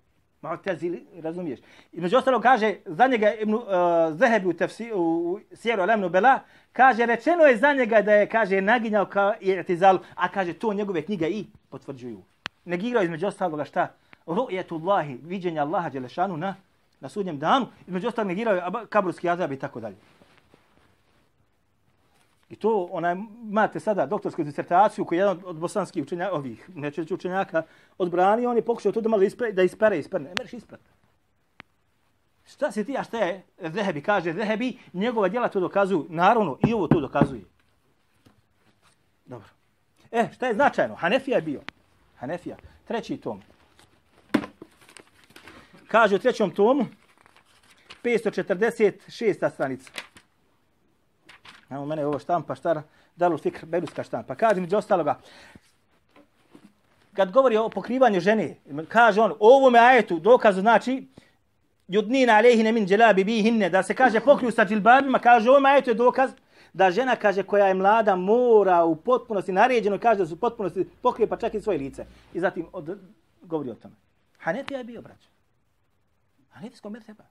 Mu'tazili, 0.42 1.04
razumiješ? 1.22 1.60
I 1.92 2.00
među 2.00 2.16
ostalo 2.16 2.40
kaže, 2.40 2.74
za 2.86 3.06
njega 3.06 3.32
Ibn 3.32 3.54
uh, 3.54 3.62
e, 3.62 3.64
Zehebi 4.12 4.48
u, 4.48 4.52
tefsi, 4.52 4.92
u, 4.92 4.98
u 4.98 5.40
Sjeru 5.52 5.82
Alemnu 5.82 6.08
Bela, 6.08 6.40
kaže, 6.72 7.06
rečeno 7.06 7.44
je 7.44 7.56
za 7.56 7.72
njega 7.72 8.02
da 8.02 8.12
je, 8.12 8.28
kaže, 8.28 8.60
naginjao 8.60 9.06
ka 9.06 9.34
i'tizalu, 9.40 9.98
a 10.14 10.28
kaže, 10.28 10.52
to 10.52 10.72
njegove 10.72 11.02
knjige 11.02 11.28
i 11.28 11.46
potvrđuju. 11.70 12.22
Negirao 12.64 13.02
između 13.02 13.26
ostaloga 13.26 13.64
šta? 13.64 13.88
Ru'jetullahi, 14.26 15.18
viđenje 15.22 15.60
Allaha 15.60 15.88
Đelešanu 15.88 16.36
na, 16.36 16.54
na 17.00 17.08
sudnjem 17.08 17.38
danu, 17.38 17.66
između 17.86 18.08
ostalog 18.08 18.28
negirao 18.28 18.54
je 18.54 18.62
kaburski 18.88 19.28
azab 19.28 19.52
i 19.52 19.58
tako 19.58 19.80
dalje. 19.80 19.96
I 22.50 22.56
to, 22.56 22.88
onaj, 22.92 23.14
imate 23.42 23.80
sada 23.80 24.06
doktorsku 24.06 24.44
disertaciju 24.44 25.04
koju 25.04 25.16
je 25.16 25.20
jedan 25.20 25.42
od 25.44 25.56
bosanskih 25.56 26.02
učenjaka, 26.02 26.34
ovih, 26.34 26.70
neće 26.74 27.00
reći 27.00 27.14
učenjaka, 27.14 27.62
odbrani, 27.98 28.46
on 28.46 28.56
je 28.56 28.64
pokušao 28.64 28.92
to 28.92 29.00
da 29.00 29.08
malo 29.08 29.22
ispre, 29.22 29.52
da 29.52 29.62
ispere, 29.62 29.98
ispere, 29.98 30.24
ne 30.24 30.34
mereš 30.38 30.52
isprati. 30.52 30.84
Šta 32.48 32.72
si 32.72 32.84
ti, 32.84 32.96
a 32.98 33.02
šta 33.02 33.18
je 33.18 33.42
Zehebi? 33.72 34.02
Kaže, 34.02 34.32
Zehebi, 34.32 34.78
njegova 34.92 35.28
djela 35.28 35.48
to 35.48 35.60
dokazuju. 35.60 36.06
Naravno, 36.08 36.58
i 36.68 36.72
ovo 36.72 36.86
to 36.88 37.00
dokazuje. 37.00 37.42
Dobro. 39.26 39.48
E, 40.10 40.28
šta 40.32 40.46
je 40.46 40.54
značajno? 40.54 40.94
Hanefija 40.94 41.36
je 41.36 41.42
bio. 41.42 41.60
Hanefija. 42.16 42.56
Treći 42.84 43.16
tom. 43.16 43.42
Kaže 45.88 46.16
u 46.16 46.18
trećom 46.18 46.50
tomu, 46.50 46.86
546. 48.04 49.50
stranica. 49.50 49.90
Evo 51.70 51.86
mene 51.86 52.06
ovo 52.06 52.18
štampa, 52.18 52.54
šta 52.54 52.82
Darul 53.16 53.38
Fikr, 53.38 53.66
Beruska 53.66 54.02
štampa. 54.02 54.34
Kaže 54.34 54.60
među 54.60 54.76
ostaloga, 54.76 55.18
kad 57.14 57.32
govori 57.32 57.56
o 57.56 57.68
pokrivanju 57.68 58.20
žene, 58.20 58.56
kaže 58.88 59.20
on, 59.20 59.34
ovo 59.40 59.70
me 59.70 59.78
ajetu 59.78 60.18
dokazu 60.18 60.60
znači, 60.60 61.06
judnina 61.88 62.32
alejhine 62.32 62.72
min 62.72 62.86
dželabi 62.86 63.24
bihinne, 63.24 63.70
da 63.70 63.82
se 63.82 63.94
kaže 63.94 64.20
pokriju 64.20 64.52
sa 64.52 64.64
džilbabima, 64.64 65.18
kaže 65.18 65.50
ovo 65.50 65.60
me 65.60 65.70
ajetu 65.70 65.90
je 65.90 65.94
dokaz, 65.94 66.30
da 66.72 66.90
žena 66.90 67.16
kaže 67.16 67.42
koja 67.42 67.66
je 67.66 67.74
mlada 67.74 68.16
mora 68.16 68.84
u 68.84 68.96
potpunosti 68.96 69.52
naređeno 69.52 69.98
kaže 69.98 70.18
da 70.18 70.26
su 70.26 70.34
u 70.34 70.36
potpunosti 70.36 70.88
pokrije 71.02 71.26
pa 71.26 71.36
čak 71.36 71.54
i 71.54 71.60
svoje 71.60 71.78
lice. 71.78 72.06
I 72.34 72.40
zatim 72.40 72.66
od, 72.72 72.98
govori 73.42 73.70
o 73.70 73.74
tome. 73.74 73.94
Hanefija 74.38 74.78
je 74.78 74.84
bio 74.84 75.02
braćo. 75.02 75.28
Hanefijsko 76.50 76.90
merteba 76.90 77.24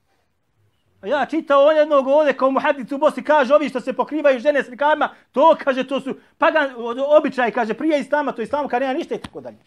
ja 1.06 1.26
čitao 1.26 1.66
on 1.66 1.76
jednog 1.76 2.08
ovdje 2.08 2.38
kao 2.38 2.52
muhadis 2.52 2.92
u 2.92 2.98
Bosni 2.98 3.24
kaže 3.24 3.56
ovi 3.56 3.70
što 3.70 3.80
se 3.80 3.94
pokrivaju 3.94 4.40
žene 4.40 4.64
s 4.64 4.70
rikama, 4.70 5.10
to 5.32 5.58
kaže 5.64 5.88
to 5.88 6.02
su 6.02 6.16
pagan 6.38 6.70
običaj 7.18 7.52
kaže 7.52 7.74
prije 7.74 8.00
islama, 8.00 8.32
to 8.32 8.42
islamu 8.42 8.68
kad 8.70 8.82
nema 8.82 8.94
ništa 8.94 9.16
i 9.16 9.22
tako 9.22 9.42
dalje. 9.42 9.58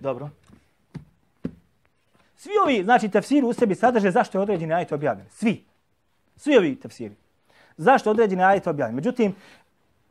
Dobro. 0.00 0.30
Svi 2.36 2.52
ovi, 2.64 2.84
znači, 2.84 3.08
tefsiri 3.08 3.46
u 3.46 3.52
sebi 3.52 3.74
sadrže 3.74 4.10
zašto 4.10 4.38
je 4.38 4.42
određeni 4.42 4.72
ajet 4.72 4.92
objavljen. 4.92 5.26
Svi. 5.30 5.64
Svi 6.36 6.56
ovi 6.56 6.80
tefsiri. 6.80 7.14
Zašto 7.76 8.08
je 8.08 8.12
određeni 8.12 8.42
ajet 8.42 8.66
objavljen. 8.66 8.96
Međutim, 8.96 9.34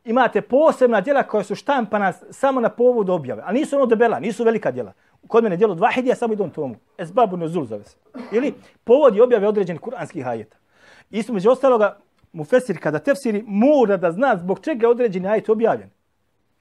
imate 0.06 0.42
posebna 0.42 1.02
djela 1.02 1.24
koja 1.24 1.44
su 1.44 1.56
štampana 1.56 2.14
samo 2.14 2.62
na 2.62 2.70
povodu 2.70 3.14
objave. 3.14 3.44
A 3.46 3.52
nisu 3.52 3.76
ono 3.76 3.86
debela, 3.86 4.20
nisu 4.20 4.44
velika 4.44 4.72
djela. 4.72 4.94
Kod 5.30 5.44
mene 5.44 5.58
djelo 5.58 5.76
dva 5.76 5.92
hidija, 5.92 6.16
samo 6.16 6.34
idem 6.34 6.50
tomu. 6.50 6.76
Esbabu 6.98 7.38
nuzul 7.38 7.66
zove 7.66 7.84
se. 7.84 7.98
Ili 8.32 8.54
povodi 8.84 9.22
objave 9.22 9.48
određenih 9.48 9.82
kuranskih 9.82 10.28
ajeta. 10.28 10.58
Isto 11.10 11.34
među 11.34 11.50
ostaloga, 11.50 12.00
mu 12.34 12.44
fesir 12.44 12.80
kada 12.82 13.00
tefsiri 13.00 13.44
mora 13.48 13.98
da 13.98 14.12
zna 14.12 14.38
zbog 14.38 14.60
čega 14.60 14.88
je 14.88 14.92
određeni 14.92 15.28
ajet 15.28 15.50
objavljen. 15.50 15.90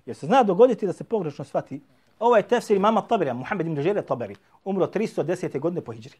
Jer 0.06 0.16
se 0.16 0.26
zna 0.26 0.42
dogoditi 0.42 0.86
da 0.86 0.92
se 0.92 1.04
pogrešno 1.04 1.44
shvati. 1.44 1.80
Ovaj 2.18 2.42
tefsir 2.42 2.76
imama 2.76 3.02
Taberija, 3.08 3.34
Muhammed 3.34 3.66
ibn 3.66 3.82
Žere 3.82 4.02
Taberi, 4.02 4.36
umro 4.64 4.86
310. 4.86 5.60
godine 5.60 5.80
po 5.80 5.92
Hidžri. 5.92 6.18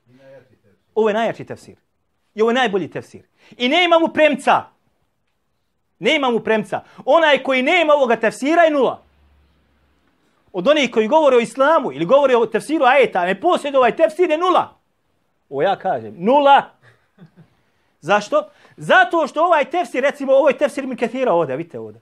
Ovo 0.95 1.09
je 1.09 1.15
najjači 1.15 1.45
tefsir. 1.45 1.77
I 2.35 2.43
ovo 2.43 2.51
je 2.51 2.55
najbolji 2.55 2.91
tefsir. 2.91 3.23
I 3.57 3.69
ne 3.69 3.85
ima 3.85 3.99
mu 3.99 4.09
premca. 4.09 4.63
Ne 5.99 6.17
ima 6.17 6.31
mu 6.31 6.41
premca. 6.41 6.81
Onaj 7.05 7.43
koji 7.43 7.63
ne 7.63 7.83
ima 7.83 7.95
ovoga 7.95 8.17
tefsira 8.17 8.63
je 8.63 8.71
nula. 8.71 9.08
Od 10.53 10.69
onih 10.69 10.91
koji 10.91 11.09
govore 11.09 11.37
o 11.37 11.41
islamu 11.41 11.93
ili 11.93 12.05
govore 12.05 12.37
o 12.37 12.47
tefsiru 12.47 12.85
ajeta, 12.85 13.25
ne 13.25 13.41
posjeduje 13.41 13.79
ovaj 13.79 13.97
tefsir 13.97 14.31
je 14.31 14.39
nula. 14.39 14.75
O 15.49 15.63
ja 15.63 15.77
kažem, 15.77 16.15
nula. 16.19 16.63
Zašto? 18.01 18.49
Zato 18.77 19.27
što 19.27 19.45
ovaj 19.45 19.65
tefsir, 19.65 20.03
recimo, 20.03 20.33
ovaj 20.33 20.59
tefsir 20.59 20.85
Ibn 20.85 20.97
Kathira 20.97 21.33
ovdje, 21.33 21.57
vidite 21.57 21.79
ovdje. 21.79 22.01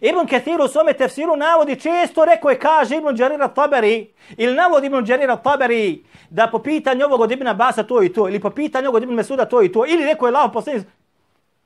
Ibn 0.00 0.26
Kathir 0.26 0.60
u 0.60 0.68
svome 0.68 0.92
tefsiru 0.92 1.36
navodi 1.36 1.80
često, 1.80 2.24
rekao 2.24 2.50
je, 2.50 2.58
kaže 2.58 2.96
Ibn 2.96 3.16
Đarira 3.16 3.48
Taberi, 3.48 4.10
ili 4.36 4.54
navodi 4.54 4.86
Ibn 4.86 5.04
Đarira 5.04 5.36
Taberi, 5.36 6.04
da 6.30 6.46
po 6.46 6.58
pitanju 6.58 7.04
ovog 7.04 7.20
od 7.20 7.32
Ibn 7.32 7.46
Abasa 7.46 7.82
to 7.82 8.02
i 8.02 8.12
to, 8.12 8.28
ili 8.28 8.40
po 8.40 8.50
pitanju 8.50 8.88
ovog 8.88 8.94
od 8.94 9.02
Ibn 9.02 9.14
Mesuda 9.14 9.44
to 9.44 9.62
i 9.62 9.72
to, 9.72 9.86
ili 9.86 10.04
rekao 10.04 10.26
je 10.26 10.32
lao 10.32 10.52
poslanik, 10.52 10.86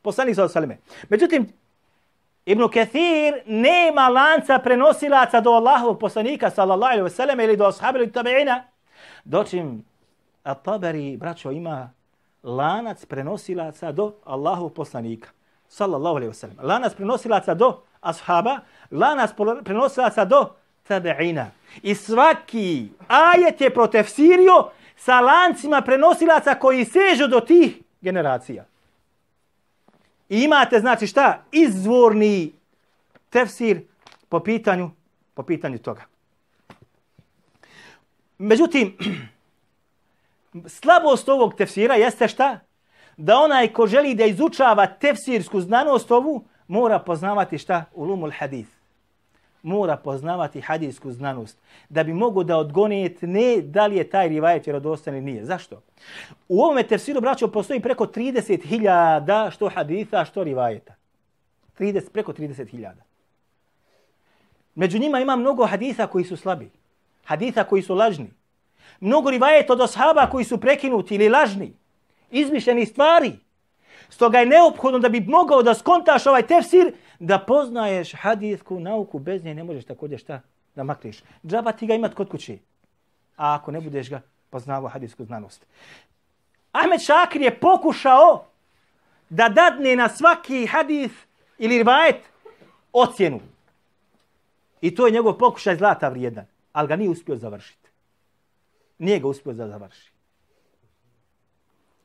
poslanik 0.02 0.36
sa 0.36 0.44
osaleme. 0.44 0.78
Međutim, 1.08 1.52
Ibn 2.46 2.68
Kathir 2.68 3.42
nema 3.46 4.08
lanca 4.08 4.58
prenosilaca 4.58 5.40
do 5.40 5.50
Allahovog 5.50 5.98
poslanika, 5.98 6.50
sallallahu 6.50 6.92
alaihi 6.92 7.04
wasallam 7.04 7.44
ili 7.44 7.56
do 7.56 7.66
ashabi 7.66 7.98
ili 7.98 8.12
tabi'ina, 8.12 8.62
dočim 9.24 9.84
At-Tabari, 10.44 11.16
braćo, 11.16 11.50
ima 11.50 11.90
lanac 12.42 13.04
prenosilaca 13.04 13.92
do 13.92 14.12
Allahovog 14.24 14.74
poslanika, 14.74 15.28
sallallahu 15.68 16.16
alaihi 16.16 16.32
wasallam. 16.32 16.62
Lanac 16.62 16.94
prenosilaca 16.94 17.54
do 17.54 17.82
ashaba, 18.00 18.60
lanac 18.90 19.30
prenosilaca 19.64 20.24
do 20.24 20.54
tabi'ina. 20.88 21.46
I 21.82 21.94
svaki 21.94 22.88
ajet 23.08 23.60
je 23.60 23.70
protefsirio 23.70 24.70
sa 24.96 25.20
lancima 25.20 25.80
prenosilaca 25.80 26.54
koji 26.54 26.84
sežu 26.84 27.26
do 27.28 27.40
tih 27.40 27.82
generacija. 28.00 28.64
I 30.30 30.42
imate, 30.42 30.80
znači 30.80 31.06
šta, 31.06 31.42
izvorni 31.52 32.52
tefsir 33.30 33.82
po 34.28 34.40
pitanju, 34.40 34.90
po 35.34 35.42
pitanju 35.42 35.78
toga. 35.78 36.02
Međutim, 38.38 38.96
slabost 40.78 41.28
ovog 41.28 41.54
tefsira 41.54 41.94
jeste 41.94 42.28
šta? 42.28 42.58
Da 43.16 43.36
onaj 43.36 43.72
ko 43.72 43.86
želi 43.86 44.14
da 44.14 44.24
izučava 44.24 44.86
tefsirsku 44.86 45.60
znanost 45.60 46.10
ovu, 46.10 46.44
mora 46.68 46.98
poznavati 46.98 47.58
šta? 47.58 47.84
Ulumul 47.94 48.30
hadith. 48.38 48.79
Mora 49.62 49.96
poznavati 49.96 50.60
hadijsku 50.60 51.12
znanost. 51.12 51.58
Da 51.88 52.04
bi 52.04 52.12
mogo 52.12 52.44
da 52.44 52.56
odgonije 52.56 53.16
ne 53.20 53.62
da 53.62 53.86
li 53.86 53.96
je 53.96 54.10
taj 54.10 54.28
rivajet 54.28 54.66
vjerodostan 54.66 55.14
ili 55.14 55.24
nije. 55.24 55.44
Zašto? 55.44 55.82
U 56.48 56.62
ovome 56.62 56.82
tefsiru, 56.82 57.20
braćo, 57.20 57.48
postoji 57.48 57.80
preko 57.80 58.06
30.000 58.06 59.50
što 59.50 59.68
haditha, 59.68 60.24
što 60.24 60.44
rivajeta. 60.44 60.94
30, 61.78 62.10
preko 62.12 62.32
30.000. 62.32 62.90
Među 64.74 64.98
njima 64.98 65.20
ima 65.20 65.36
mnogo 65.36 65.66
haditha 65.66 66.06
koji 66.06 66.24
su 66.24 66.36
slabi. 66.36 66.70
Haditha 67.24 67.64
koji 67.64 67.82
su 67.82 67.94
lažni. 67.94 68.30
Mnogo 69.00 69.30
rivajeta 69.30 69.72
od 69.72 69.80
ashaba 69.80 70.26
koji 70.30 70.44
su 70.44 70.60
prekinuti 70.60 71.14
ili 71.14 71.28
lažni. 71.28 71.72
Izmišljeni 72.30 72.86
stvari. 72.86 73.32
Stoga 74.10 74.38
je 74.38 74.46
neophodno 74.46 74.98
da 74.98 75.08
bi 75.08 75.20
mogao 75.20 75.62
da 75.62 75.74
skontaš 75.74 76.26
ovaj 76.26 76.46
tefsir, 76.46 76.92
da 77.18 77.38
poznaješ 77.38 78.12
hadijsku 78.14 78.80
nauku, 78.80 79.18
bez 79.18 79.44
nje 79.44 79.54
ne 79.54 79.64
možeš 79.64 79.84
također 79.84 80.18
šta 80.18 80.40
da 80.74 80.84
makneš. 80.84 81.22
Džaba 81.46 81.72
ti 81.72 81.86
ga 81.86 81.94
imat 81.94 82.14
kod 82.14 82.28
kuće, 82.28 82.58
a 83.36 83.54
ako 83.54 83.70
ne 83.70 83.80
budeš 83.80 84.10
ga 84.10 84.20
poznavao 84.50 84.88
hadijsku 84.88 85.24
znanost. 85.24 85.66
Ahmed 86.72 87.00
Šakir 87.00 87.42
je 87.42 87.60
pokušao 87.60 88.44
da 89.28 89.48
dadne 89.48 89.96
na 89.96 90.08
svaki 90.08 90.66
hadis 90.66 91.12
ili 91.58 91.78
rivajet 91.78 92.16
ocjenu. 92.92 93.40
I 94.80 94.94
to 94.94 95.06
je 95.06 95.12
njegov 95.12 95.38
pokušaj 95.38 95.76
zlata 95.76 96.08
vrijedan, 96.08 96.46
ali 96.72 96.88
ga 96.88 96.96
nije 96.96 97.10
uspio 97.10 97.36
završiti. 97.36 97.88
Nije 98.98 99.20
ga 99.20 99.28
uspio 99.28 99.52
da 99.52 99.68
završi. 99.68 100.09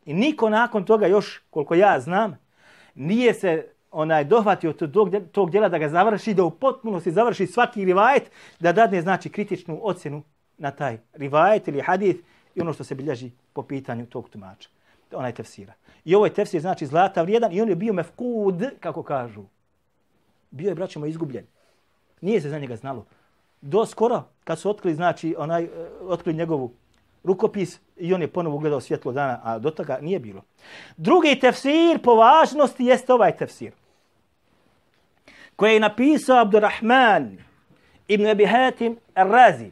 I 0.06 0.14
niko 0.14 0.49
nakon 0.49 0.86
toga 0.86 1.08
još, 1.08 1.41
koliko 1.49 1.76
ja 1.76 1.99
znam, 1.99 2.38
nije 2.95 3.34
se 3.34 3.68
onaj 3.91 4.24
dohvatio 4.24 4.74
tog, 4.74 5.10
tog 5.32 5.51
djela 5.51 5.70
da 5.70 5.78
ga 5.78 5.89
završi, 5.89 6.34
da 6.34 6.43
u 6.43 6.51
potpunosti 6.51 7.12
završi 7.12 7.47
svaki 7.47 7.86
rivajet, 7.86 8.32
da 8.60 8.72
dadne 8.72 9.01
znači 9.01 9.30
kritičnu 9.30 9.80
ocjenu 9.82 10.24
na 10.58 10.72
taj 10.72 10.97
rivajet 11.14 11.68
ili 11.68 11.82
hadith 11.82 12.20
i 12.56 12.62
ono 12.62 12.74
što 12.74 12.84
se 12.84 12.95
bilježi 12.95 13.32
po 13.53 13.64
pitanju 13.64 14.06
tog 14.06 14.30
tumača. 14.30 14.70
Onaj 15.12 15.32
tefsira. 15.32 15.74
I 16.06 16.16
ovaj 16.16 16.30
tefsir 16.30 16.62
znači 16.62 16.86
zlata 16.86 17.22
vrijedan 17.22 17.53
i 17.53 17.62
on 17.62 17.70
je 17.70 17.76
bio 17.76 17.93
mefkud, 17.93 18.64
kako 18.80 19.03
kažu. 19.03 19.43
Bio 20.51 20.70
je, 20.70 20.76
braćima, 20.76 21.08
izgubljen. 21.08 21.45
Nije 22.22 22.41
se 22.41 22.49
za 22.49 22.60
njega 22.60 22.76
znalo. 22.76 23.06
Do 23.62 23.86
skoro, 23.86 24.24
kad 24.43 24.60
su 24.60 24.70
otkrili, 24.70 24.95
znači, 24.95 25.36
onaj, 25.38 25.64
eh, 25.64 25.70
otkrili 26.01 26.38
njegovu 26.38 26.74
rukopis 27.26 27.80
i 27.95 28.13
on 28.13 28.21
je 28.21 28.28
ponovo 28.28 28.55
ugledao 28.55 28.82
svjetlo 28.82 29.11
dana, 29.11 29.39
a 29.43 29.59
do 29.59 29.71
toga 29.71 29.97
nije 30.01 30.19
bilo. 30.19 30.41
Drugi 30.97 31.39
tefsir 31.39 31.99
po 32.03 32.15
važnosti 32.15 32.86
jeste 32.86 33.13
ovaj 33.13 33.38
tefsir 33.38 33.71
koji 35.55 35.73
je 35.73 35.80
napisao 35.80 36.41
Abdurrahman 36.41 37.38
ibn 38.07 38.28
Abi 38.28 38.45
Hatim 38.45 38.97
Ar-Razi. 39.15 39.71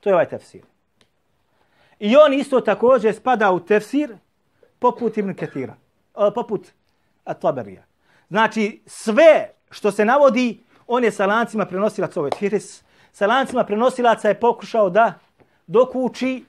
To 0.00 0.10
je 0.10 0.14
ovaj 0.14 0.28
tefsir. 0.28 0.62
I 1.98 2.16
on 2.16 2.34
isto 2.34 2.60
također 2.60 3.14
spada 3.14 3.52
u 3.52 3.60
tefsir 3.60 4.16
poput 4.78 5.16
Ibn 5.16 5.34
Ketira, 5.34 5.74
poput 6.34 6.68
At-Tabarija. 7.24 7.82
Znači, 8.28 8.80
sve 8.86 9.50
što 9.70 9.90
se 9.90 10.04
navodi, 10.04 10.64
on 10.86 11.04
je 11.04 11.10
sa 11.10 11.26
lancima 11.26 11.66
prenosilac 11.66 12.16
ovaj 12.16 12.30
tfiris. 12.30 12.84
Sa 13.12 13.26
lancima 13.26 13.64
prenosilaca 13.64 14.28
je 14.28 14.40
pokušao 14.40 14.90
da 14.90 15.14
dok 15.68 15.94
uči 15.94 16.44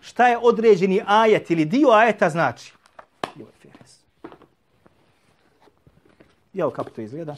šta 0.00 0.28
je 0.28 0.38
određeni 0.42 1.02
ajet 1.06 1.50
ili 1.50 1.64
dio 1.64 1.88
ajeta 1.90 2.30
znači. 2.30 2.72
Ovaj 3.40 3.52
tfiris. 3.58 4.00
Evo 6.54 6.70
kako 6.70 6.90
to 6.90 7.00
izgleda. 7.00 7.36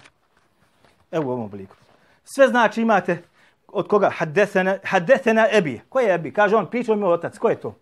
Evo 1.10 1.28
u 1.28 1.30
ovom 1.30 1.44
obliku. 1.44 1.76
Sve 2.24 2.48
znači 2.48 2.82
imate 2.82 3.22
od 3.68 3.88
koga? 3.88 4.10
Haddesena, 4.10 4.78
haddesena 4.84 5.46
Ebi. 5.52 5.80
Ko 5.88 6.00
je 6.00 6.14
Ebi? 6.14 6.32
Kaže 6.32 6.56
on, 6.56 6.70
pričao 6.70 6.96
mi 6.96 7.04
o 7.04 7.10
otac. 7.10 7.38
Ko 7.38 7.48
je 7.48 7.60
to? 7.60 7.78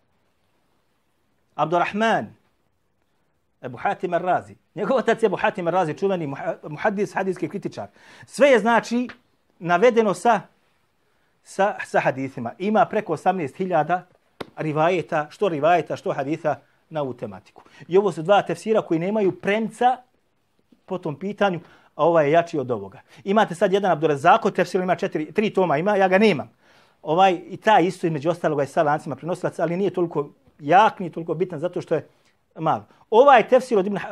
Abdurrahman. 1.55 2.35
Ebu 3.63 3.77
Hatim 3.77 4.15
Ar-Razi. 4.15 4.55
Njegov 4.75 4.97
otac 4.97 5.23
je 5.23 5.27
Ebu 5.27 5.37
Hatim 5.37 5.67
Ar-Razi, 5.67 5.99
čuveni 5.99 6.27
muhaddis, 6.63 7.15
hadijski 7.15 7.49
kritičar. 7.49 7.89
Sve 8.27 8.49
je 8.49 8.59
znači 8.59 9.09
navedeno 9.59 10.15
sa, 10.15 10.41
sa, 11.45 11.75
sa 11.85 12.01
hadithima. 12.01 12.53
Ima 12.59 12.87
preko 12.87 13.13
18.000 13.13 14.01
rivajeta, 14.57 15.27
što 15.31 15.49
rivajeta, 15.49 15.97
što 15.97 16.13
haditha 16.13 16.57
na 16.91 17.03
ovu 17.03 17.15
tematiku. 17.15 17.63
I 17.89 17.99
ovo 17.99 18.13
su 18.13 18.23
dva 18.23 18.43
tefsira 18.43 18.83
koji 18.83 19.01
nemaju 19.01 19.33
premca 19.41 19.97
po 20.87 20.99
tom 20.99 21.19
pitanju, 21.19 21.61
a 21.95 22.05
ovaj 22.05 22.27
je 22.27 22.33
jači 22.33 22.59
od 22.59 22.71
ovoga. 22.71 23.01
Imate 23.25 23.55
sad 23.55 23.73
jedan 23.73 23.91
Abdurazako, 23.91 24.51
tefsir 24.51 24.81
ima 24.81 24.97
četiri, 24.97 25.33
tri 25.33 25.51
toma, 25.51 25.79
ima, 25.79 25.97
ja 25.97 26.09
ga 26.09 26.19
nemam. 26.19 26.51
Ovaj, 27.03 27.41
I 27.49 27.57
ta 27.57 27.81
isto 27.81 28.07
između 28.07 28.31
ostaloga 28.31 28.63
je 28.63 28.67
sa 28.67 28.83
lancima 28.83 29.17
prenosilaca, 29.17 29.63
ali 29.63 29.77
nije 29.77 29.91
toliko 29.91 30.29
jak, 30.61 30.99
nije 30.99 31.13
toliko 31.13 31.35
bitan 31.35 31.59
zato 31.59 31.81
što 31.81 31.95
je 31.95 32.09
malo. 32.55 32.85
Ovaj 33.11 33.49
tefsir 33.49 33.79
od 33.79 33.87
Ibn, 33.87 33.97
uh, 33.97 34.03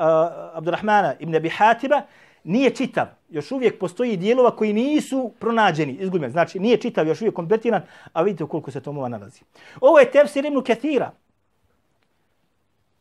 Abdurrahmana 0.52 1.14
ibn 1.18 1.34
Abi 1.34 1.48
Hatiba 1.48 2.02
nije 2.44 2.70
čitav. 2.70 3.06
Još 3.30 3.52
uvijek 3.52 3.78
postoji 3.78 4.16
dijelova 4.16 4.56
koji 4.56 4.72
nisu 4.72 5.32
pronađeni, 5.38 5.92
izgubljeni. 5.92 6.32
Znači, 6.32 6.58
nije 6.58 6.76
čitav, 6.76 7.08
još 7.08 7.20
uvijek 7.20 7.34
kompletiran, 7.34 7.82
a 8.12 8.22
vidite 8.22 8.46
koliko 8.46 8.70
se 8.70 8.80
tomova 8.80 9.08
nalazi. 9.08 9.40
Ovo 9.80 9.98
je 9.98 10.10
tefsir 10.10 10.44
Ibn 10.44 10.62
Kathira. 10.62 11.12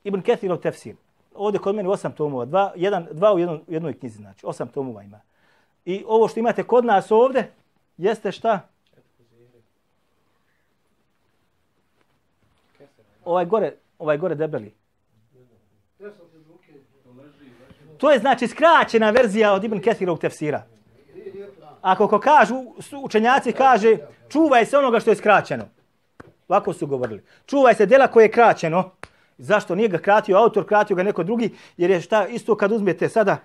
Ibn 0.03 0.21
Kathirov 0.21 0.57
tefsir 0.57 0.95
ovdje 1.35 1.59
kod 1.59 1.75
mene 1.75 1.89
osam 1.89 2.11
tomova, 2.11 2.45
dva, 2.45 2.73
jedan, 2.75 3.07
dva 3.11 3.33
u 3.33 3.39
jednoj, 3.39 3.59
jednoj 3.67 3.93
knjizi, 3.93 4.17
znači 4.17 4.45
osam 4.45 4.67
tomova 4.67 5.03
ima. 5.03 5.21
I 5.85 6.03
ovo 6.07 6.27
što 6.27 6.39
imate 6.39 6.63
kod 6.63 6.85
nas 6.85 7.11
ovdje, 7.11 7.51
jeste 7.97 8.31
šta? 8.31 8.67
Ovaj 13.25 13.45
gore, 13.45 13.73
ovaj 13.99 14.17
gore 14.17 14.35
debeli. 14.35 14.73
To 18.01 18.11
je 18.11 18.19
znači 18.19 18.47
skraćena 18.47 19.09
verzija 19.09 19.53
od 19.53 19.63
Ibn 19.63 19.79
Kesirovog 19.79 20.19
tefsira. 20.19 20.63
Ako 21.81 22.07
ko 22.07 22.19
kažu, 22.19 22.55
učenjaci 23.03 23.51
kaže, 23.51 23.97
čuvaj 24.29 24.65
se 24.65 24.77
onoga 24.77 24.99
što 24.99 25.09
je 25.09 25.15
skraćeno. 25.15 25.65
Ovako 26.47 26.73
su 26.73 26.87
govorili. 26.87 27.23
Čuvaj 27.45 27.75
se 27.75 27.85
dela 27.85 28.07
koje 28.07 28.25
je 28.25 28.31
kraćeno. 28.31 28.91
Zašto 29.37 29.75
nije 29.75 29.89
ga 29.89 29.97
kratio 29.97 30.37
autor, 30.37 30.67
kratio 30.67 30.95
ga 30.95 31.03
neko 31.03 31.23
drugi, 31.23 31.53
jer 31.77 31.91
je 31.91 32.01
šta 32.01 32.27
isto 32.27 32.55
kad 32.55 32.71
uzmete 32.71 33.09
sada 33.09 33.37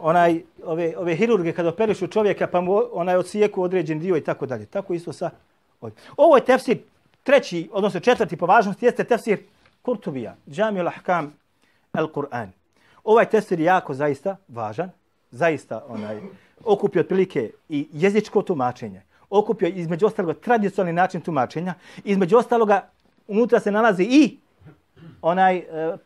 onaj 0.00 0.42
ove 0.64 0.94
ove 0.96 1.16
hirurge 1.16 1.52
kad 1.52 1.66
operišu 1.66 2.06
čovjeka 2.06 2.46
pa 2.46 2.60
mu 2.60 2.82
onaj 2.92 3.16
odsijeku 3.16 3.62
određen 3.62 4.00
dio 4.00 4.16
i 4.16 4.24
tako 4.24 4.46
dalje. 4.46 4.66
Tako 4.66 4.94
isto 4.94 5.12
sa 5.12 5.30
ovim. 5.80 5.96
Ovo 6.16 6.36
je 6.36 6.44
tefsir 6.44 6.78
treći, 7.22 7.68
odnosno 7.72 8.00
četvrti 8.00 8.36
po 8.36 8.46
važnosti 8.46 8.86
jeste 8.86 9.04
tefsir 9.04 9.38
Kurtubija, 9.82 10.36
Džamiul 10.50 10.88
Ahkam 10.88 11.32
al-Qur'an. 11.92 12.57
Ovaj 13.08 13.24
tefsir 13.24 13.60
je 13.60 13.64
jako 13.64 13.94
zaista 13.94 14.36
važan, 14.48 14.90
zaista 15.30 15.84
onaj 15.88 16.20
okupio 16.64 17.00
otprilike 17.00 17.50
i 17.68 17.88
jezičko 17.92 18.42
tumačenje. 18.42 19.02
Okupio 19.30 19.68
između 19.68 20.06
ostaloga 20.06 20.34
tradicionalni 20.40 20.92
način 20.92 21.20
tumačenja, 21.20 21.74
između 22.04 22.36
ostaloga 22.36 22.90
unutra 23.28 23.60
se 23.60 23.70
nalazi 23.70 24.02
i 24.02 24.38
onaj 25.22 25.56
e, 25.56 25.96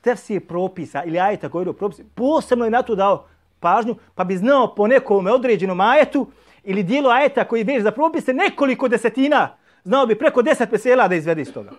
tefsir 0.00 0.46
propisa 0.46 1.02
ili 1.04 1.18
ajeta 1.18 1.48
koji 1.48 1.66
je 1.66 1.72
propisi, 1.72 2.04
posebno 2.14 2.64
je 2.64 2.70
na 2.70 2.82
to 2.82 2.94
dao 2.94 3.26
pažnju, 3.60 3.96
pa 4.14 4.24
bi 4.24 4.36
znao 4.36 4.74
po 4.74 4.86
nekom 4.86 5.26
određenom 5.26 5.80
ajetu 5.80 6.26
ili 6.64 6.82
dijelu 6.82 7.08
ajeta 7.08 7.44
koji 7.44 7.64
već 7.64 7.82
za 7.82 7.90
propise 7.90 8.32
nekoliko 8.32 8.88
desetina, 8.88 9.56
znao 9.84 10.06
bi 10.06 10.18
preko 10.18 10.42
deset 10.42 10.70
pesela 10.70 11.08
da 11.08 11.14
izvede 11.14 11.42
iz 11.42 11.52
toga. 11.52 11.70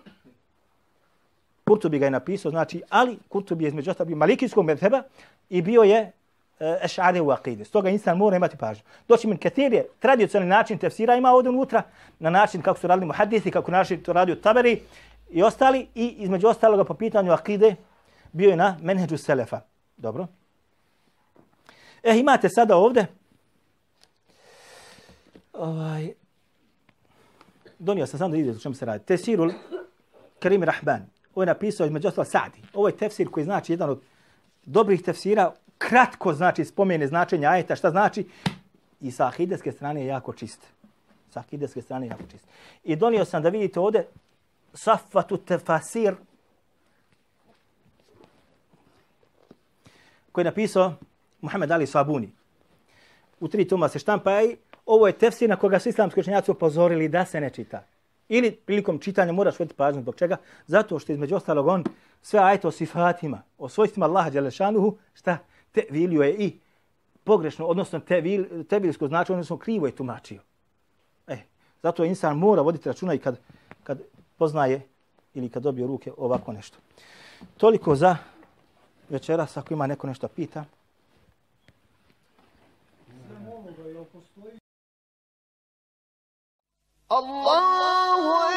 Kurtubi 1.68 1.99
ga 1.99 2.05
je 2.05 2.11
napisao, 2.11 2.51
znači, 2.51 2.82
ali 2.89 3.18
Kurtubi 3.30 3.63
je 3.63 3.68
između 3.68 3.91
ostalog 3.91 4.13
malikijskog 4.13 4.66
medheba 4.66 5.03
i 5.49 5.61
bio 5.61 5.82
je 5.82 6.01
uh, 6.01 6.68
ešare 6.82 7.22
u 7.22 7.30
akide. 7.30 7.66
Stoga 7.66 7.89
insan 7.89 8.18
mora 8.18 8.38
imati 8.38 8.57
pažnju. 8.57 8.84
Doći 9.07 9.28
min 9.28 9.38
Ketir 9.38 9.74
je 9.74 9.88
tradicionalni 9.99 10.49
način 10.49 10.78
tefsira 10.78 11.16
ima 11.16 11.32
ovdje 11.32 11.49
unutra, 11.49 11.84
na 12.20 12.30
način 12.30 12.61
kako 12.61 12.80
su 12.80 12.88
radili 12.88 13.05
muhadisi, 13.05 13.51
kako 13.51 13.72
naši 13.72 13.97
to 13.97 14.13
radio 14.13 14.36
taberi, 14.36 14.82
i 15.30 15.43
ostali 15.43 15.88
i 15.95 16.16
između 16.18 16.47
ostaloga 16.47 16.84
po 16.84 16.93
pitanju 16.93 17.32
akide 17.32 17.76
bio 18.32 18.49
je 18.49 18.55
na 18.55 18.78
menheđu 18.82 19.18
selefa. 19.18 19.61
Dobro. 19.97 20.28
E, 22.03 22.20
imate 22.20 22.49
sada 22.49 22.78
ovde 22.78 23.05
ovaj, 25.53 26.13
donio 27.80 28.07
sam 28.07 28.20
sam 28.20 28.32
da 28.32 28.38
vidite 28.38 28.57
o 28.57 28.59
čemu 28.59 28.76
se 28.76 28.86
radi. 28.86 29.05
Tesirul 29.05 29.51
Karim 30.39 30.63
Rahban. 30.63 31.14
Ovo 31.36 31.43
je 31.43 31.47
napisao 31.47 31.86
između 31.86 32.07
ostalo 32.07 32.25
Sadi. 32.25 32.61
Ovo 32.73 32.88
je 32.88 32.97
tefsir 32.97 33.29
koji 33.29 33.43
znači 33.43 33.73
jedan 33.73 33.89
od 33.89 34.01
dobrih 34.65 35.03
tefsira. 35.03 35.53
Kratko 35.77 36.33
znači 36.33 36.65
spomene 36.65 37.07
značenja 37.07 37.49
ajeta. 37.49 37.75
Šta 37.75 37.91
znači? 37.91 38.27
I 39.01 39.11
sa 39.11 39.27
ahideske 39.27 39.71
strane 39.71 40.01
je 40.01 40.07
jako 40.07 40.33
čist. 40.33 40.67
Sa 41.29 41.39
ahideske 41.39 41.81
strane 41.81 42.05
je 42.05 42.09
jako 42.09 42.23
čist. 42.31 42.47
I 42.83 42.95
donio 42.95 43.25
sam 43.25 43.43
da 43.43 43.49
vidite 43.49 43.79
ovde 43.79 44.05
Safatu 44.73 45.38
Tefasir, 45.38 46.15
koji 50.31 50.43
je 50.43 50.45
napisao 50.45 50.93
Muhammed 51.41 51.71
Ali 51.71 51.88
Sabuni. 51.88 52.31
U 53.39 53.47
tri 53.47 53.67
toma 53.67 53.89
se 53.89 53.99
štampa 53.99 54.41
i 54.41 54.57
ovo 54.86 55.07
je 55.07 55.17
tefsir 55.17 55.49
na 55.49 55.55
koga 55.55 55.79
su 55.79 55.89
islamski 55.89 56.19
učenjaci 56.19 56.51
upozorili 56.51 57.09
da 57.09 57.25
se 57.25 57.41
ne 57.41 57.49
čita. 57.49 57.83
Ili 58.30 58.51
prilikom 58.51 58.99
čitanja 58.99 59.32
moraš 59.32 59.59
voditi 59.59 59.76
pažnju 59.76 60.01
zbog 60.01 60.15
čega? 60.15 60.38
Zato 60.67 60.99
što 60.99 61.11
između 61.11 61.36
ostalog 61.36 61.67
on 61.67 61.84
sve 62.21 62.39
ajte 62.39 62.67
o 62.67 62.71
sifatima, 62.71 63.41
o 63.57 63.69
svojstvima 63.69 64.05
Allaha 64.05 64.30
Đelešanuhu, 64.30 64.97
šta 65.13 65.38
te 65.71 65.86
vilio 65.89 66.21
je 66.21 66.36
i 66.36 66.59
pogrešno, 67.23 67.65
odnosno 67.65 67.99
te 67.99 68.21
vil, 68.21 68.63
tebilsko 68.63 69.07
znači, 69.07 69.32
odnosno 69.32 69.57
krivo 69.57 69.86
je 69.86 69.95
tumačio. 69.95 70.41
E, 71.28 71.38
zato 71.84 72.05
insan 72.05 72.38
mora 72.38 72.61
voditi 72.61 72.89
računa 72.89 73.13
i 73.13 73.17
kad, 73.17 73.39
kad 73.84 74.01
poznaje 74.38 74.82
ili 75.34 75.49
kad 75.49 75.63
dobije 75.63 75.88
ruke 75.88 76.11
ovako 76.17 76.53
nešto. 76.53 76.78
Toliko 77.57 77.95
za 77.95 78.17
večeras, 79.09 79.57
ako 79.57 79.73
ima 79.73 79.88
neko 79.88 80.07
nešto 80.07 80.28
pita. 80.28 80.65
Allah. 87.08 88.55